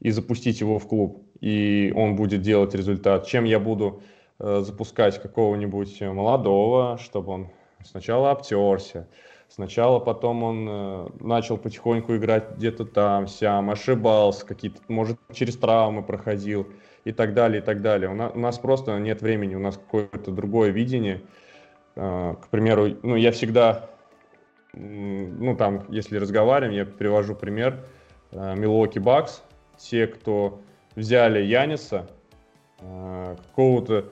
и 0.01 0.11
запустить 0.11 0.61
его 0.61 0.79
в 0.79 0.87
клуб, 0.87 1.23
и 1.41 1.93
он 1.97 2.17
будет 2.17 2.43
делать 2.43 2.75
результат, 2.75 3.27
чем 3.27 3.45
я 3.45 3.59
буду 3.59 4.03
э, 4.39 4.61
запускать 4.61 5.21
какого-нибудь 5.21 6.01
молодого, 6.01 6.99
чтобы 6.99 7.33
он 7.33 7.49
сначала 7.83 8.31
обтерся, 8.31 9.09
Сначала 9.49 10.01
потом 10.01 10.43
он 10.43 10.67
э, 10.69 11.09
начал 11.21 11.57
потихоньку 11.57 12.17
играть 12.17 12.57
где-то 12.57 12.85
там, 12.85 13.27
сям, 13.29 13.71
ошибался, 13.71 14.45
какие-то, 14.45 14.81
может, 14.89 15.19
через 15.33 15.57
травмы 15.57 16.03
проходил 16.03 16.67
и 17.05 17.13
так 17.13 17.33
далее, 17.33 17.63
и 17.63 17.65
так 17.65 17.81
далее. 17.81 18.11
У 18.11 18.15
нас, 18.15 18.33
у 18.35 18.39
нас 18.39 18.59
просто 18.59 18.99
нет 18.99 19.23
времени, 19.23 19.55
у 19.55 19.61
нас 19.61 19.77
какое-то 19.77 20.33
другое 20.33 20.71
видение. 20.71 21.23
Э, 21.95 22.35
к 22.43 22.49
примеру, 22.49 22.89
ну, 23.03 23.15
я 23.15 23.31
всегда, 23.31 23.89
ну, 24.73 25.57
там, 25.57 25.85
если 25.91 26.19
разговариваем, 26.19 26.75
я 26.75 26.85
привожу 26.85 27.35
пример 27.37 27.87
Милуоки 28.33 28.99
э, 28.99 29.03
Бакс. 29.03 29.43
Те, 29.79 30.07
кто 30.07 30.61
взяли 30.95 31.43
Яниса, 31.43 32.09
э, 32.81 33.37
какого-то 33.49 34.07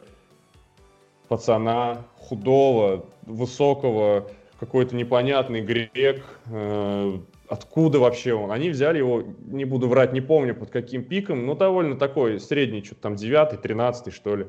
пацана 1.28 2.04
худого, 2.16 3.06
высокого, 3.22 4.30
какой-то 4.60 4.94
непонятный 4.94 5.60
грек, 5.62 6.24
э, 6.46 7.18
откуда 7.48 7.98
вообще 7.98 8.34
он. 8.34 8.50
Они 8.50 8.70
взяли 8.70 8.98
его, 8.98 9.22
не 9.46 9.64
буду 9.64 9.88
врать, 9.88 10.12
не 10.12 10.20
помню 10.20 10.54
под 10.54 10.70
каким 10.70 11.04
пиком, 11.04 11.46
но 11.46 11.54
довольно 11.54 11.96
такой 11.96 12.40
средний, 12.40 12.82
что-то 12.82 13.02
там 13.02 13.16
девятый, 13.16 13.58
тринадцатый, 13.58 14.12
что 14.12 14.36
ли. 14.36 14.46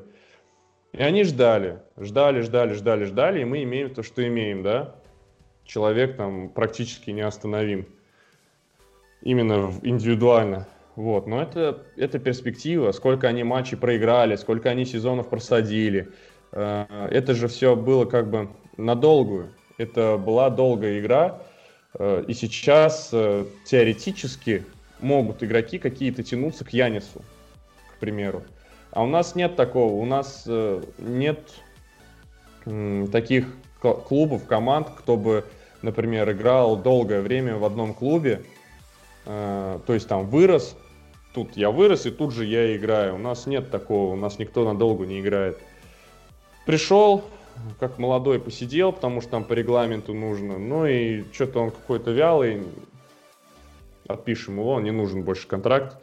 И 0.92 1.02
они 1.02 1.24
ждали, 1.24 1.80
ждали, 1.98 2.40
ждали, 2.40 2.72
ждали, 2.72 3.04
ждали, 3.04 3.40
и 3.40 3.44
мы 3.44 3.62
имеем 3.64 3.92
то, 3.92 4.02
что 4.02 4.26
имеем, 4.26 4.62
да. 4.62 4.94
Человек 5.64 6.16
там 6.16 6.48
практически 6.48 7.10
неостановим. 7.10 7.86
Именно 9.20 9.72
индивидуально. 9.82 10.66
Вот, 10.96 11.26
но 11.26 11.42
это, 11.42 11.82
это 11.98 12.18
перспектива, 12.18 12.90
сколько 12.92 13.28
они 13.28 13.44
матчей 13.44 13.76
проиграли, 13.76 14.34
сколько 14.36 14.70
они 14.70 14.86
сезонов 14.86 15.28
просадили. 15.28 16.08
Э, 16.52 17.08
это 17.10 17.34
же 17.34 17.48
все 17.48 17.76
было 17.76 18.06
как 18.06 18.30
бы 18.30 18.48
надолгую. 18.78 19.52
Это 19.76 20.16
была 20.16 20.48
долгая 20.48 20.98
игра, 20.98 21.42
э, 21.98 22.24
и 22.26 22.32
сейчас 22.32 23.10
э, 23.12 23.44
теоретически 23.66 24.64
могут 25.00 25.42
игроки 25.42 25.78
какие-то 25.78 26.22
тянуться 26.22 26.64
к 26.64 26.72
Янису, 26.72 27.20
к 27.94 28.00
примеру. 28.00 28.42
А 28.90 29.02
у 29.02 29.06
нас 29.06 29.34
нет 29.34 29.54
такого, 29.54 29.92
у 29.92 30.06
нас 30.06 30.48
нет 30.96 31.40
таких 33.12 33.46
клубов, 33.82 34.46
команд, 34.46 34.88
кто 34.96 35.18
бы, 35.18 35.44
например, 35.82 36.32
играл 36.32 36.78
долгое 36.78 37.20
время 37.20 37.58
в 37.58 37.64
одном 37.66 37.92
клубе, 37.92 38.42
то 39.26 39.82
есть 39.88 40.08
там 40.08 40.26
вырос, 40.30 40.76
тут 41.36 41.54
я 41.54 41.70
вырос, 41.70 42.06
и 42.06 42.10
тут 42.10 42.32
же 42.32 42.46
я 42.46 42.74
играю. 42.74 43.16
У 43.16 43.18
нас 43.18 43.46
нет 43.46 43.70
такого, 43.70 44.14
у 44.14 44.16
нас 44.16 44.38
никто 44.38 44.64
надолго 44.64 45.04
не 45.04 45.20
играет. 45.20 45.58
Пришел, 46.64 47.24
как 47.78 47.98
молодой 47.98 48.40
посидел, 48.40 48.90
потому 48.90 49.20
что 49.20 49.32
там 49.32 49.44
по 49.44 49.52
регламенту 49.52 50.14
нужно. 50.14 50.56
Ну 50.56 50.86
и 50.86 51.24
что-то 51.32 51.60
он 51.60 51.70
какой-то 51.72 52.10
вялый. 52.10 52.64
Отпишем 54.08 54.58
его, 54.58 54.80
не 54.80 54.92
нужен 54.92 55.24
больше 55.24 55.46
контракт. 55.46 55.98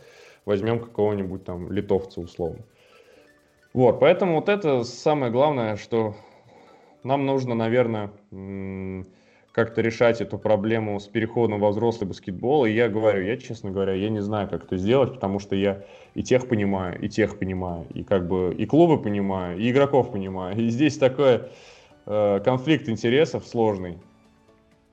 Возьмем 0.45 0.79
какого-нибудь 0.79 1.43
там 1.43 1.71
литовца 1.71 2.21
условно. 2.21 2.59
Вот, 3.73 3.99
поэтому 3.99 4.35
вот 4.35 4.49
это 4.49 4.83
самое 4.83 5.31
главное, 5.31 5.77
что 5.77 6.15
нам 7.01 7.25
нужно, 7.25 7.55
наверное, 7.55 8.11
как-то 9.53 9.81
решать 9.81 10.19
эту 10.19 10.39
проблему 10.39 10.99
с 10.99 11.07
переходом 11.07 11.59
во 11.59 11.69
взрослый 11.69 12.07
баскетбол. 12.07 12.65
И 12.65 12.71
я 12.71 12.89
говорю, 12.89 13.23
я, 13.23 13.37
честно 13.37 13.69
говоря, 13.69 13.93
я 13.93 14.09
не 14.09 14.19
знаю, 14.19 14.49
как 14.49 14.65
это 14.65 14.77
сделать, 14.77 15.13
потому 15.13 15.37
что 15.37 15.55
я 15.55 15.83
и 16.15 16.23
тех 16.23 16.49
понимаю, 16.49 16.99
и 16.99 17.07
тех 17.07 17.37
понимаю, 17.37 17.85
и 17.93 18.03
как 18.03 18.27
бы 18.27 18.53
и 18.57 18.65
клубы 18.65 19.01
понимаю, 19.01 19.59
и 19.59 19.69
игроков 19.69 20.11
понимаю. 20.11 20.57
И 20.57 20.69
здесь 20.69 20.97
такой 20.97 21.43
э, 22.07 22.39
конфликт 22.43 22.89
интересов 22.89 23.45
сложный. 23.45 23.99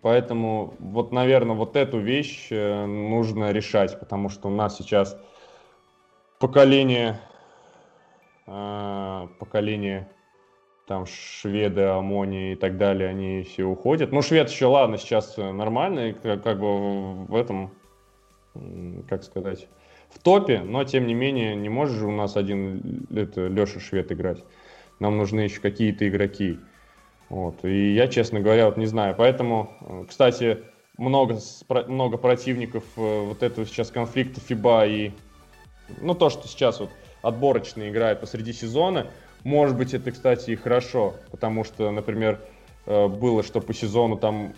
Поэтому 0.03 0.75
вот, 0.79 1.11
наверное, 1.11 1.57
вот 1.57 1.75
эту 1.75 1.99
вещь 1.99 2.49
э, 2.51 2.85
нужно 2.85 3.53
решать, 3.53 3.99
потому 3.99 4.29
что 4.29 4.49
у 4.49 4.51
нас 4.51 4.77
сейчас 4.77 5.19
поколение, 6.39 7.19
э, 8.47 9.29
поколение 9.39 10.07
там 10.91 11.07
шведы, 11.07 11.83
Амони 11.83 12.55
и 12.55 12.57
так 12.57 12.77
далее, 12.77 13.11
они 13.11 13.45
все 13.45 13.63
уходят. 13.63 14.11
Ну, 14.11 14.23
швед 14.23 14.51
еще, 14.51 14.67
ладно, 14.67 14.99
сейчас 14.99 15.37
нормально, 15.37 16.15
как, 16.21 16.43
как 16.43 16.59
бы 16.59 17.27
в 17.27 17.37
этом, 17.37 17.71
как 19.09 19.23
сказать, 19.23 19.69
в 20.09 20.19
топе, 20.19 20.63
но 20.65 20.83
тем 20.83 21.07
не 21.07 21.15
менее 21.15 21.55
не 21.55 21.69
может 21.69 21.97
же 21.97 22.09
у 22.09 22.11
нас 22.11 22.37
один 22.37 23.07
это, 23.15 23.47
Леша 23.47 23.79
Швед 23.79 24.11
играть. 24.11 24.43
Нам 24.99 25.17
нужны 25.17 25.43
еще 25.43 25.61
какие-то 25.61 26.09
игроки. 26.09 26.59
Вот. 27.29 27.65
И 27.65 27.95
я, 27.95 28.09
честно 28.09 28.41
говоря, 28.41 28.67
вот 28.67 28.77
не 28.77 28.87
знаю. 28.87 29.15
Поэтому, 29.17 30.07
кстати, 30.09 30.59
много, 30.99 31.39
много 31.87 32.17
противников 32.17 32.83
э, 32.97 33.27
вот 33.27 33.45
этого 33.45 33.65
сейчас 33.65 33.93
конфликта 33.93 34.41
ФИБА 34.41 34.87
и 34.89 35.13
ну, 36.01 36.17
то, 36.17 36.31
что 36.31 36.49
сейчас 36.49 36.81
вот 36.81 36.91
отборочно 37.23 37.89
играет 37.89 38.21
посреди 38.21 38.53
сезона, 38.53 39.07
может 39.45 39.77
быть, 39.77 39.95
это, 39.95 40.11
кстати, 40.11 40.51
и 40.51 40.57
хорошо, 40.57 41.15
потому 41.31 41.65
что, 41.65 41.91
например, 41.91 42.41
э, 42.87 43.09
было, 43.09 43.43
что 43.43 43.61
по 43.61 43.73
сезону 43.73 44.17
там 44.17 44.53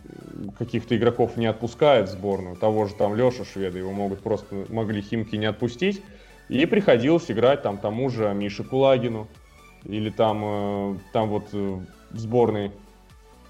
каких-то 0.58 0.96
игроков 0.96 1.36
не 1.36 1.46
отпускают 1.46 2.08
в 2.08 2.12
сборную, 2.12 2.56
того 2.56 2.86
же 2.86 2.94
там 2.94 3.14
Леша 3.14 3.44
Шведа, 3.44 3.78
его 3.78 3.92
могут 3.92 4.20
просто, 4.20 4.66
могли 4.68 5.00
Химки 5.00 5.36
не 5.36 5.46
отпустить, 5.46 6.02
и 6.48 6.66
приходилось 6.66 7.30
играть 7.30 7.62
там 7.62 7.78
тому 7.78 8.10
же 8.10 8.32
Мише 8.34 8.64
Кулагину, 8.64 9.28
или 9.84 10.10
там, 10.10 10.42
э, 10.44 10.94
там 11.12 11.28
вот 11.28 11.48
э, 11.52 11.78
в 12.10 12.18
сборной. 12.18 12.70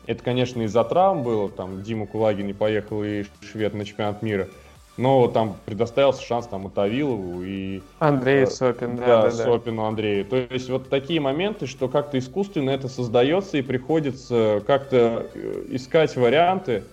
Это, 0.07 0.23
конечно, 0.25 0.63
из-за 0.63 0.83
травм 0.85 1.23
было, 1.23 1.49
там 1.49 1.83
Дима 1.83 2.07
Кулагин 2.07 2.47
не 2.47 2.55
поехал 2.55 3.05
и 3.05 3.25
Швед 3.41 3.75
на 3.75 3.85
чемпионат 3.85 4.23
мира– 4.23 4.49
но 4.97 5.27
там 5.29 5.57
предоставился 5.65 6.23
шанс 6.23 6.47
там 6.47 6.69
и 6.69 6.71
Тавилову, 6.71 7.43
и... 7.43 7.83
Андрей 7.99 8.43
э, 8.43 8.47
Сопин, 8.47 8.97
да, 8.97 9.07
да, 9.07 9.23
да, 9.23 9.31
Сопину 9.31 9.85
Андрею. 9.85 10.25
То 10.27 10.37
есть 10.37 10.69
вот 10.69 10.91
такие 10.91 11.21
моменты, 11.21 11.67
что 11.67 11.89
как-то 11.89 12.19
искусственно 12.19 12.71
это 12.71 12.89
создается, 12.89 13.57
и 13.57 13.63
приходится 13.63 14.63
как-то 14.67 15.27
э, 15.35 15.65
искать 15.71 16.15
варианты, 16.17 16.85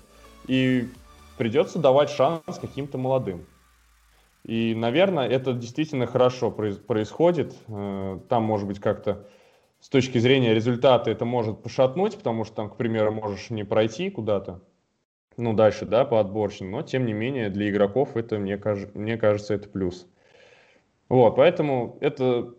и 0.47 0.87
придется 1.37 1.79
давать 1.79 2.09
шанс 2.09 2.41
каким-то 2.59 2.97
молодым. 2.97 3.45
И, 4.45 4.73
наверное, 4.73 5.27
это 5.27 5.53
действительно 5.53 6.07
хорошо 6.07 6.51
происходит. 6.51 7.53
Э, 7.67 8.19
там, 8.29 8.43
может 8.43 8.67
быть, 8.67 8.79
как-то 8.79 9.27
с 9.81 9.89
точки 9.89 10.17
зрения 10.17 10.53
результата 10.53 11.09
это 11.11 11.25
может 11.25 11.61
пошатнуть, 11.61 12.17
потому 12.17 12.45
что 12.45 12.55
там, 12.55 12.69
к 12.69 12.75
примеру, 12.77 13.11
можешь 13.11 13.49
не 13.49 13.65
пройти 13.65 14.09
куда-то 14.09 14.61
ну, 15.39 15.53
дальше, 15.53 15.85
да, 15.85 16.05
по 16.05 16.19
отборочным, 16.19 16.71
но, 16.71 16.81
тем 16.83 17.05
не 17.05 17.13
менее, 17.13 17.49
для 17.49 17.69
игроков 17.69 18.15
это, 18.17 18.37
мне, 18.37 18.57
каж... 18.57 18.87
мне 18.93 19.17
кажется, 19.17 19.53
это 19.53 19.69
плюс. 19.69 20.07
Вот, 21.07 21.37
поэтому 21.37 21.97
это, 22.01 22.53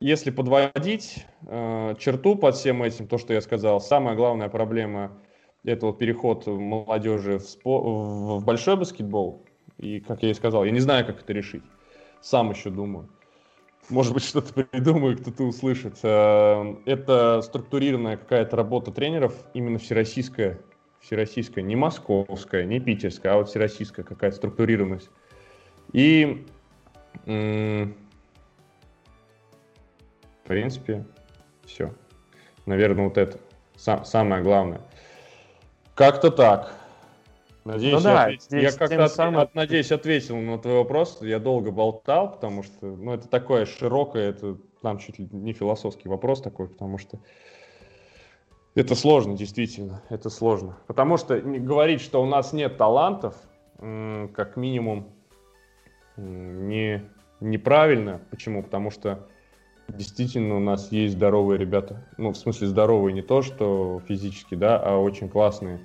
если 0.00 0.30
подводить 0.30 1.26
э, 1.46 1.94
черту 1.98 2.36
под 2.36 2.54
всем 2.54 2.82
этим, 2.82 3.08
то, 3.08 3.18
что 3.18 3.32
я 3.32 3.40
сказал, 3.40 3.80
самая 3.80 4.14
главная 4.14 4.48
проблема– 4.48 5.18
это 5.64 5.86
вот 5.86 5.98
переход 5.98 6.46
молодежи 6.46 7.38
в, 7.38 7.42
спо... 7.42 8.38
в 8.38 8.44
большой 8.44 8.76
баскетбол. 8.76 9.44
И, 9.78 10.00
как 10.00 10.22
я 10.22 10.30
и 10.30 10.34
сказал, 10.34 10.64
я 10.64 10.70
не 10.70 10.80
знаю, 10.80 11.06
как 11.06 11.20
это 11.22 11.32
решить. 11.32 11.64
Сам 12.20 12.50
еще 12.50 12.70
думаю. 12.70 13.08
Может 13.88 14.12
быть, 14.12 14.24
что-то 14.24 14.52
придумаю, 14.52 15.16
кто-то 15.16 15.44
услышит. 15.44 15.98
Э, 16.02 16.76
это 16.84 17.40
структурированная 17.42 18.18
какая-то 18.18 18.54
работа 18.54 18.92
тренеров, 18.92 19.34
именно 19.54 19.78
всероссийская, 19.78 20.60
всероссийская, 21.08 21.64
не 21.64 21.74
московская, 21.74 22.66
не 22.66 22.80
питерская, 22.80 23.32
а 23.32 23.36
вот 23.38 23.48
всероссийская 23.48 24.04
какая-то 24.04 24.36
структурированность. 24.36 25.08
И, 25.94 26.46
в 27.24 27.88
принципе, 30.44 31.06
все. 31.64 31.94
Наверное, 32.66 33.04
вот 33.04 33.16
это 33.16 33.38
сам, 33.74 34.04
самое 34.04 34.42
главное. 34.42 34.82
Как-то 35.94 36.30
так. 36.30 36.74
Надеюсь, 37.64 37.94
ну, 37.94 38.00
да, 38.00 38.28
я, 38.50 38.58
я 38.60 38.72
как-то 38.72 39.04
от, 39.04 39.12
самым... 39.12 39.40
от, 39.40 39.54
надеюсь, 39.54 39.90
ответил 39.90 40.36
на 40.36 40.58
твой 40.58 40.74
вопрос. 40.74 41.18
Я 41.22 41.38
долго 41.38 41.70
болтал, 41.70 42.32
потому 42.32 42.62
что 42.62 42.84
ну, 42.86 43.14
это 43.14 43.28
такое 43.28 43.64
широкое, 43.64 44.28
это 44.30 44.58
там 44.82 44.98
чуть 44.98 45.18
ли 45.18 45.28
не 45.32 45.54
философский 45.54 46.10
вопрос 46.10 46.42
такой, 46.42 46.68
потому 46.68 46.98
что 46.98 47.18
это 48.78 48.94
сложно, 48.94 49.36
действительно, 49.36 50.02
это 50.08 50.30
сложно. 50.30 50.76
Потому 50.86 51.16
что 51.16 51.40
говорить, 51.40 52.00
что 52.00 52.22
у 52.22 52.26
нас 52.26 52.52
нет 52.52 52.76
талантов, 52.76 53.34
как 53.78 54.56
минимум, 54.56 55.08
не, 56.16 57.04
неправильно. 57.40 58.20
Почему? 58.30 58.62
Потому 58.62 58.90
что 58.90 59.26
действительно 59.88 60.56
у 60.56 60.60
нас 60.60 60.92
есть 60.92 61.14
здоровые 61.14 61.58
ребята. 61.58 62.06
Ну, 62.18 62.32
в 62.32 62.36
смысле 62.36 62.68
здоровые 62.68 63.14
не 63.14 63.22
то, 63.22 63.42
что 63.42 64.00
физически, 64.06 64.54
да, 64.54 64.78
а 64.78 64.96
очень 64.96 65.28
классные. 65.28 65.80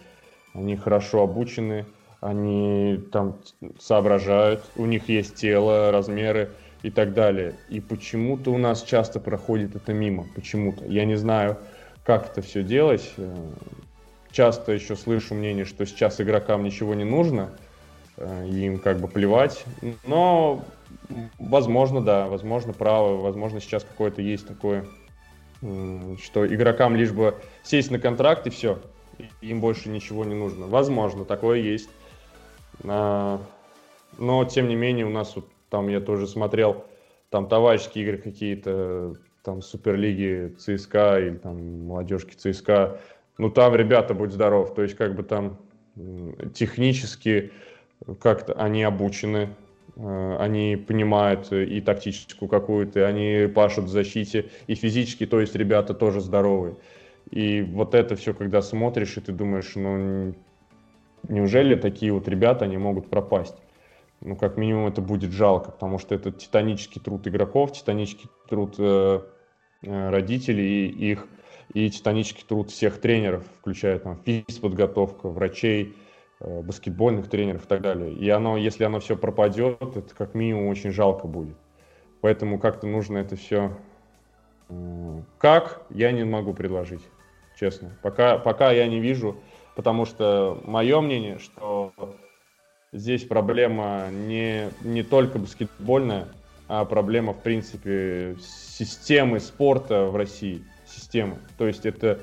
Они 0.53 0.75
хорошо 0.75 1.23
обучены, 1.23 1.85
они 2.21 2.99
там 3.11 3.37
соображают, 3.79 4.63
у 4.75 4.85
них 4.85 5.09
есть 5.09 5.35
тело, 5.35 5.91
размеры 5.91 6.51
и 6.83 6.91
так 6.91 7.13
далее. 7.13 7.55
И 7.69 7.79
почему-то 7.79 8.51
у 8.51 8.57
нас 8.57 8.83
часто 8.83 9.19
проходит 9.19 9.75
это 9.75 9.93
мимо, 9.93 10.25
почему-то. 10.35 10.85
Я 10.85 11.05
не 11.05 11.15
знаю, 11.15 11.57
как 12.03 12.31
это 12.31 12.41
все 12.41 12.63
делать. 12.63 13.13
Э, 13.17 13.35
часто 14.31 14.71
еще 14.71 14.95
слышу 14.95 15.35
мнение, 15.35 15.65
что 15.65 15.85
сейчас 15.85 16.19
игрокам 16.19 16.63
ничего 16.63 16.93
не 16.93 17.03
нужно, 17.03 17.51
э, 18.17 18.47
им 18.49 18.79
как 18.79 18.99
бы 18.99 19.07
плевать. 19.07 19.63
Но, 20.05 20.65
возможно, 21.39 22.01
да, 22.01 22.27
возможно, 22.27 22.73
право, 22.73 23.17
возможно, 23.17 23.59
сейчас 23.61 23.83
какое-то 23.83 24.21
есть 24.21 24.47
такое, 24.47 24.85
что 25.61 26.45
игрокам 26.45 26.95
лишь 26.95 27.11
бы 27.11 27.35
сесть 27.63 27.89
на 27.89 27.99
контракт 27.99 28.47
и 28.47 28.49
все, 28.49 28.79
им 29.41 29.61
больше 29.61 29.89
ничего 29.89 30.25
не 30.25 30.35
нужно. 30.35 30.67
Возможно, 30.67 31.25
такое 31.25 31.59
есть. 31.59 31.89
А, 32.83 33.39
но, 34.17 34.45
тем 34.45 34.67
не 34.67 34.75
менее, 34.75 35.05
у 35.05 35.09
нас 35.09 35.35
вот 35.35 35.47
там 35.69 35.87
я 35.87 36.01
тоже 36.01 36.27
смотрел, 36.27 36.85
там 37.29 37.47
товарищеские 37.47 38.03
игры 38.05 38.17
какие-то, 38.17 39.15
там 39.43 39.61
Суперлиги 39.61 40.55
ЦСКА 40.57 41.19
или 41.19 41.35
там 41.35 41.85
молодежки 41.85 42.33
ЦСКА, 42.35 42.99
ну 43.37 43.49
там 43.49 43.75
ребята, 43.75 44.13
будь 44.13 44.31
здоров, 44.31 44.73
то 44.73 44.81
есть 44.81 44.95
как 44.95 45.15
бы 45.15 45.23
там 45.23 45.57
технически 46.53 47.51
как-то 48.19 48.53
они 48.53 48.83
обучены, 48.83 49.49
э, 49.95 50.37
они 50.39 50.75
понимают 50.75 51.51
и 51.51 51.81
тактическую 51.81 52.49
какую-то, 52.49 53.05
они 53.05 53.47
пашут 53.53 53.85
в 53.85 53.89
защите, 53.89 54.49
и 54.67 54.75
физически, 54.75 55.25
то 55.25 55.39
есть 55.39 55.55
ребята 55.55 55.93
тоже 55.93 56.21
здоровые. 56.21 56.77
И 57.31 57.61
вот 57.61 57.95
это 57.95 58.15
все, 58.15 58.33
когда 58.33 58.61
смотришь, 58.61 59.17
и 59.17 59.21
ты 59.21 59.31
думаешь, 59.31 59.73
ну, 59.75 60.35
неужели 61.27 61.75
такие 61.75 62.11
вот 62.11 62.27
ребята, 62.27 62.65
они 62.65 62.77
могут 62.77 63.09
пропасть? 63.09 63.55
Ну, 64.21 64.35
как 64.35 64.57
минимум, 64.57 64.87
это 64.87 65.01
будет 65.01 65.31
жалко, 65.31 65.71
потому 65.71 65.99
что 65.99 66.15
это 66.15 66.31
титанический 66.31 67.01
труд 67.01 67.27
игроков, 67.27 67.73
титанический 67.73 68.29
труд 68.47 68.75
э 68.77 69.21
родителей 69.83 70.87
и 70.87 71.11
их, 71.11 71.27
и 71.73 71.89
титанический 71.89 72.45
труд 72.47 72.71
всех 72.71 72.99
тренеров, 72.99 73.43
включая 73.59 73.99
там 73.99 74.19
физподготовка, 74.25 75.29
врачей, 75.29 75.95
Э, 76.45 76.61
баскетбольных 76.61 77.29
тренеров 77.29 77.63
и 77.63 77.67
так 77.67 77.81
далее. 77.81 78.13
И 78.13 78.29
оно, 78.29 78.57
если 78.57 78.83
оно 78.83 78.99
все 78.99 79.15
пропадет, 79.15 79.81
это 79.81 80.13
как 80.13 80.33
минимум 80.35 80.67
очень 80.67 80.91
жалко 80.91 81.25
будет. 81.25 81.55
Поэтому 82.19 82.59
как-то 82.59 82.85
нужно 82.85 83.19
это 83.19 83.37
все... 83.37 83.77
Как, 85.37 85.83
я 85.89 86.11
не 86.11 86.25
могу 86.25 86.53
предложить, 86.53 87.01
честно. 87.57 87.91
Пока, 88.01 88.37
пока 88.37 88.71
я 88.71 88.87
не 88.87 88.99
вижу, 88.99 89.37
потому 89.75 90.05
что 90.05 90.59
мое 90.65 90.99
мнение, 90.99 91.37
что 91.39 91.93
здесь 92.91 93.23
проблема 93.23 94.07
не, 94.11 94.69
не 94.81 95.03
только 95.03 95.39
баскетбольная, 95.39 96.27
а 96.75 96.85
проблема, 96.85 97.33
в 97.33 97.39
принципе, 97.43 98.35
системы 98.41 99.39
спорта 99.39 100.05
в 100.05 100.15
России. 100.15 100.63
Системы. 100.87 101.37
То 101.55 101.67
есть 101.67 101.85
это, 101.85 102.19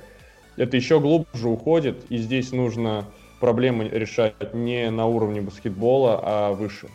это 0.57 0.77
еще 0.77 0.99
глубже 0.99 1.49
уходит, 1.49 2.05
и 2.09 2.17
здесь 2.17 2.51
нужно 2.51 3.05
проблемы 3.39 3.85
решать 3.85 4.53
не 4.53 4.91
на 4.91 5.07
уровне 5.07 5.41
баскетбола, 5.41 6.21
а 6.25 6.53
выше. 6.53 6.89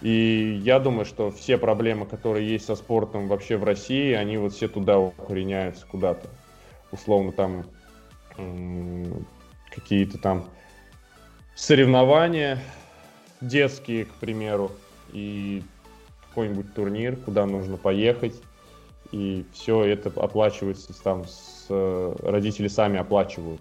И 0.00 0.58
я 0.64 0.78
думаю, 0.78 1.04
что 1.04 1.30
все 1.30 1.58
проблемы, 1.58 2.06
которые 2.06 2.48
есть 2.48 2.64
со 2.64 2.76
спортом 2.76 3.28
вообще 3.28 3.58
в 3.58 3.64
России, 3.64 4.14
они 4.14 4.38
вот 4.38 4.54
все 4.54 4.68
туда 4.68 4.98
укореняются 4.98 5.86
куда-то. 5.86 6.30
Условно 6.92 7.32
там 7.32 7.66
какие-то 9.70 10.16
там 10.16 10.48
соревнования 11.54 12.58
детские, 13.42 14.06
к 14.06 14.14
примеру, 14.14 14.72
и 15.12 15.62
какой-нибудь 16.28 16.74
турнир, 16.74 17.16
куда 17.16 17.46
нужно 17.46 17.76
поехать, 17.76 18.40
и 19.10 19.46
все 19.52 19.84
это 19.84 20.10
оплачивается 20.10 20.92
там 21.02 21.24
с 21.26 21.66
э, 21.70 22.16
родители 22.22 22.68
сами 22.68 22.98
оплачивают 22.98 23.60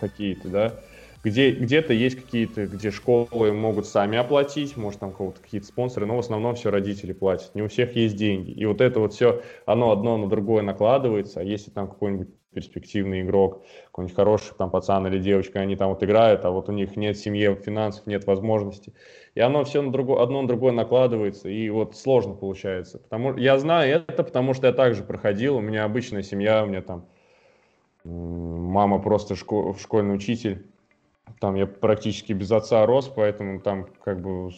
какие-то, 0.00 0.48
да, 0.48 0.80
где, 1.24 1.50
где-то 1.50 1.92
есть 1.92 2.16
какие-то, 2.16 2.66
где 2.66 2.90
школы 2.90 3.52
могут 3.52 3.86
сами 3.86 4.18
оплатить, 4.18 4.76
может 4.76 5.00
там 5.00 5.12
какие-то 5.12 5.66
спонсоры, 5.66 6.06
но 6.06 6.16
в 6.16 6.20
основном 6.20 6.54
все 6.54 6.70
родители 6.70 7.12
платят. 7.12 7.54
Не 7.54 7.62
у 7.62 7.68
всех 7.68 7.96
есть 7.96 8.16
деньги. 8.16 8.50
И 8.50 8.64
вот 8.66 8.80
это 8.80 9.00
вот 9.00 9.14
все, 9.14 9.42
оно 9.66 9.90
одно 9.90 10.16
на 10.16 10.28
другое 10.28 10.62
накладывается. 10.62 11.40
А 11.40 11.42
если 11.42 11.70
там 11.70 11.88
какой-нибудь 11.88 12.28
перспективный 12.52 13.22
игрок, 13.22 13.62
какой-нибудь 13.86 14.16
хороший 14.16 14.54
там 14.56 14.70
пацан 14.70 15.06
или 15.06 15.18
девочка, 15.18 15.60
они 15.60 15.76
там 15.76 15.90
вот 15.90 16.02
играют, 16.02 16.44
а 16.44 16.50
вот 16.50 16.68
у 16.68 16.72
них 16.72 16.96
нет 16.96 17.18
семьи, 17.18 17.54
финансов, 17.54 18.06
нет 18.06 18.26
возможностей. 18.26 18.94
И 19.34 19.40
оно 19.40 19.64
все 19.64 19.82
на 19.82 19.92
другое, 19.92 20.22
одно 20.22 20.42
на 20.42 20.48
другое 20.48 20.72
накладывается, 20.72 21.48
и 21.48 21.68
вот 21.68 21.94
сложно 21.96 22.34
получается. 22.34 22.98
Потому, 22.98 23.36
я 23.36 23.58
знаю 23.58 24.04
это, 24.08 24.24
потому 24.24 24.54
что 24.54 24.66
я 24.66 24.72
также 24.72 25.04
проходил, 25.04 25.56
у 25.56 25.60
меня 25.60 25.84
обычная 25.84 26.22
семья, 26.22 26.64
у 26.64 26.66
меня 26.66 26.82
там 26.82 27.06
мама 28.04 28.98
просто 28.98 29.36
школ, 29.36 29.76
школьный 29.76 30.14
учитель, 30.14 30.64
там 31.40 31.54
я 31.54 31.66
практически 31.66 32.32
без 32.32 32.50
отца 32.50 32.84
рос, 32.86 33.10
поэтому 33.14 33.60
там 33.60 33.86
как 34.04 34.20
бы 34.20 34.50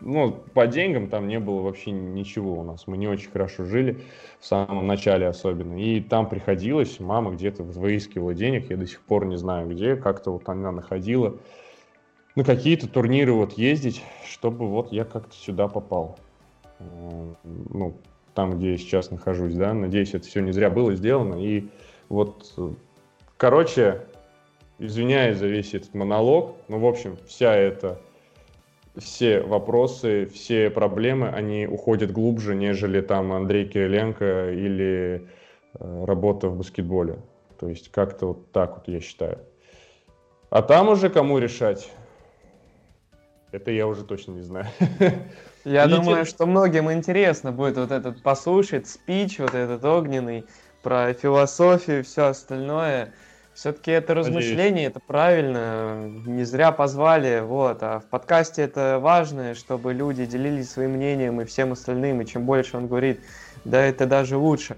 ну, 0.00 0.32
по 0.54 0.66
деньгам 0.66 1.08
там 1.08 1.28
не 1.28 1.40
было 1.40 1.62
вообще 1.62 1.90
ничего 1.90 2.60
у 2.60 2.62
нас. 2.62 2.86
Мы 2.86 2.96
не 2.96 3.08
очень 3.08 3.30
хорошо 3.30 3.64
жили, 3.64 4.00
в 4.38 4.46
самом 4.46 4.86
начале 4.86 5.26
особенно. 5.26 5.80
И 5.80 6.00
там 6.00 6.28
приходилось, 6.28 7.00
мама 7.00 7.32
где-то 7.32 7.62
выискивала 7.62 8.34
денег, 8.34 8.70
я 8.70 8.76
до 8.76 8.86
сих 8.86 9.00
пор 9.00 9.26
не 9.26 9.36
знаю 9.36 9.68
где, 9.68 9.96
как-то 9.96 10.32
вот 10.32 10.48
она 10.48 10.72
находила 10.72 11.36
на 12.34 12.44
какие-то 12.44 12.88
турниры 12.88 13.32
вот 13.32 13.54
ездить, 13.54 14.02
чтобы 14.26 14.68
вот 14.68 14.92
я 14.92 15.04
как-то 15.04 15.34
сюда 15.34 15.68
попал. 15.68 16.18
Ну, 17.42 17.94
там, 18.34 18.58
где 18.58 18.72
я 18.72 18.78
сейчас 18.78 19.10
нахожусь, 19.10 19.54
да. 19.54 19.74
Надеюсь, 19.74 20.14
это 20.14 20.26
все 20.26 20.40
не 20.40 20.52
зря 20.52 20.70
было 20.70 20.94
сделано. 20.94 21.42
И 21.42 21.66
вот, 22.08 22.54
короче, 23.36 24.02
Извиняюсь 24.78 25.38
за 25.38 25.46
весь 25.46 25.74
этот 25.74 25.94
монолог, 25.94 26.54
но, 26.68 26.78
в 26.78 26.86
общем, 26.86 27.16
вся 27.26 27.54
эта, 27.54 28.00
все 28.96 29.40
вопросы, 29.40 30.26
все 30.26 30.70
проблемы, 30.70 31.28
они 31.28 31.66
уходят 31.66 32.12
глубже, 32.12 32.54
нежели 32.54 33.00
там 33.00 33.32
Андрей 33.32 33.66
Кириленко 33.66 34.52
или 34.52 35.28
э, 35.74 36.04
работа 36.04 36.48
в 36.48 36.56
баскетболе. 36.56 37.18
То 37.58 37.68
есть 37.68 37.90
как-то 37.90 38.26
вот 38.26 38.52
так 38.52 38.76
вот 38.76 38.88
я 38.88 39.00
считаю. 39.00 39.38
А 40.50 40.62
там 40.62 40.88
уже 40.88 41.10
кому 41.10 41.38
решать? 41.38 41.90
Это 43.50 43.70
я 43.70 43.86
уже 43.86 44.04
точно 44.04 44.32
не 44.32 44.42
знаю. 44.42 44.66
Я 45.64 45.84
Видите? 45.84 46.02
думаю, 46.02 46.24
что 46.24 46.46
многим 46.46 46.90
интересно 46.90 47.52
будет 47.52 47.76
вот 47.76 47.90
этот 47.90 48.22
послушать 48.22 48.86
спич, 48.86 49.38
вот 49.38 49.54
этот 49.54 49.84
огненный, 49.84 50.46
про 50.82 51.12
философию, 51.12 52.04
все 52.04 52.26
остальное. 52.26 53.12
Все-таки 53.58 53.90
это 53.90 54.14
размышление, 54.14 54.70
Надеюсь. 54.70 54.90
это 54.90 55.00
правильно, 55.00 56.08
не 56.26 56.44
зря 56.44 56.70
позвали, 56.70 57.40
вот, 57.40 57.78
а 57.80 57.98
в 57.98 58.04
подкасте 58.04 58.62
это 58.62 59.00
важно, 59.02 59.56
чтобы 59.56 59.92
люди 59.92 60.26
делились 60.26 60.70
своим 60.70 60.92
мнением 60.92 61.40
и 61.40 61.44
всем 61.44 61.72
остальным, 61.72 62.20
и 62.20 62.24
чем 62.24 62.44
больше 62.44 62.76
он 62.76 62.86
говорит, 62.86 63.18
да, 63.64 63.82
это 63.82 64.06
даже 64.06 64.36
лучше. 64.36 64.76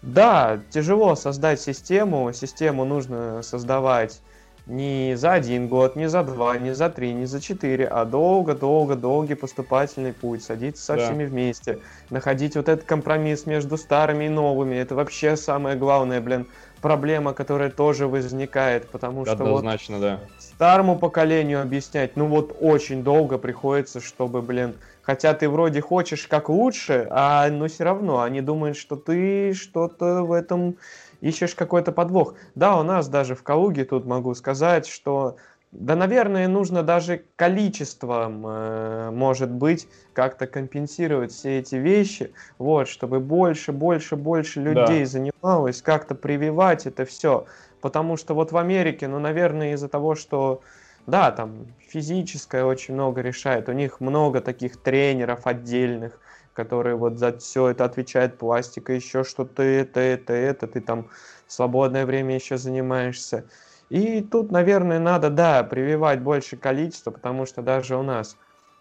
Да, 0.00 0.60
тяжело 0.70 1.14
создать 1.14 1.60
систему, 1.60 2.32
систему 2.32 2.86
нужно 2.86 3.42
создавать 3.42 4.22
не 4.64 5.14
за 5.14 5.34
один 5.34 5.68
год, 5.68 5.94
не 5.94 6.08
за 6.08 6.22
два, 6.22 6.56
не 6.56 6.74
за 6.74 6.88
три, 6.88 7.12
не 7.12 7.26
за 7.26 7.38
четыре, 7.38 7.86
а 7.86 8.06
долго-долго, 8.06 8.94
долгий 8.94 9.34
поступательный 9.34 10.14
путь, 10.14 10.42
садиться 10.42 10.82
со 10.82 10.96
да. 10.96 11.04
всеми 11.04 11.24
вместе, 11.24 11.80
находить 12.08 12.56
вот 12.56 12.70
этот 12.70 12.86
компромисс 12.86 13.44
между 13.44 13.76
старыми 13.76 14.24
и 14.24 14.28
новыми, 14.30 14.76
это 14.76 14.94
вообще 14.94 15.36
самое 15.36 15.76
главное, 15.76 16.22
блин, 16.22 16.46
проблема, 16.82 17.32
которая 17.32 17.70
тоже 17.70 18.06
возникает, 18.06 18.90
потому 18.90 19.24
что 19.24 19.34
Однозначно, 19.34 19.94
вот 19.96 20.02
да. 20.02 20.20
старому 20.38 20.98
поколению 20.98 21.62
объяснять, 21.62 22.16
ну 22.16 22.26
вот 22.26 22.54
очень 22.60 23.02
долго 23.02 23.38
приходится, 23.38 24.00
чтобы, 24.00 24.42
блин, 24.42 24.74
хотя 25.00 25.32
ты 25.32 25.48
вроде 25.48 25.80
хочешь 25.80 26.26
как 26.26 26.50
лучше, 26.50 27.06
а 27.10 27.48
но 27.48 27.68
все 27.68 27.84
равно 27.84 28.20
они 28.20 28.42
думают, 28.42 28.76
что 28.76 28.96
ты 28.96 29.54
что-то 29.54 30.24
в 30.24 30.32
этом 30.32 30.76
ищешь 31.22 31.54
какой-то 31.54 31.92
подвох. 31.92 32.34
Да, 32.54 32.78
у 32.78 32.82
нас 32.82 33.08
даже 33.08 33.34
в 33.34 33.42
Калуге 33.42 33.84
тут 33.84 34.04
могу 34.04 34.34
сказать, 34.34 34.86
что 34.86 35.36
да, 35.72 35.96
наверное, 35.96 36.48
нужно 36.48 36.82
даже 36.82 37.24
количеством, 37.36 38.46
э, 38.46 39.10
может 39.10 39.50
быть, 39.50 39.88
как-то 40.12 40.46
компенсировать 40.46 41.32
все 41.32 41.60
эти 41.60 41.76
вещи, 41.76 42.34
вот, 42.58 42.88
чтобы 42.88 43.20
больше, 43.20 43.72
больше, 43.72 44.16
больше 44.16 44.60
людей 44.60 45.00
да. 45.00 45.06
занималось, 45.06 45.80
как-то 45.80 46.14
прививать 46.14 46.86
это 46.86 47.06
все. 47.06 47.46
Потому 47.80 48.18
что 48.18 48.34
вот 48.34 48.52
в 48.52 48.58
Америке, 48.58 49.08
ну, 49.08 49.18
наверное, 49.18 49.72
из-за 49.72 49.88
того, 49.88 50.14
что, 50.14 50.60
да, 51.06 51.30
там 51.30 51.66
физическое 51.88 52.64
очень 52.64 52.92
много 52.92 53.22
решает, 53.22 53.70
у 53.70 53.72
них 53.72 53.98
много 54.00 54.42
таких 54.42 54.76
тренеров 54.76 55.46
отдельных, 55.46 56.20
которые 56.52 56.96
вот 56.96 57.18
за 57.18 57.38
все 57.38 57.68
это 57.68 57.86
отвечают, 57.86 58.36
пластика, 58.36 58.92
еще 58.92 59.24
что-то, 59.24 59.62
это, 59.62 60.00
это, 60.00 60.34
это, 60.34 60.66
ты 60.66 60.82
там 60.82 61.08
в 61.46 61.52
свободное 61.52 62.04
время 62.04 62.34
еще 62.34 62.58
занимаешься. 62.58 63.46
И 63.92 64.22
тут, 64.22 64.50
наверное, 64.50 64.98
надо, 64.98 65.28
да, 65.28 65.62
прививать 65.62 66.22
больше 66.22 66.56
количество, 66.56 67.10
потому 67.10 67.44
что 67.44 67.60
даже 67.60 67.94
у 67.94 68.02
нас, 68.02 68.38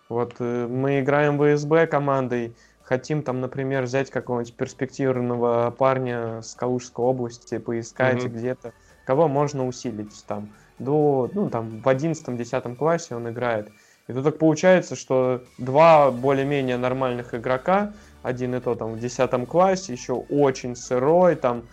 вот 0.08 0.36
э, 0.40 0.68
мы 0.68 1.02
играем 1.02 1.38
в 1.38 1.58
СБ 1.58 1.86
командой, 1.88 2.56
хотим 2.82 3.22
там, 3.22 3.42
например, 3.42 3.84
взять 3.84 4.10
какого-нибудь 4.10 4.56
перспективного 4.56 5.70
парня 5.78 6.42
с 6.42 6.56
Калужской 6.56 7.04
области, 7.04 7.58
поискать 7.58 8.24
mm-hmm. 8.24 8.30
где-то, 8.30 8.72
кого 9.06 9.28
можно 9.28 9.68
усилить 9.68 10.24
там 10.28 10.48
до, 10.80 11.30
ну, 11.34 11.50
там, 11.50 11.82
в 11.82 11.88
11-10 11.90 12.78
классе 12.78 13.14
он 13.14 13.30
играет. 13.30 13.70
И 14.08 14.14
тут 14.14 14.24
так 14.24 14.38
получается, 14.38 14.96
что 14.96 15.44
два 15.58 16.10
более-менее 16.10 16.78
нормальных 16.78 17.36
игрока, 17.36 17.92
один 18.24 18.56
и 18.56 18.62
то 18.62 18.76
там 18.76 18.94
в 18.94 19.00
10 19.00 19.46
классе, 19.50 19.92
еще 19.92 20.14
очень 20.14 20.78
сырой, 20.78 21.36
там, 21.36 21.64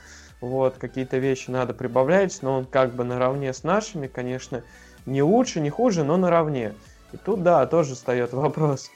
вот, 0.40 0.76
какие-то 0.78 1.18
вещи 1.18 1.50
надо 1.50 1.74
прибавлять, 1.74 2.38
но 2.42 2.58
он 2.58 2.64
как 2.64 2.94
бы 2.94 3.04
наравне 3.04 3.52
с 3.52 3.64
нашими, 3.64 4.06
конечно, 4.06 4.62
не 5.06 5.22
лучше, 5.22 5.60
не 5.60 5.70
хуже, 5.70 6.04
но 6.04 6.16
наравне. 6.16 6.74
И 7.12 7.16
тут, 7.16 7.42
да, 7.42 7.66
тоже 7.66 7.94
встает 7.94 8.32
вопрос. 8.32 8.90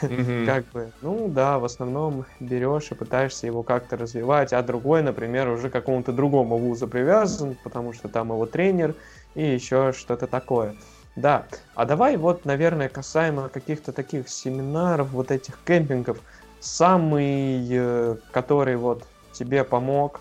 Mm-hmm. 0.00 0.46
Как 0.46 0.66
бы, 0.72 0.92
ну 1.00 1.28
да, 1.28 1.58
в 1.58 1.64
основном 1.64 2.26
берешь 2.38 2.90
и 2.90 2.94
пытаешься 2.94 3.46
его 3.46 3.62
как-то 3.62 3.96
развивать, 3.96 4.52
а 4.52 4.62
другой, 4.62 5.02
например, 5.02 5.48
уже 5.48 5.70
к 5.70 5.72
какому-то 5.72 6.12
другому 6.12 6.58
вузу 6.58 6.86
привязан, 6.86 7.56
потому 7.64 7.94
что 7.94 8.08
там 8.08 8.28
его 8.28 8.44
тренер 8.44 8.94
и 9.34 9.42
еще 9.42 9.92
что-то 9.92 10.26
такое. 10.26 10.76
Да, 11.16 11.46
а 11.74 11.86
давай 11.86 12.18
вот, 12.18 12.44
наверное, 12.44 12.90
касаемо 12.90 13.48
каких-то 13.48 13.92
таких 13.92 14.28
семинаров, 14.28 15.08
вот 15.12 15.30
этих 15.30 15.58
кемпингов, 15.66 16.18
самый, 16.60 17.66
э, 17.70 18.16
который 18.32 18.76
вот 18.76 19.04
тебе 19.32 19.64
помог 19.64 20.20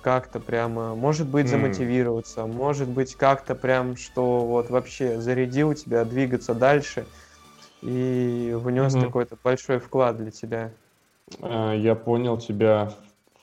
как-то 0.00 0.40
прямо, 0.40 0.94
может 0.94 1.28
быть, 1.28 1.48
замотивироваться, 1.48 2.40
mm. 2.40 2.52
может 2.52 2.88
быть, 2.88 3.14
как-то 3.14 3.54
прям, 3.54 3.96
что 3.96 4.40
вот 4.40 4.70
вообще 4.70 5.20
зарядил 5.20 5.74
тебя 5.74 6.04
двигаться 6.04 6.54
дальше 6.54 7.06
и 7.82 8.52
внес 8.54 8.94
mm-hmm. 8.94 9.04
какой-то 9.04 9.36
большой 9.42 9.78
вклад 9.78 10.16
для 10.16 10.30
тебя. 10.30 10.70
Э, 11.40 11.74
я 11.76 11.94
понял 11.94 12.38
тебя. 12.38 12.92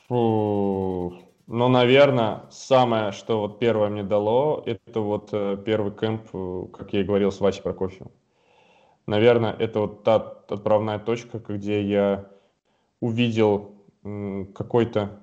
Фу. 0.08 1.14
Ну, 1.48 1.68
наверное, 1.70 2.44
самое, 2.50 3.12
что 3.12 3.42
вот 3.42 3.60
первое 3.60 3.90
мне 3.90 4.04
дало, 4.04 4.64
это 4.66 5.00
вот 5.00 5.30
э, 5.32 5.58
первый 5.66 5.92
кемп, 5.92 6.28
э, 6.34 6.66
как 6.74 6.94
я 6.94 7.02
и 7.02 7.04
говорил, 7.04 7.32
с 7.32 7.40
Васей 7.40 7.64
Прокофьевым. 7.64 8.12
Наверное, 9.06 9.54
это 9.54 9.82
вот 9.82 10.04
та 10.04 10.16
отправная 10.16 11.00
точка, 11.00 11.40
где 11.40 11.82
я 11.82 12.26
увидел 13.00 13.72
какой-то 14.54 15.20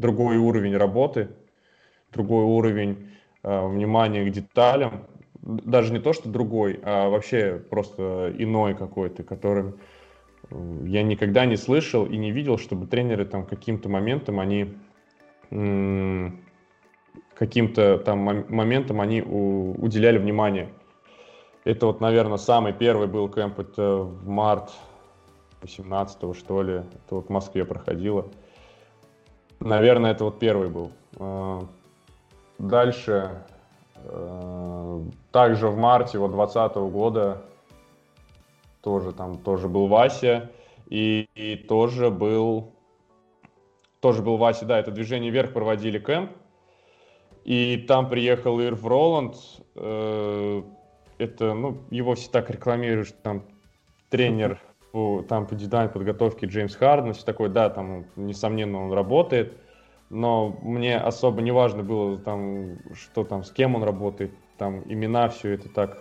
другой 0.00 0.36
уровень 0.38 0.76
работы, 0.76 1.28
другой 2.12 2.44
уровень 2.44 3.10
э, 3.42 3.66
внимания 3.68 4.24
к 4.24 4.32
деталям. 4.32 5.06
Даже 5.42 5.92
не 5.92 6.00
то, 6.00 6.12
что 6.12 6.28
другой, 6.28 6.80
а 6.82 7.08
вообще 7.08 7.62
просто 7.70 8.34
иной 8.36 8.74
какой-то, 8.74 9.22
которым 9.22 9.78
я 10.84 11.02
никогда 11.02 11.46
не 11.46 11.56
слышал 11.56 12.04
и 12.04 12.16
не 12.16 12.32
видел, 12.32 12.58
чтобы 12.58 12.86
тренеры 12.86 13.24
там 13.24 13.46
каким-то 13.46 13.88
моментом 13.88 14.40
они 14.40 14.74
каким-то 17.34 17.98
там 17.98 18.18
моментом 18.18 19.00
они 19.00 19.22
уделяли 19.22 20.18
внимание. 20.18 20.68
Это 21.64 21.86
вот, 21.86 22.00
наверное, 22.00 22.38
самый 22.38 22.72
первый 22.72 23.08
был 23.08 23.28
кемп, 23.28 23.58
это 23.58 23.98
в 23.98 24.28
март 24.28 24.70
18 25.62 26.36
что 26.36 26.62
ли, 26.62 26.74
это 26.74 27.14
вот 27.16 27.26
в 27.26 27.30
Москве 27.30 27.64
проходило. 27.64 28.28
Наверное, 29.60 30.12
это 30.12 30.24
вот 30.24 30.38
первый 30.38 30.68
был. 30.68 30.90
А, 31.18 31.66
дальше, 32.58 33.42
а, 33.96 35.02
также 35.32 35.68
в 35.68 35.76
марте 35.76 36.18
вот 36.18 36.32
2020 36.32 36.76
года 36.92 37.42
тоже 38.82 39.12
там 39.12 39.36
тоже 39.38 39.68
был 39.68 39.86
Вася 39.86 40.50
и, 40.88 41.28
и 41.34 41.56
тоже 41.56 42.10
был 42.10 42.72
тоже 44.00 44.22
был 44.22 44.38
Вася, 44.38 44.64
да, 44.64 44.78
это 44.78 44.90
движение 44.90 45.30
вверх 45.30 45.52
проводили 45.52 45.98
кемп. 45.98 46.30
И 47.44 47.84
там 47.88 48.08
приехал 48.08 48.60
Ирв 48.60 48.84
Роланд. 48.84 49.36
Э, 49.74 50.62
это, 51.18 51.54
ну, 51.54 51.78
его 51.90 52.14
все 52.14 52.30
так 52.30 52.50
рекламируют, 52.50 53.08
что 53.08 53.18
там 53.22 53.44
тренер 54.08 54.60
там 54.92 55.46
по 55.46 55.54
дизайну 55.54 55.90
подготовки 55.90 56.46
Джеймс 56.46 56.74
Харден, 56.74 57.14
все 57.14 57.24
такое, 57.24 57.48
да, 57.48 57.70
там, 57.70 58.06
несомненно, 58.16 58.84
он 58.84 58.92
работает. 58.92 59.52
Но 60.08 60.58
мне 60.62 60.96
особо 60.96 61.40
не 61.40 61.52
важно 61.52 61.84
было, 61.84 62.18
там, 62.18 62.78
что 62.94 63.22
там, 63.24 63.44
с 63.44 63.52
кем 63.52 63.76
он 63.76 63.84
работает, 63.84 64.32
там, 64.58 64.82
имена, 64.86 65.28
все 65.28 65.50
это 65.50 65.68
так 65.68 65.98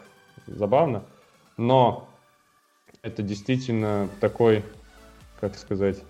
забавно. 0.47 1.03
Но 1.57 2.07
это 3.03 3.21
действительно 3.21 4.09
такой, 4.19 4.63
как 5.39 5.55
сказать, 5.55 6.03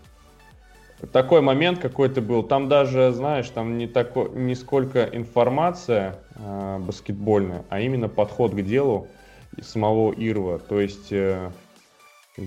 такой 1.11 1.41
момент 1.41 1.79
какой-то 1.79 2.21
был. 2.21 2.43
Там 2.43 2.69
даже, 2.69 3.11
знаешь, 3.11 3.49
там 3.49 3.77
не, 3.77 3.87
тако, 3.87 4.27
не 4.27 4.55
сколько 4.55 5.03
информация 5.03 6.15
э, 6.35 6.77
баскетбольная, 6.79 7.65
а 7.69 7.79
именно 7.79 8.09
подход 8.09 8.53
к 8.53 8.61
делу 8.61 9.07
самого 9.61 10.13
Ирва. 10.13 10.59
То 10.59 10.79
есть 10.79 11.11
э, 11.11 11.51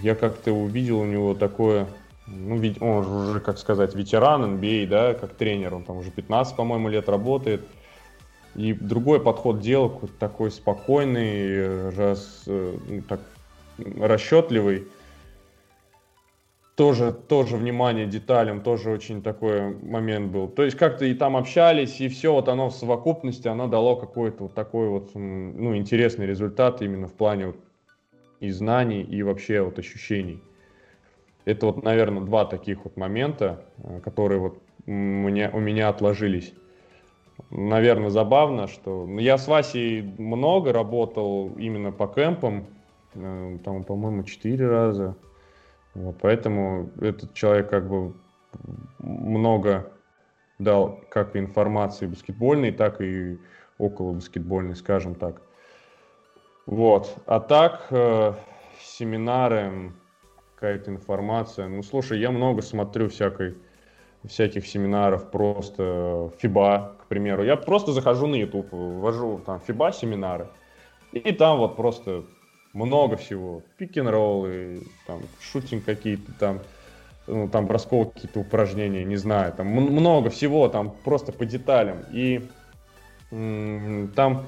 я 0.01 0.15
как-то 0.15 0.53
увидел 0.53 1.01
у 1.01 1.05
него 1.05 1.35
такое, 1.35 1.87
ну, 2.27 2.61
он 2.81 3.07
уже, 3.07 3.41
как 3.41 3.59
сказать, 3.59 3.95
ветеран 3.95 4.59
NBA, 4.59 4.85
а, 4.85 4.89
да, 4.89 5.15
как 5.15 5.35
тренер, 5.35 5.75
он 5.75 5.85
там 5.85 5.99
уже 5.99 6.11
15, 6.11 6.57
по-моему, 6.57 6.89
лет 6.89 7.09
работает. 7.09 7.63
И 8.55 8.73
другой 8.75 9.21
подход 9.21 9.59
к 9.59 9.61
делу, 9.61 10.09
такой 10.19 10.51
спокойный, 10.51 11.91
раз, 11.91 12.43
э, 12.47 12.77
ну, 12.89 13.03
так, 13.03 13.21
расчетливый 13.79 14.87
тоже, 16.77 17.13
тоже 17.13 17.57
внимание 17.57 18.07
деталям, 18.07 18.63
тоже 18.63 18.91
очень 18.91 19.23
такой 19.23 19.75
момент 19.83 20.33
был. 20.33 20.49
То 20.49 20.63
есть 20.63 20.77
как-то 20.77 21.05
и 21.05 21.15
там 21.15 21.37
общались, 21.37 22.01
и 22.01 22.09
все 22.09 22.33
вот 22.33 22.49
оно 22.49 22.71
в 22.71 22.75
совокупности, 22.75 23.49
оно 23.49 23.69
дало 23.69 23.97
какой-то 23.97 24.45
вот 24.45 24.55
такой 24.55 24.89
вот, 24.89 25.11
ну, 25.15 25.77
интересный 25.77 26.27
результат 26.27 26.83
именно 26.83 27.09
в 27.09 27.13
плане 27.13 27.49
вот 27.49 27.57
и 28.43 28.51
знаний, 28.51 29.03
и 29.03 29.23
вообще 29.23 29.63
вот 29.63 29.79
ощущений. 29.79 30.43
Это 31.45 31.67
вот, 31.67 31.83
наверное, 31.83 32.23
два 32.23 32.45
таких 32.45 32.85
вот 32.85 32.97
момента, 32.97 33.65
э, 33.79 34.01
которые 34.01 34.41
вот 34.41 34.59
мне, 34.87 35.51
у 35.51 35.61
меня 35.61 35.89
отложились. 35.89 36.53
Наверное, 37.51 38.11
забавно, 38.11 38.67
что 38.67 39.07
ну, 39.07 39.19
я 39.19 39.39
с 39.39 39.49
Васей 39.49 40.03
много 40.19 40.73
работал 40.73 41.51
именно 41.57 41.93
по 41.93 42.07
кемпам, 42.07 42.67
э, 43.15 43.59
там, 43.65 43.85
по-моему, 43.85 44.25
четыре 44.25 44.69
раза 44.69 45.17
вот, 45.95 46.17
поэтому 46.21 46.91
этот 47.01 47.35
человек 47.35 47.69
как 47.69 47.89
бы 47.89 48.15
много 48.99 49.93
дал 50.59 51.01
как 51.11 51.37
информации 51.37 52.07
баскетбольной, 52.07 52.73
так 52.73 53.01
и 53.01 53.39
около 53.79 54.15
баскетбольной, 54.15 54.77
скажем 54.77 55.15
так. 55.15 55.43
Вот. 56.67 57.17
А 57.27 57.41
так, 57.41 57.87
э, 57.91 58.35
семинары, 58.81 59.93
какая-то 60.55 60.91
информация. 60.91 61.69
Ну, 61.69 61.83
слушай, 61.83 62.21
я 62.21 62.31
много 62.31 62.63
смотрю 62.63 63.09
всякой, 63.09 63.57
всяких 64.25 64.67
семинаров, 64.67 65.31
просто 65.31 66.31
FIBA, 66.41 66.99
к 67.03 67.07
примеру. 67.07 67.43
Я 67.43 67.57
просто 67.57 67.93
захожу 67.93 68.29
на 68.29 68.37
YouTube, 68.37 68.69
ввожу 68.71 69.41
там 69.45 69.61
FIBA 69.67 69.93
семинары, 69.93 70.47
и 71.11 71.33
там 71.33 71.59
вот 71.59 71.77
просто 71.77 72.25
много 72.73 73.17
всего. 73.17 73.63
Пик-н-роллы, 73.77 74.83
там, 75.07 75.21
шутинг 75.41 75.85
какие-то 75.85 76.33
там, 76.39 76.61
ну, 77.27 77.49
там 77.49 77.67
бросковые 77.67 78.11
какие-то 78.13 78.39
упражнения, 78.41 79.05
не 79.05 79.17
знаю, 79.17 79.53
там 79.53 79.67
много 79.67 80.31
всего, 80.31 80.69
там 80.69 80.95
просто 81.05 81.33
по 81.33 81.45
деталям. 81.45 82.05
И 82.13 82.49
там 83.31 84.47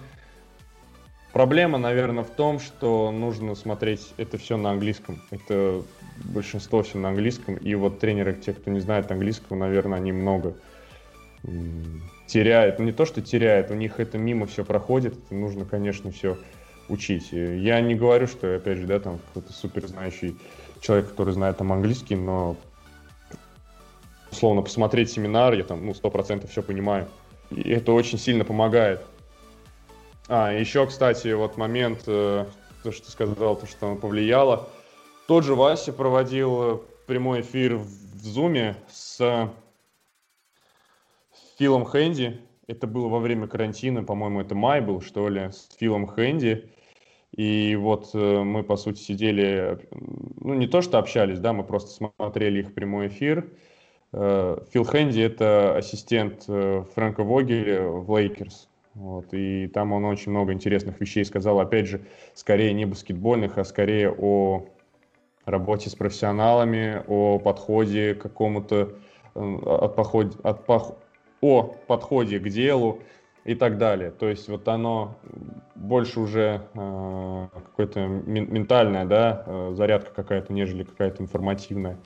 проблема, 1.35 1.77
наверное, 1.79 2.25
в 2.25 2.31
том, 2.31 2.61
что 2.61 3.11
нужно 3.11 3.55
смотреть 3.57 4.15
это 4.17 4.39
все 4.39 4.57
на 4.57 4.71
английском. 4.71 5.21
Это 5.31 5.83
большинство 6.33 6.83
все 6.83 6.97
на 6.97 7.09
английском. 7.09 7.57
И 7.57 7.75
вот 7.75 7.99
тренеры, 7.99 8.35
те, 8.35 8.55
кто 8.55 8.71
не 8.71 8.81
знает 8.81 9.11
английского, 9.11 9.57
наверное, 9.57 9.99
они 9.99 10.13
много 10.13 10.55
теряют. 12.27 12.79
Ну, 12.79 12.87
не 12.87 12.93
то, 12.93 13.05
что 13.05 13.21
теряют, 13.21 13.71
у 13.71 13.75
них 13.75 14.01
это 14.01 14.17
мимо 14.17 14.47
все 14.47 14.65
проходит. 14.65 15.19
Это 15.19 15.35
нужно, 15.35 15.67
конечно, 15.67 16.11
все 16.11 16.39
учить. 16.89 17.33
Я 17.33 17.81
не 17.81 17.97
говорю, 17.97 18.29
что, 18.29 18.57
опять 18.57 18.79
же, 18.79 18.87
да, 18.87 19.01
там 19.01 19.19
какой-то 19.19 19.53
супер 19.53 19.87
знающий 19.89 20.37
человек, 20.81 21.11
который 21.11 21.35
знает 21.35 21.59
там 21.59 21.73
английский, 21.73 22.15
но 22.15 22.57
условно 24.31 24.63
посмотреть 24.63 25.11
семинар, 25.11 25.55
я 25.55 25.65
там, 25.65 25.85
ну, 25.85 25.95
сто 25.95 26.11
процентов 26.11 26.51
все 26.51 26.63
понимаю. 26.63 27.09
И 27.51 27.71
это 27.71 27.93
очень 27.93 28.19
сильно 28.19 28.45
помогает. 28.45 29.01
А, 30.27 30.53
еще, 30.53 30.87
кстати, 30.87 31.33
вот 31.33 31.59
момент, 31.59 32.05
э, 32.07 32.47
то, 32.83 32.93
что 32.93 33.05
ты 33.05 33.11
сказал, 33.13 33.57
то, 33.57 33.67
что 33.67 33.95
повлияло. 33.95 34.69
Тот 35.29 35.45
же 35.45 35.55
Вася 35.55 35.93
проводил 35.93 36.63
э, 36.63 36.79
прямой 37.07 37.43
эфир 37.43 37.77
в 37.77 37.89
Зуме 38.23 38.77
с 38.89 39.51
Филом 41.59 41.85
Хэнди. 41.85 42.41
Это 42.67 42.87
было 42.87 43.09
во 43.09 43.19
время 43.19 43.47
карантина, 43.47 44.03
по-моему, 44.03 44.41
это 44.41 44.55
май 44.55 44.81
был, 44.81 45.03
что 45.03 45.29
ли, 45.29 45.51
с 45.53 45.69
Филом 45.79 46.07
Хэнди. 46.07 46.71
И 47.37 47.77
вот 47.77 48.11
э, 48.15 48.43
мы, 48.43 48.63
по 48.63 48.77
сути, 48.77 49.01
сидели, 49.01 49.79
ну, 50.41 50.55
не 50.55 50.67
то 50.67 50.81
что 50.81 50.99
общались, 50.99 51.39
да, 51.39 51.53
мы 51.53 51.65
просто 51.65 51.91
смотрели 51.91 52.61
их 52.61 52.73
прямой 52.73 53.09
эфир. 53.09 53.51
Э, 54.13 54.59
Фил 54.73 54.85
Хэнди– 54.85 55.21
это 55.23 55.77
ассистент 55.77 56.45
э, 56.49 56.85
Фрэнка 56.95 57.25
Вогеля 57.25 57.89
в 57.89 58.11
Лейкерс. 58.17 58.71
Вот, 58.95 59.27
и 59.33 59.67
там 59.69 59.93
он 59.93 60.05
очень 60.05 60.31
много 60.31 60.53
интересных 60.53 61.01
вещей 61.01 61.25
сказал, 61.25 61.59
опять 61.61 61.87
же, 61.87 62.01
скорее 62.35 62.73
не 62.73 62.85
баскетбольных, 62.85 63.59
а 63.59 63.65
скорее 63.65 64.11
о 64.11 64.67
работе 65.45 65.91
с 65.91 65.95
профессионалами, 65.95 67.03
о 67.09 67.39
подходе 67.39 68.15
к 68.15 68.23
какому-то, 68.23 68.95
от 69.35 69.97
подходе, 69.97 70.37
от, 70.43 70.69
о 71.41 71.63
подходе 71.87 72.39
к 72.39 72.49
делу, 72.49 73.01
и 73.45 73.55
так 73.55 73.79
далее. 73.79 74.11
То 74.11 74.29
есть 74.29 74.49
вот 74.49 74.67
оно 74.69 75.17
больше 75.75 76.21
уже 76.21 76.63
э, 76.75 77.49
какое-то 77.53 78.01
ментальная, 78.07 79.05
да, 79.05 79.45
э, 79.47 79.73
зарядка 79.75 80.13
какая-то, 80.15 80.53
нежели 80.53 80.83
какая-то 80.83 81.23
информативная. 81.23 81.99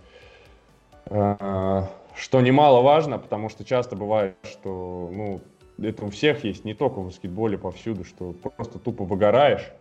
Э, 1.06 1.84
что 2.16 2.40
немаловажно, 2.40 3.18
потому 3.18 3.48
что 3.48 3.64
часто 3.64 3.94
бывает, 3.94 4.34
что, 4.42 5.10
ну, 5.12 5.40
это 5.80 6.04
у 6.04 6.10
всех 6.10 6.44
есть, 6.44 6.64
не 6.64 6.74
только 6.74 7.00
в 7.00 7.06
баскетболе, 7.06 7.58
повсюду, 7.58 8.04
что 8.04 8.32
просто 8.32 8.78
тупо 8.78 9.04
выгораешь, 9.04 9.72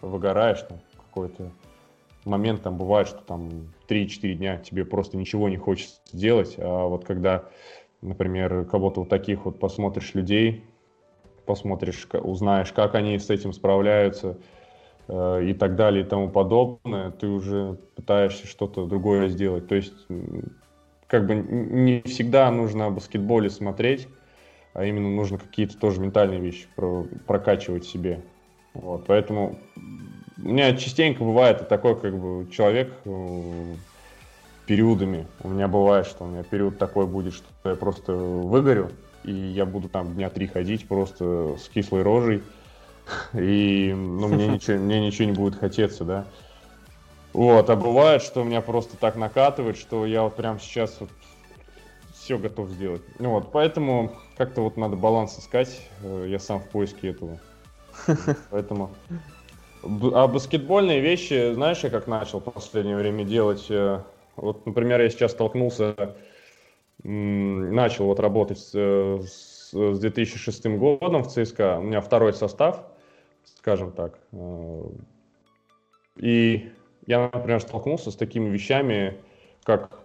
выгораешь 0.00 0.62
там 0.62 0.78
какой-то 1.14 1.52
момент 2.24 2.62
там 2.62 2.76
бывает, 2.76 3.06
что 3.06 3.18
там 3.18 3.72
3-4 3.88 4.34
дня 4.34 4.56
тебе 4.56 4.84
просто 4.84 5.16
ничего 5.16 5.48
не 5.48 5.56
хочется 5.56 6.00
делать, 6.12 6.56
а 6.58 6.86
вот 6.86 7.04
когда, 7.04 7.44
например, 8.02 8.64
кого-то 8.64 9.00
вот 9.00 9.08
таких 9.08 9.44
вот 9.44 9.60
посмотришь 9.60 10.14
людей, 10.14 10.64
посмотришь, 11.46 12.08
узнаешь, 12.12 12.72
как 12.72 12.96
они 12.96 13.18
с 13.18 13.30
этим 13.30 13.52
справляются 13.52 14.38
э, 15.06 15.44
и 15.44 15.54
так 15.54 15.76
далее 15.76 16.04
и 16.04 16.08
тому 16.08 16.30
подобное, 16.30 17.12
ты 17.12 17.28
уже 17.28 17.78
пытаешься 17.94 18.46
что-то 18.46 18.86
другое 18.86 19.28
сделать. 19.28 19.68
То 19.68 19.76
есть 19.76 19.94
как 21.06 21.26
бы 21.26 21.34
не 21.36 22.00
всегда 22.06 22.50
нужно 22.50 22.86
о 22.86 22.90
баскетболе 22.90 23.50
смотреть, 23.50 24.08
а 24.74 24.84
именно 24.84 25.08
нужно 25.08 25.38
какие-то 25.38 25.78
тоже 25.78 26.00
ментальные 26.00 26.40
вещи 26.40 26.66
прокачивать 27.26 27.86
себе. 27.86 28.20
Вот, 28.74 29.06
поэтому 29.06 29.58
у 30.36 30.48
меня 30.48 30.76
частенько 30.76 31.22
бывает 31.22 31.68
такой 31.68 31.98
как 31.98 32.18
бы 32.18 32.50
человек 32.50 32.92
э, 33.04 33.74
периодами. 34.66 35.26
У 35.42 35.48
меня 35.48 35.68
бывает, 35.68 36.06
что 36.06 36.24
у 36.24 36.26
меня 36.26 36.42
период 36.42 36.76
такой 36.76 37.06
будет, 37.06 37.34
что 37.34 37.46
я 37.64 37.76
просто 37.76 38.12
выгорю, 38.12 38.90
и 39.22 39.32
я 39.32 39.64
буду 39.64 39.88
там 39.88 40.14
дня 40.14 40.28
три 40.28 40.48
ходить 40.48 40.88
просто 40.88 41.56
с 41.56 41.68
кислой 41.68 42.02
рожей, 42.02 42.42
и 43.32 43.94
ну, 43.96 44.26
мне, 44.26 44.48
ничего, 44.54 44.76
мне 44.78 45.06
ничего 45.06 45.28
не 45.28 45.34
будет 45.34 45.54
хотеться, 45.54 46.04
да. 46.04 46.26
Вот, 47.32 47.68
а 47.70 47.76
бывает, 47.76 48.22
что 48.22 48.42
у 48.42 48.44
меня 48.44 48.60
просто 48.60 48.96
так 48.96 49.16
накатывает, 49.16 49.76
что 49.76 50.04
я 50.06 50.22
вот 50.22 50.36
прямо 50.36 50.58
сейчас 50.58 50.96
вот 51.00 51.10
все 52.24 52.38
готов 52.38 52.70
сделать. 52.70 53.02
Ну 53.18 53.30
вот, 53.30 53.52
поэтому 53.52 54.12
как-то 54.38 54.62
вот 54.62 54.78
надо 54.78 54.96
баланс 54.96 55.38
искать. 55.38 55.86
Э, 56.02 56.24
я 56.26 56.38
сам 56.38 56.58
в 56.58 56.68
поиске 56.70 57.10
этого. 57.10 57.38
Поэтому... 58.50 58.90
А 59.82 60.26
баскетбольные 60.26 61.00
вещи, 61.00 61.52
знаешь, 61.52 61.80
я 61.84 61.90
как 61.90 62.06
начал 62.06 62.40
в 62.40 62.44
последнее 62.44 62.96
время 62.96 63.24
делать? 63.24 63.66
Э, 63.68 64.00
вот, 64.36 64.64
например, 64.64 65.02
я 65.02 65.10
сейчас 65.10 65.32
столкнулся, 65.32 66.16
начал 67.02 68.06
вот 68.06 68.18
работать 68.18 68.58
с, 68.58 68.72
с 68.72 69.98
2006 69.98 70.66
годом 70.78 71.22
в 71.22 71.28
ЦСКА. 71.28 71.76
У 71.78 71.82
меня 71.82 72.00
второй 72.00 72.32
состав, 72.32 72.84
скажем 73.58 73.92
так. 73.92 74.18
Э, 74.32 74.82
и 76.16 76.72
я, 77.06 77.30
например, 77.30 77.60
столкнулся 77.60 78.10
с 78.10 78.16
такими 78.16 78.48
вещами, 78.48 79.18
как, 79.64 80.03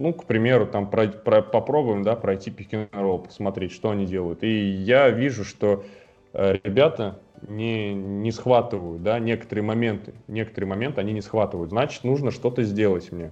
ну, 0.00 0.14
к 0.14 0.24
примеру, 0.24 0.66
там 0.66 0.88
про, 0.88 1.08
про, 1.08 1.42
попробуем, 1.42 2.02
да, 2.02 2.16
пройти 2.16 2.50
пик-н-ролл, 2.50 3.18
посмотреть, 3.18 3.72
что 3.72 3.90
они 3.90 4.06
делают. 4.06 4.42
И 4.42 4.48
я 4.48 5.10
вижу, 5.10 5.44
что 5.44 5.84
э, 6.32 6.56
ребята 6.64 7.20
не, 7.46 7.92
не 7.92 8.32
схватывают, 8.32 9.02
да, 9.02 9.18
некоторые 9.18 9.62
моменты, 9.62 10.14
некоторые 10.26 10.70
моменты 10.70 11.02
они 11.02 11.12
не 11.12 11.20
схватывают. 11.20 11.70
Значит, 11.70 12.04
нужно 12.04 12.30
что-то 12.30 12.62
сделать 12.62 13.12
мне. 13.12 13.30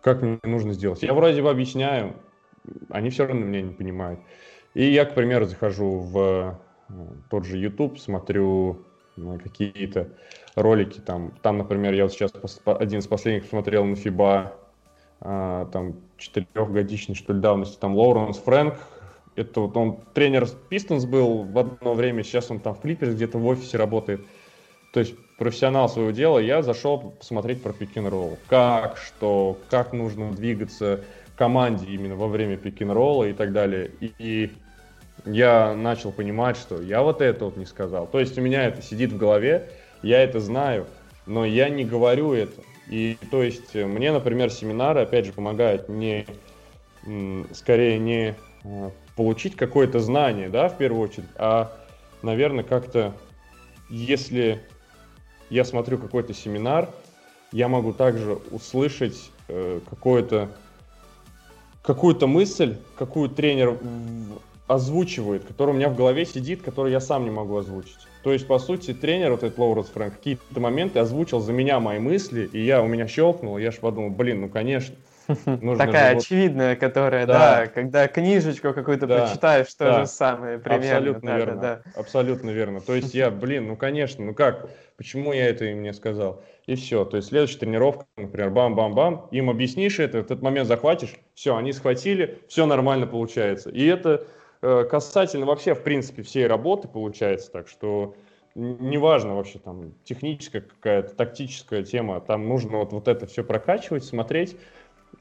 Как 0.00 0.22
мне 0.22 0.38
нужно 0.44 0.72
сделать? 0.72 1.02
Я 1.02 1.12
вроде 1.12 1.42
бы 1.42 1.50
объясняю, 1.50 2.14
они 2.88 3.10
все 3.10 3.26
равно 3.26 3.44
меня 3.44 3.62
не 3.62 3.74
понимают. 3.74 4.20
И 4.74 4.84
я, 4.84 5.06
к 5.06 5.14
примеру, 5.14 5.46
захожу 5.46 5.98
в 5.98 6.60
э, 6.88 6.94
тот 7.30 7.44
же 7.44 7.58
YouTube, 7.58 7.98
смотрю 7.98 8.84
какие-то 9.42 10.10
ролики. 10.54 11.00
Там, 11.00 11.32
там, 11.42 11.58
например, 11.58 11.94
я 11.94 12.04
вот 12.04 12.12
сейчас 12.12 12.32
один 12.64 13.00
из 13.00 13.08
последних 13.08 13.42
посмотрел 13.42 13.84
на 13.84 13.94
FIBA, 13.94 14.52
там, 15.20 15.94
четырехгодичной, 16.16 17.14
что 17.14 17.32
ли, 17.32 17.40
давности, 17.40 17.78
там, 17.78 17.96
Лоуренс 17.96 18.38
Фрэнк, 18.38 18.74
это 19.36 19.60
вот 19.60 19.76
он 19.76 20.00
тренер 20.14 20.48
Пистонс 20.68 21.04
был 21.04 21.44
в 21.44 21.58
одно 21.58 21.94
время, 21.94 22.22
сейчас 22.22 22.50
он 22.50 22.60
там 22.60 22.74
в 22.74 22.80
Клиперс 22.80 23.14
где-то 23.14 23.38
в 23.38 23.46
офисе 23.46 23.78
работает. 23.78 24.20
То 24.92 25.00
есть 25.00 25.14
профессионал 25.38 25.88
своего 25.88 26.10
дела, 26.10 26.38
я 26.38 26.62
зашел 26.62 26.98
посмотреть 27.18 27.62
про 27.62 27.72
пик 27.72 27.90
ролл 27.96 28.38
Как, 28.48 28.96
что, 28.96 29.58
как 29.70 29.92
нужно 29.92 30.32
двигаться 30.32 31.04
команде 31.36 31.86
именно 31.86 32.16
во 32.16 32.26
время 32.26 32.56
пик 32.56 32.80
ролла 32.80 33.24
и 33.24 33.32
так 33.32 33.52
далее. 33.52 33.92
И, 34.00 34.12
и 34.18 34.52
я 35.24 35.74
начал 35.74 36.10
понимать, 36.10 36.56
что 36.56 36.82
я 36.82 37.02
вот 37.02 37.22
это 37.22 37.44
вот 37.44 37.56
не 37.56 37.66
сказал. 37.66 38.06
То 38.06 38.18
есть 38.18 38.36
у 38.38 38.40
меня 38.40 38.64
это 38.64 38.82
сидит 38.82 39.12
в 39.12 39.18
голове, 39.18 39.68
я 40.02 40.22
это 40.22 40.40
знаю, 40.40 40.86
но 41.26 41.44
я 41.44 41.68
не 41.68 41.84
говорю 41.84 42.32
это. 42.32 42.60
И 42.88 43.18
то 43.30 43.42
есть 43.42 43.74
мне, 43.74 44.12
например, 44.12 44.50
семинары, 44.50 45.02
опять 45.02 45.26
же, 45.26 45.32
помогают 45.32 45.88
не, 45.88 46.26
скорее 47.52 47.98
не 47.98 48.34
э, 48.64 48.90
получить 49.14 49.56
какое-то 49.56 50.00
знание, 50.00 50.48
да, 50.48 50.68
в 50.68 50.78
первую 50.78 51.02
очередь, 51.02 51.28
а, 51.36 51.72
наверное, 52.22 52.64
как-то, 52.64 53.14
если 53.90 54.62
я 55.50 55.64
смотрю 55.64 55.98
какой-то 55.98 56.32
семинар, 56.32 56.90
я 57.52 57.68
могу 57.68 57.92
также 57.92 58.34
услышать 58.50 59.30
э, 59.48 59.80
какое-то 59.88 60.50
какую-то 61.82 62.26
мысль, 62.26 62.76
какую 62.96 63.30
тренер 63.30 63.78
озвучивает, 64.66 65.44
которая 65.46 65.74
у 65.74 65.78
меня 65.78 65.88
в 65.88 65.96
голове 65.96 66.26
сидит, 66.26 66.62
которую 66.62 66.92
я 66.92 67.00
сам 67.00 67.24
не 67.24 67.30
могу 67.30 67.56
озвучить. 67.56 68.07
То 68.22 68.32
есть, 68.32 68.46
по 68.46 68.58
сути, 68.58 68.92
тренер, 68.92 69.32
вот 69.32 69.42
этот 69.42 69.58
Лоуренс 69.58 69.88
Фрэнк, 69.88 70.14
какие-то 70.14 70.60
моменты 70.60 70.98
озвучил 70.98 71.40
за 71.40 71.52
меня 71.52 71.78
мои 71.80 71.98
мысли, 71.98 72.48
и 72.52 72.64
я, 72.64 72.82
у 72.82 72.86
меня 72.86 73.06
щелкнул, 73.06 73.58
я 73.58 73.70
же 73.70 73.78
подумал, 73.78 74.10
блин, 74.10 74.40
ну, 74.40 74.48
конечно. 74.48 74.96
Такая 75.78 76.16
очевидная, 76.16 76.74
которая, 76.74 77.26
да, 77.26 77.66
когда 77.66 78.08
книжечку 78.08 78.72
какую-то 78.72 79.06
прочитаешь, 79.06 79.72
то 79.74 80.00
же 80.00 80.06
самое 80.06 80.58
примерно. 80.58 80.88
Абсолютно 80.88 81.36
верно, 81.36 81.82
абсолютно 81.94 82.50
верно. 82.50 82.80
То 82.80 82.94
есть 82.94 83.14
я, 83.14 83.30
блин, 83.30 83.68
ну, 83.68 83.76
конечно, 83.76 84.24
ну 84.24 84.34
как, 84.34 84.70
почему 84.96 85.32
я 85.32 85.46
это 85.46 85.66
им 85.66 85.82
не 85.82 85.92
сказал? 85.92 86.42
И 86.66 86.74
все. 86.74 87.04
То 87.04 87.18
есть 87.18 87.28
следующая 87.28 87.58
тренировка, 87.58 88.06
например, 88.16 88.50
бам-бам-бам, 88.50 89.28
им 89.30 89.50
объяснишь 89.50 89.98
это, 89.98 90.18
этот 90.18 90.42
момент 90.42 90.66
захватишь, 90.66 91.14
все, 91.34 91.56
они 91.56 91.72
схватили, 91.72 92.38
все 92.48 92.64
нормально 92.66 93.06
получается. 93.06 93.70
И 93.70 93.84
это 93.84 94.26
касательно 94.60 95.46
вообще, 95.46 95.74
в 95.74 95.82
принципе, 95.82 96.22
всей 96.22 96.46
работы 96.46 96.88
получается 96.88 97.50
так, 97.50 97.68
что 97.68 98.14
неважно 98.54 99.36
вообще 99.36 99.58
там 99.58 99.94
техническая 100.04 100.62
какая-то, 100.62 101.14
тактическая 101.14 101.82
тема, 101.84 102.20
там 102.20 102.48
нужно 102.48 102.78
вот, 102.78 102.92
вот 102.92 103.08
это 103.08 103.26
все 103.26 103.44
прокачивать, 103.44 104.04
смотреть, 104.04 104.56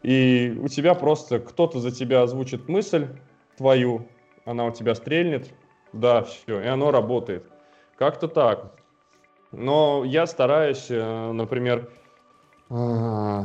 и 0.02 0.58
у 0.60 0.68
тебя 0.68 0.96
просто 0.96 1.40
кто-то 1.40 1.80
за 1.80 1.92
тебя 1.92 2.24
озвучит 2.24 2.68
мысль 2.68 3.08
твою, 3.56 4.08
она 4.46 4.66
у 4.66 4.72
тебя 4.72 4.96
стрельнет, 4.96 5.54
да, 5.94 6.24
все, 6.24 6.62
и 6.62 6.66
оно 6.66 6.92
работает. 6.92 7.46
Как-то 7.96 8.28
так. 8.28 8.74
Но 9.52 10.04
я 10.04 10.28
стараюсь, 10.28 10.88
э, 10.90 11.32
например, 11.32 11.90
э, 12.70 13.42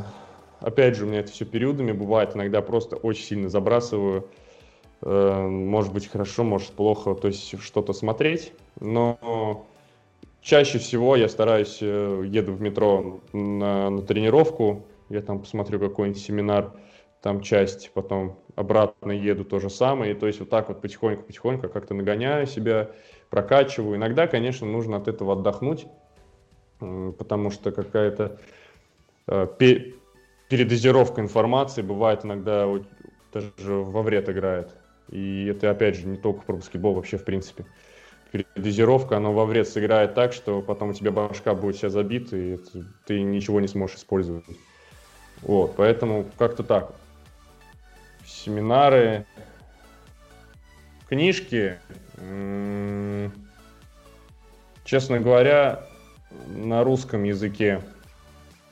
опять 0.61 0.97
же, 0.97 1.05
у 1.05 1.09
меня 1.09 1.21
это 1.21 1.33
все 1.33 1.45
периодами 1.45 1.93
бывает, 1.93 2.35
иногда 2.35 2.61
просто 2.61 2.97
очень 2.97 3.25
сильно 3.25 3.49
забрасываю 3.49 4.29
Э, 4.29 4.42
может 5.03 5.93
быть 5.93 6.09
хорошо, 6.09 6.45
может 6.45 6.71
плохо, 6.71 7.15
то 7.15 7.29
есть 7.29 7.61
что-то 7.61 7.93
смотреть, 7.93 8.53
но 8.81 9.67
чаще 10.41 10.79
всего 10.79 11.17
я 11.17 11.29
стараюсь, 11.29 11.79
э, 11.81 12.25
еду 12.27 12.53
в 12.53 12.61
метро 12.61 13.21
на, 13.33 13.91
на 13.91 14.03
тренировку, 14.03 14.85
я 15.09 15.23
там 15.23 15.41
посмотрю 15.41 15.79
какой-нибудь 15.79 16.21
семинар, 16.21 16.73
там 17.21 17.41
часть, 17.41 17.93
потом 17.95 18.39
обратно 18.57 19.13
еду 19.13 19.45
то 19.45 19.61
же 19.61 19.71
самое, 19.71 20.13
и 20.13 20.15
то 20.15 20.27
есть 20.27 20.41
вот 20.41 20.51
так 20.51 20.69
вот 20.69 20.81
потихоньку-потихоньку 20.83 21.69
как-то 21.69 21.95
нагоняю 21.95 22.47
себя, 22.47 22.91
прокачиваю. 23.31 23.97
Иногда, 23.97 24.27
конечно, 24.27 24.67
нужно 24.67 24.97
от 24.97 25.09
этого 25.09 25.35
отдохнуть, 25.35 25.87
потому 26.81 27.51
что 27.51 27.71
какая-то 27.71 28.39
э, 29.29 29.47
передозировка 30.49 31.21
информации 31.21 31.83
бывает 31.83 32.25
иногда 32.25 32.69
даже 33.33 33.75
во 33.75 34.03
вред 34.03 34.29
играет. 34.29 34.75
И 35.11 35.47
это, 35.47 35.71
опять 35.71 35.97
же, 35.97 36.07
не 36.07 36.17
только 36.17 36.43
про 36.43 36.57
баскетбол, 36.57 36.95
вообще, 36.95 37.19
в 37.19 37.25
принципе. 37.25 37.67
Передозировка, 38.31 39.19
она 39.19 39.31
во 39.31 39.45
вред 39.45 39.69
сыграет 39.69 40.15
так, 40.15 40.33
что 40.33 40.63
потом 40.63 40.91
у 40.91 40.95
тебя 40.95 41.11
башка 41.11 41.55
будет 41.55 41.77
вся 41.77 41.91
забита, 41.91 42.37
и 42.37 42.59
ты 43.05 43.21
ничего 43.21 43.61
не 43.61 43.69
сможешь 43.69 43.97
использовать. 43.97 44.45
Вот, 45.43 45.77
поэтому 45.77 46.27
как-то 46.39 46.63
так. 46.63 46.95
Семинары, 48.25 49.27
книжки. 51.09 51.79
Честно 54.85 55.21
говоря, 55.21 55.87
на 56.49 56.85
русском 56.85 57.25
языке 57.25 57.83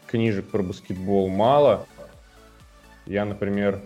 книжек 0.07 0.48
про 0.48 0.62
баскетбол 0.62 1.28
мало. 1.28 1.86
Я, 3.07 3.24
например, 3.24 3.82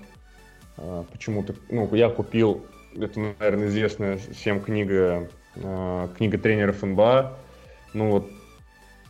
почему-то, 0.77 1.55
ну, 1.71 1.93
я 1.95 2.09
купил, 2.11 2.65
это, 2.97 3.21
наверное, 3.21 3.69
известная 3.69 4.19
всем 4.19 4.61
книга, 4.61 5.29
а, 5.57 6.09
книга 6.17 6.39
тренеров 6.39 6.83
НБА, 6.83 7.37
ну 7.93 8.11
вот, 8.11 8.27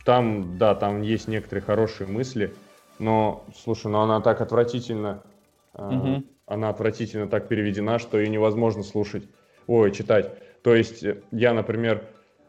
там, 0.03 0.57
да, 0.57 0.75
там 0.75 1.01
есть 1.01 1.27
некоторые 1.27 1.63
хорошие 1.63 2.07
мысли, 2.07 2.53
но, 2.99 3.45
слушай, 3.55 3.87
ну 3.87 3.99
она 3.99 4.21
так 4.21 4.41
отвратительно 4.41 5.23
угу. 5.77 6.23
она 6.45 6.69
отвратительно 6.69 7.27
так 7.27 7.47
переведена, 7.47 7.99
что 7.99 8.17
ее 8.17 8.29
невозможно 8.29 8.83
слушать, 8.83 9.23
ой, 9.67 9.91
читать. 9.91 10.31
То 10.63 10.75
есть 10.75 11.03
я, 11.31 11.53
например, 11.53 12.03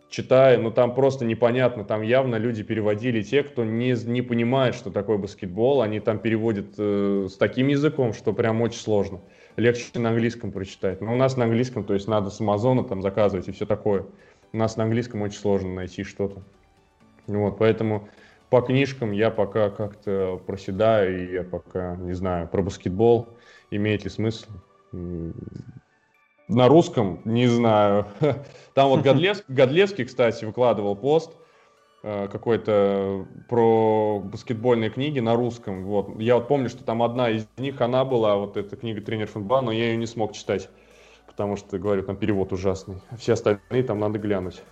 читаю, 0.09 0.63
но 0.63 0.71
там 0.71 0.95
просто 0.95 1.25
непонятно, 1.25 1.85
там 1.85 2.03
явно 2.03 2.37
люди 2.37 2.63
переводили 2.63 3.23
те, 3.23 3.43
кто 3.43 3.65
не, 3.65 3.93
не 4.07 4.23
понимает, 4.23 4.75
что 4.75 4.91
такое 4.91 5.19
баскетбол, 5.19 5.83
они 5.83 6.01
там 6.01 6.19
переводят 6.19 6.75
э, 6.79 7.27
с 7.31 7.37
таким 7.37 7.69
языком, 7.69 8.13
что 8.13 8.33
прям 8.33 8.61
очень 8.63 8.81
сложно. 8.81 9.21
Легче 9.57 9.99
на 9.99 10.11
английском 10.11 10.53
прочитать. 10.53 11.01
Но 11.01 11.15
у 11.15 11.17
нас 11.17 11.37
на 11.37 11.45
английском, 11.45 11.85
то 11.85 11.95
есть 11.95 12.09
надо 12.09 12.31
с 12.31 12.41
Амазона 12.41 12.85
там 12.85 13.03
заказывать 13.03 13.49
и 13.49 13.53
все 13.53 13.67
такое. 13.67 14.07
У 14.53 14.57
нас 14.57 14.77
на 14.77 14.85
английском 14.85 15.23
очень 15.23 15.39
сложно 15.39 15.75
найти 15.75 16.05
что-то. 16.05 16.43
Вот, 17.27 17.59
поэтому 17.59 18.09
по 18.51 18.61
книжкам 18.61 19.11
я 19.13 19.31
пока 19.31 19.71
как-то 19.71 20.41
проседаю, 20.47 21.29
и 21.29 21.33
я 21.33 21.43
пока 21.43 21.97
не 21.97 22.13
знаю 22.13 22.49
про 22.49 22.63
баскетбол, 22.63 23.29
имеет 23.71 24.05
ли 24.05 24.11
смысл. 24.11 24.49
На 26.49 26.69
русском 26.69 27.21
не 27.25 27.47
знаю. 27.49 28.07
Там 28.75 28.91
вот 28.91 29.03
Годлевский, 29.03 29.45
Годлевский, 29.55 30.05
кстати, 30.05 30.45
выкладывал 30.45 30.95
пост 30.95 31.33
э, 32.03 32.29
какой-то 32.29 33.27
про 33.49 34.21
баскетбольные 34.21 34.91
книги 34.91 35.19
на 35.19 35.35
русском. 35.35 35.85
Вот. 35.85 36.21
Я 36.21 36.37
вот 36.37 36.47
помню, 36.47 36.69
что 36.69 36.85
там 36.85 37.03
одна 37.03 37.31
из 37.31 37.49
них, 37.57 37.81
она 37.81 38.05
была, 38.05 38.37
вот 38.37 38.57
эта 38.57 38.77
книга 38.77 39.01
«Тренер 39.01 39.27
Фунба», 39.27 39.61
но 39.61 39.73
я 39.73 39.87
ее 39.87 39.97
не 39.97 40.07
смог 40.07 40.35
читать, 40.35 40.69
потому 41.27 41.57
что, 41.57 41.79
говорю, 41.79 42.05
там 42.05 42.17
перевод 42.17 42.53
ужасный. 42.53 43.03
Все 43.19 43.33
остальные 43.33 43.83
там 43.83 43.99
надо 43.99 44.19
глянуть. 44.21 44.63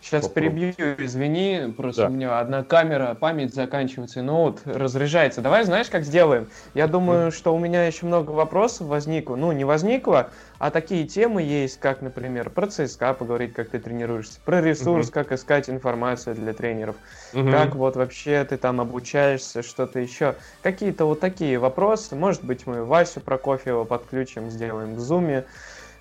Сейчас 0.00 0.28
перебью, 0.28 0.72
извини, 0.98 1.72
просто 1.76 2.02
да. 2.02 2.08
у 2.08 2.10
меня 2.10 2.38
одна 2.38 2.64
камера, 2.64 3.14
память 3.14 3.54
заканчивается, 3.54 4.20
и 4.20 4.22
ноут 4.22 4.60
разряжается. 4.64 5.42
Давай, 5.42 5.64
знаешь, 5.64 5.90
как 5.90 6.04
сделаем? 6.04 6.48
Я 6.72 6.86
думаю, 6.86 7.28
mm. 7.28 7.30
что 7.32 7.54
у 7.54 7.58
меня 7.58 7.84
еще 7.84 8.06
много 8.06 8.30
вопросов 8.30 8.86
возникло. 8.86 9.36
Ну, 9.36 9.52
не 9.52 9.64
возникло, 9.64 10.30
а 10.58 10.70
такие 10.70 11.06
темы 11.06 11.42
есть, 11.42 11.78
как, 11.80 12.00
например, 12.00 12.48
про 12.48 12.66
ЦСКА 12.66 13.12
поговорить, 13.12 13.52
как 13.52 13.68
ты 13.68 13.78
тренируешься, 13.78 14.40
про 14.44 14.62
ресурс, 14.62 15.08
mm-hmm. 15.08 15.12
как 15.12 15.32
искать 15.32 15.68
информацию 15.68 16.34
для 16.34 16.54
тренеров, 16.54 16.96
mm-hmm. 17.34 17.50
как 17.50 17.74
вот 17.74 17.96
вообще 17.96 18.44
ты 18.44 18.56
там 18.56 18.80
обучаешься, 18.80 19.62
что-то 19.62 20.00
еще. 20.00 20.34
Какие-то 20.62 21.04
вот 21.04 21.20
такие 21.20 21.58
вопросы. 21.58 22.16
Может 22.16 22.42
быть, 22.42 22.66
мы 22.66 22.84
Васю 22.84 23.20
Прокофьева 23.20 23.84
подключим, 23.84 24.50
сделаем 24.50 24.94
в 24.94 25.00
зуме 25.00 25.44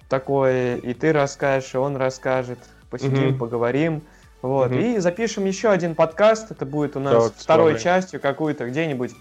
такое, 0.07 0.77
и 0.77 0.93
ты 0.93 1.11
расскажешь, 1.13 1.76
и 1.76 1.77
он 1.77 1.97
расскажет 1.97 2.59
посидим, 2.90 3.30
mm-hmm. 3.30 3.38
поговорим. 3.38 4.02
Вот. 4.41 4.72
Mm-hmm. 4.72 4.95
И 4.95 4.99
запишем 4.99 5.45
еще 5.45 5.70
один 5.70 5.95
подкаст. 5.95 6.52
Это 6.52 6.66
будет 6.66 6.95
у 6.95 6.99
нас 6.99 7.26
так, 7.26 7.34
второй 7.38 7.74
второй. 7.74 7.80
частью 7.80 8.20
какую-то 8.20 8.68
где-нибудь. 8.68 9.11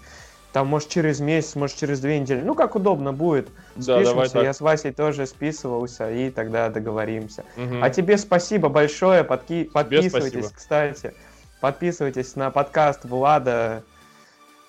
Там, 0.53 0.67
может, 0.67 0.89
через 0.89 1.19
месяц, 1.19 1.55
может, 1.55 1.77
через 1.77 1.99
две 1.99 2.19
недели. 2.19 2.41
Ну, 2.41 2.55
как 2.55 2.75
удобно 2.75 3.13
будет. 3.13 3.49
Да, 3.75 4.03
Спишемся. 4.03 4.39
Я 4.39 4.53
с 4.53 4.61
Васей 4.61 4.91
тоже 4.91 5.27
списывался, 5.27 6.09
и 6.09 6.31
тогда 6.31 6.69
договоримся. 6.69 7.45
Угу. 7.55 7.75
А 7.81 7.89
тебе 7.91 8.17
спасибо 8.17 8.67
большое. 8.69 9.23
Подки... 9.23 9.65
Подписывайтесь, 9.65 10.47
спасибо. 10.47 10.55
кстати. 10.55 11.13
Подписывайтесь 11.61 12.35
на 12.35 12.49
подкаст 12.49 13.05
Влада 13.05 13.83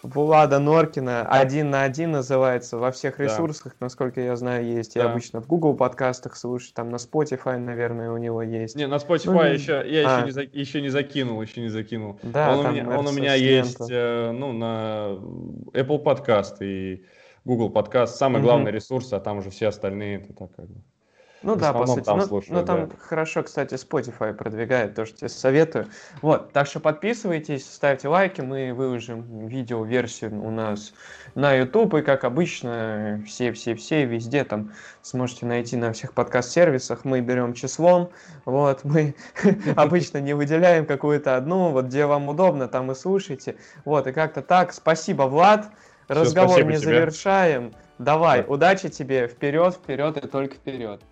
Влада 0.02 0.58
Норкина 0.58 1.28
один 1.28 1.70
на 1.70 1.82
один 1.82 2.12
называется 2.12 2.78
во 2.78 2.90
всех 2.90 3.20
ресурсах, 3.20 3.72
да. 3.78 3.86
насколько 3.86 4.20
я 4.20 4.34
знаю, 4.36 4.64
есть. 4.64 4.94
Да. 4.94 5.02
Я 5.02 5.10
обычно 5.10 5.40
в 5.40 5.46
Google 5.46 5.74
подкастах 5.74 6.36
слушаю, 6.36 6.72
там 6.74 6.90
на 6.90 6.96
Spotify, 6.96 7.58
наверное, 7.58 8.10
у 8.10 8.16
него 8.16 8.42
есть. 8.42 8.76
Не, 8.76 8.86
на 8.86 8.96
Spotify 8.96 9.32
ну, 9.32 9.42
еще 9.42 9.84
я 9.86 10.08
а. 10.08 10.16
еще, 10.18 10.26
не, 10.26 10.30
за, 10.30 10.42
еще 10.42 10.80
не 10.80 10.88
закинул, 10.88 11.40
еще 11.42 11.60
не 11.60 11.68
закинул. 11.68 12.18
Да, 12.22 12.56
он, 12.56 12.66
у 12.66 12.70
меня, 12.70 12.98
он 12.98 13.06
у 13.06 13.12
меня 13.12 13.34
есть, 13.34 13.80
э, 13.90 14.32
ну, 14.32 14.52
на 14.52 15.18
Apple 15.72 16.02
Podcast 16.02 16.56
и 16.62 17.04
Google 17.44 17.70
Podcast. 17.70 18.08
Самый 18.08 18.38
угу. 18.38 18.44
главный 18.44 18.70
ресурс, 18.70 19.12
а 19.12 19.20
там 19.20 19.38
уже 19.38 19.50
все 19.50 19.68
остальные 19.68 20.18
это 20.18 20.32
так 20.32 20.54
как 20.54 20.68
бы. 20.68 20.80
Ну 21.42 21.56
да, 21.56 21.72
по 21.72 21.86
сути. 21.86 22.04
Там 22.04 22.18
ну, 22.18 22.26
слушаю, 22.26 22.58
ну 22.58 22.64
там 22.64 22.88
да. 22.88 22.96
хорошо, 22.98 23.42
кстати, 23.42 23.74
Spotify 23.74 24.34
продвигает, 24.34 24.94
то, 24.94 25.06
что 25.06 25.16
тебе 25.16 25.28
советую. 25.30 25.86
Вот, 26.20 26.52
так 26.52 26.66
что 26.66 26.80
подписывайтесь, 26.80 27.64
ставьте 27.64 28.08
лайки, 28.08 28.42
мы 28.42 28.74
выложим 28.74 29.46
видео-версию 29.46 30.42
у 30.42 30.50
нас 30.50 30.92
на 31.34 31.54
YouTube, 31.54 31.94
и 31.94 32.02
как 32.02 32.24
обычно, 32.24 33.22
все-все-все 33.26 34.04
везде 34.04 34.44
там 34.44 34.72
сможете 35.00 35.46
найти 35.46 35.76
на 35.76 35.92
всех 35.92 36.12
подкаст-сервисах. 36.12 37.04
Мы 37.04 37.20
берем 37.20 37.54
числом, 37.54 38.10
вот, 38.44 38.80
мы 38.84 39.14
обычно 39.76 40.18
не 40.18 40.34
выделяем 40.34 40.84
какую-то 40.84 41.36
одну, 41.36 41.70
вот 41.70 41.86
где 41.86 42.04
вам 42.04 42.28
удобно, 42.28 42.68
там 42.68 42.92
и 42.92 42.94
слушайте. 42.94 43.56
Вот, 43.86 44.06
и 44.06 44.12
как-то 44.12 44.42
так. 44.42 44.74
Спасибо, 44.74 45.22
Влад. 45.22 45.70
Разговор 46.08 46.64
не 46.64 46.76
завершаем. 46.76 47.72
Давай, 47.98 48.44
удачи 48.46 48.88
тебе, 48.88 49.28
вперед, 49.28 49.74
вперед 49.74 50.16
и 50.16 50.26
только 50.26 50.56
вперед. 50.56 51.02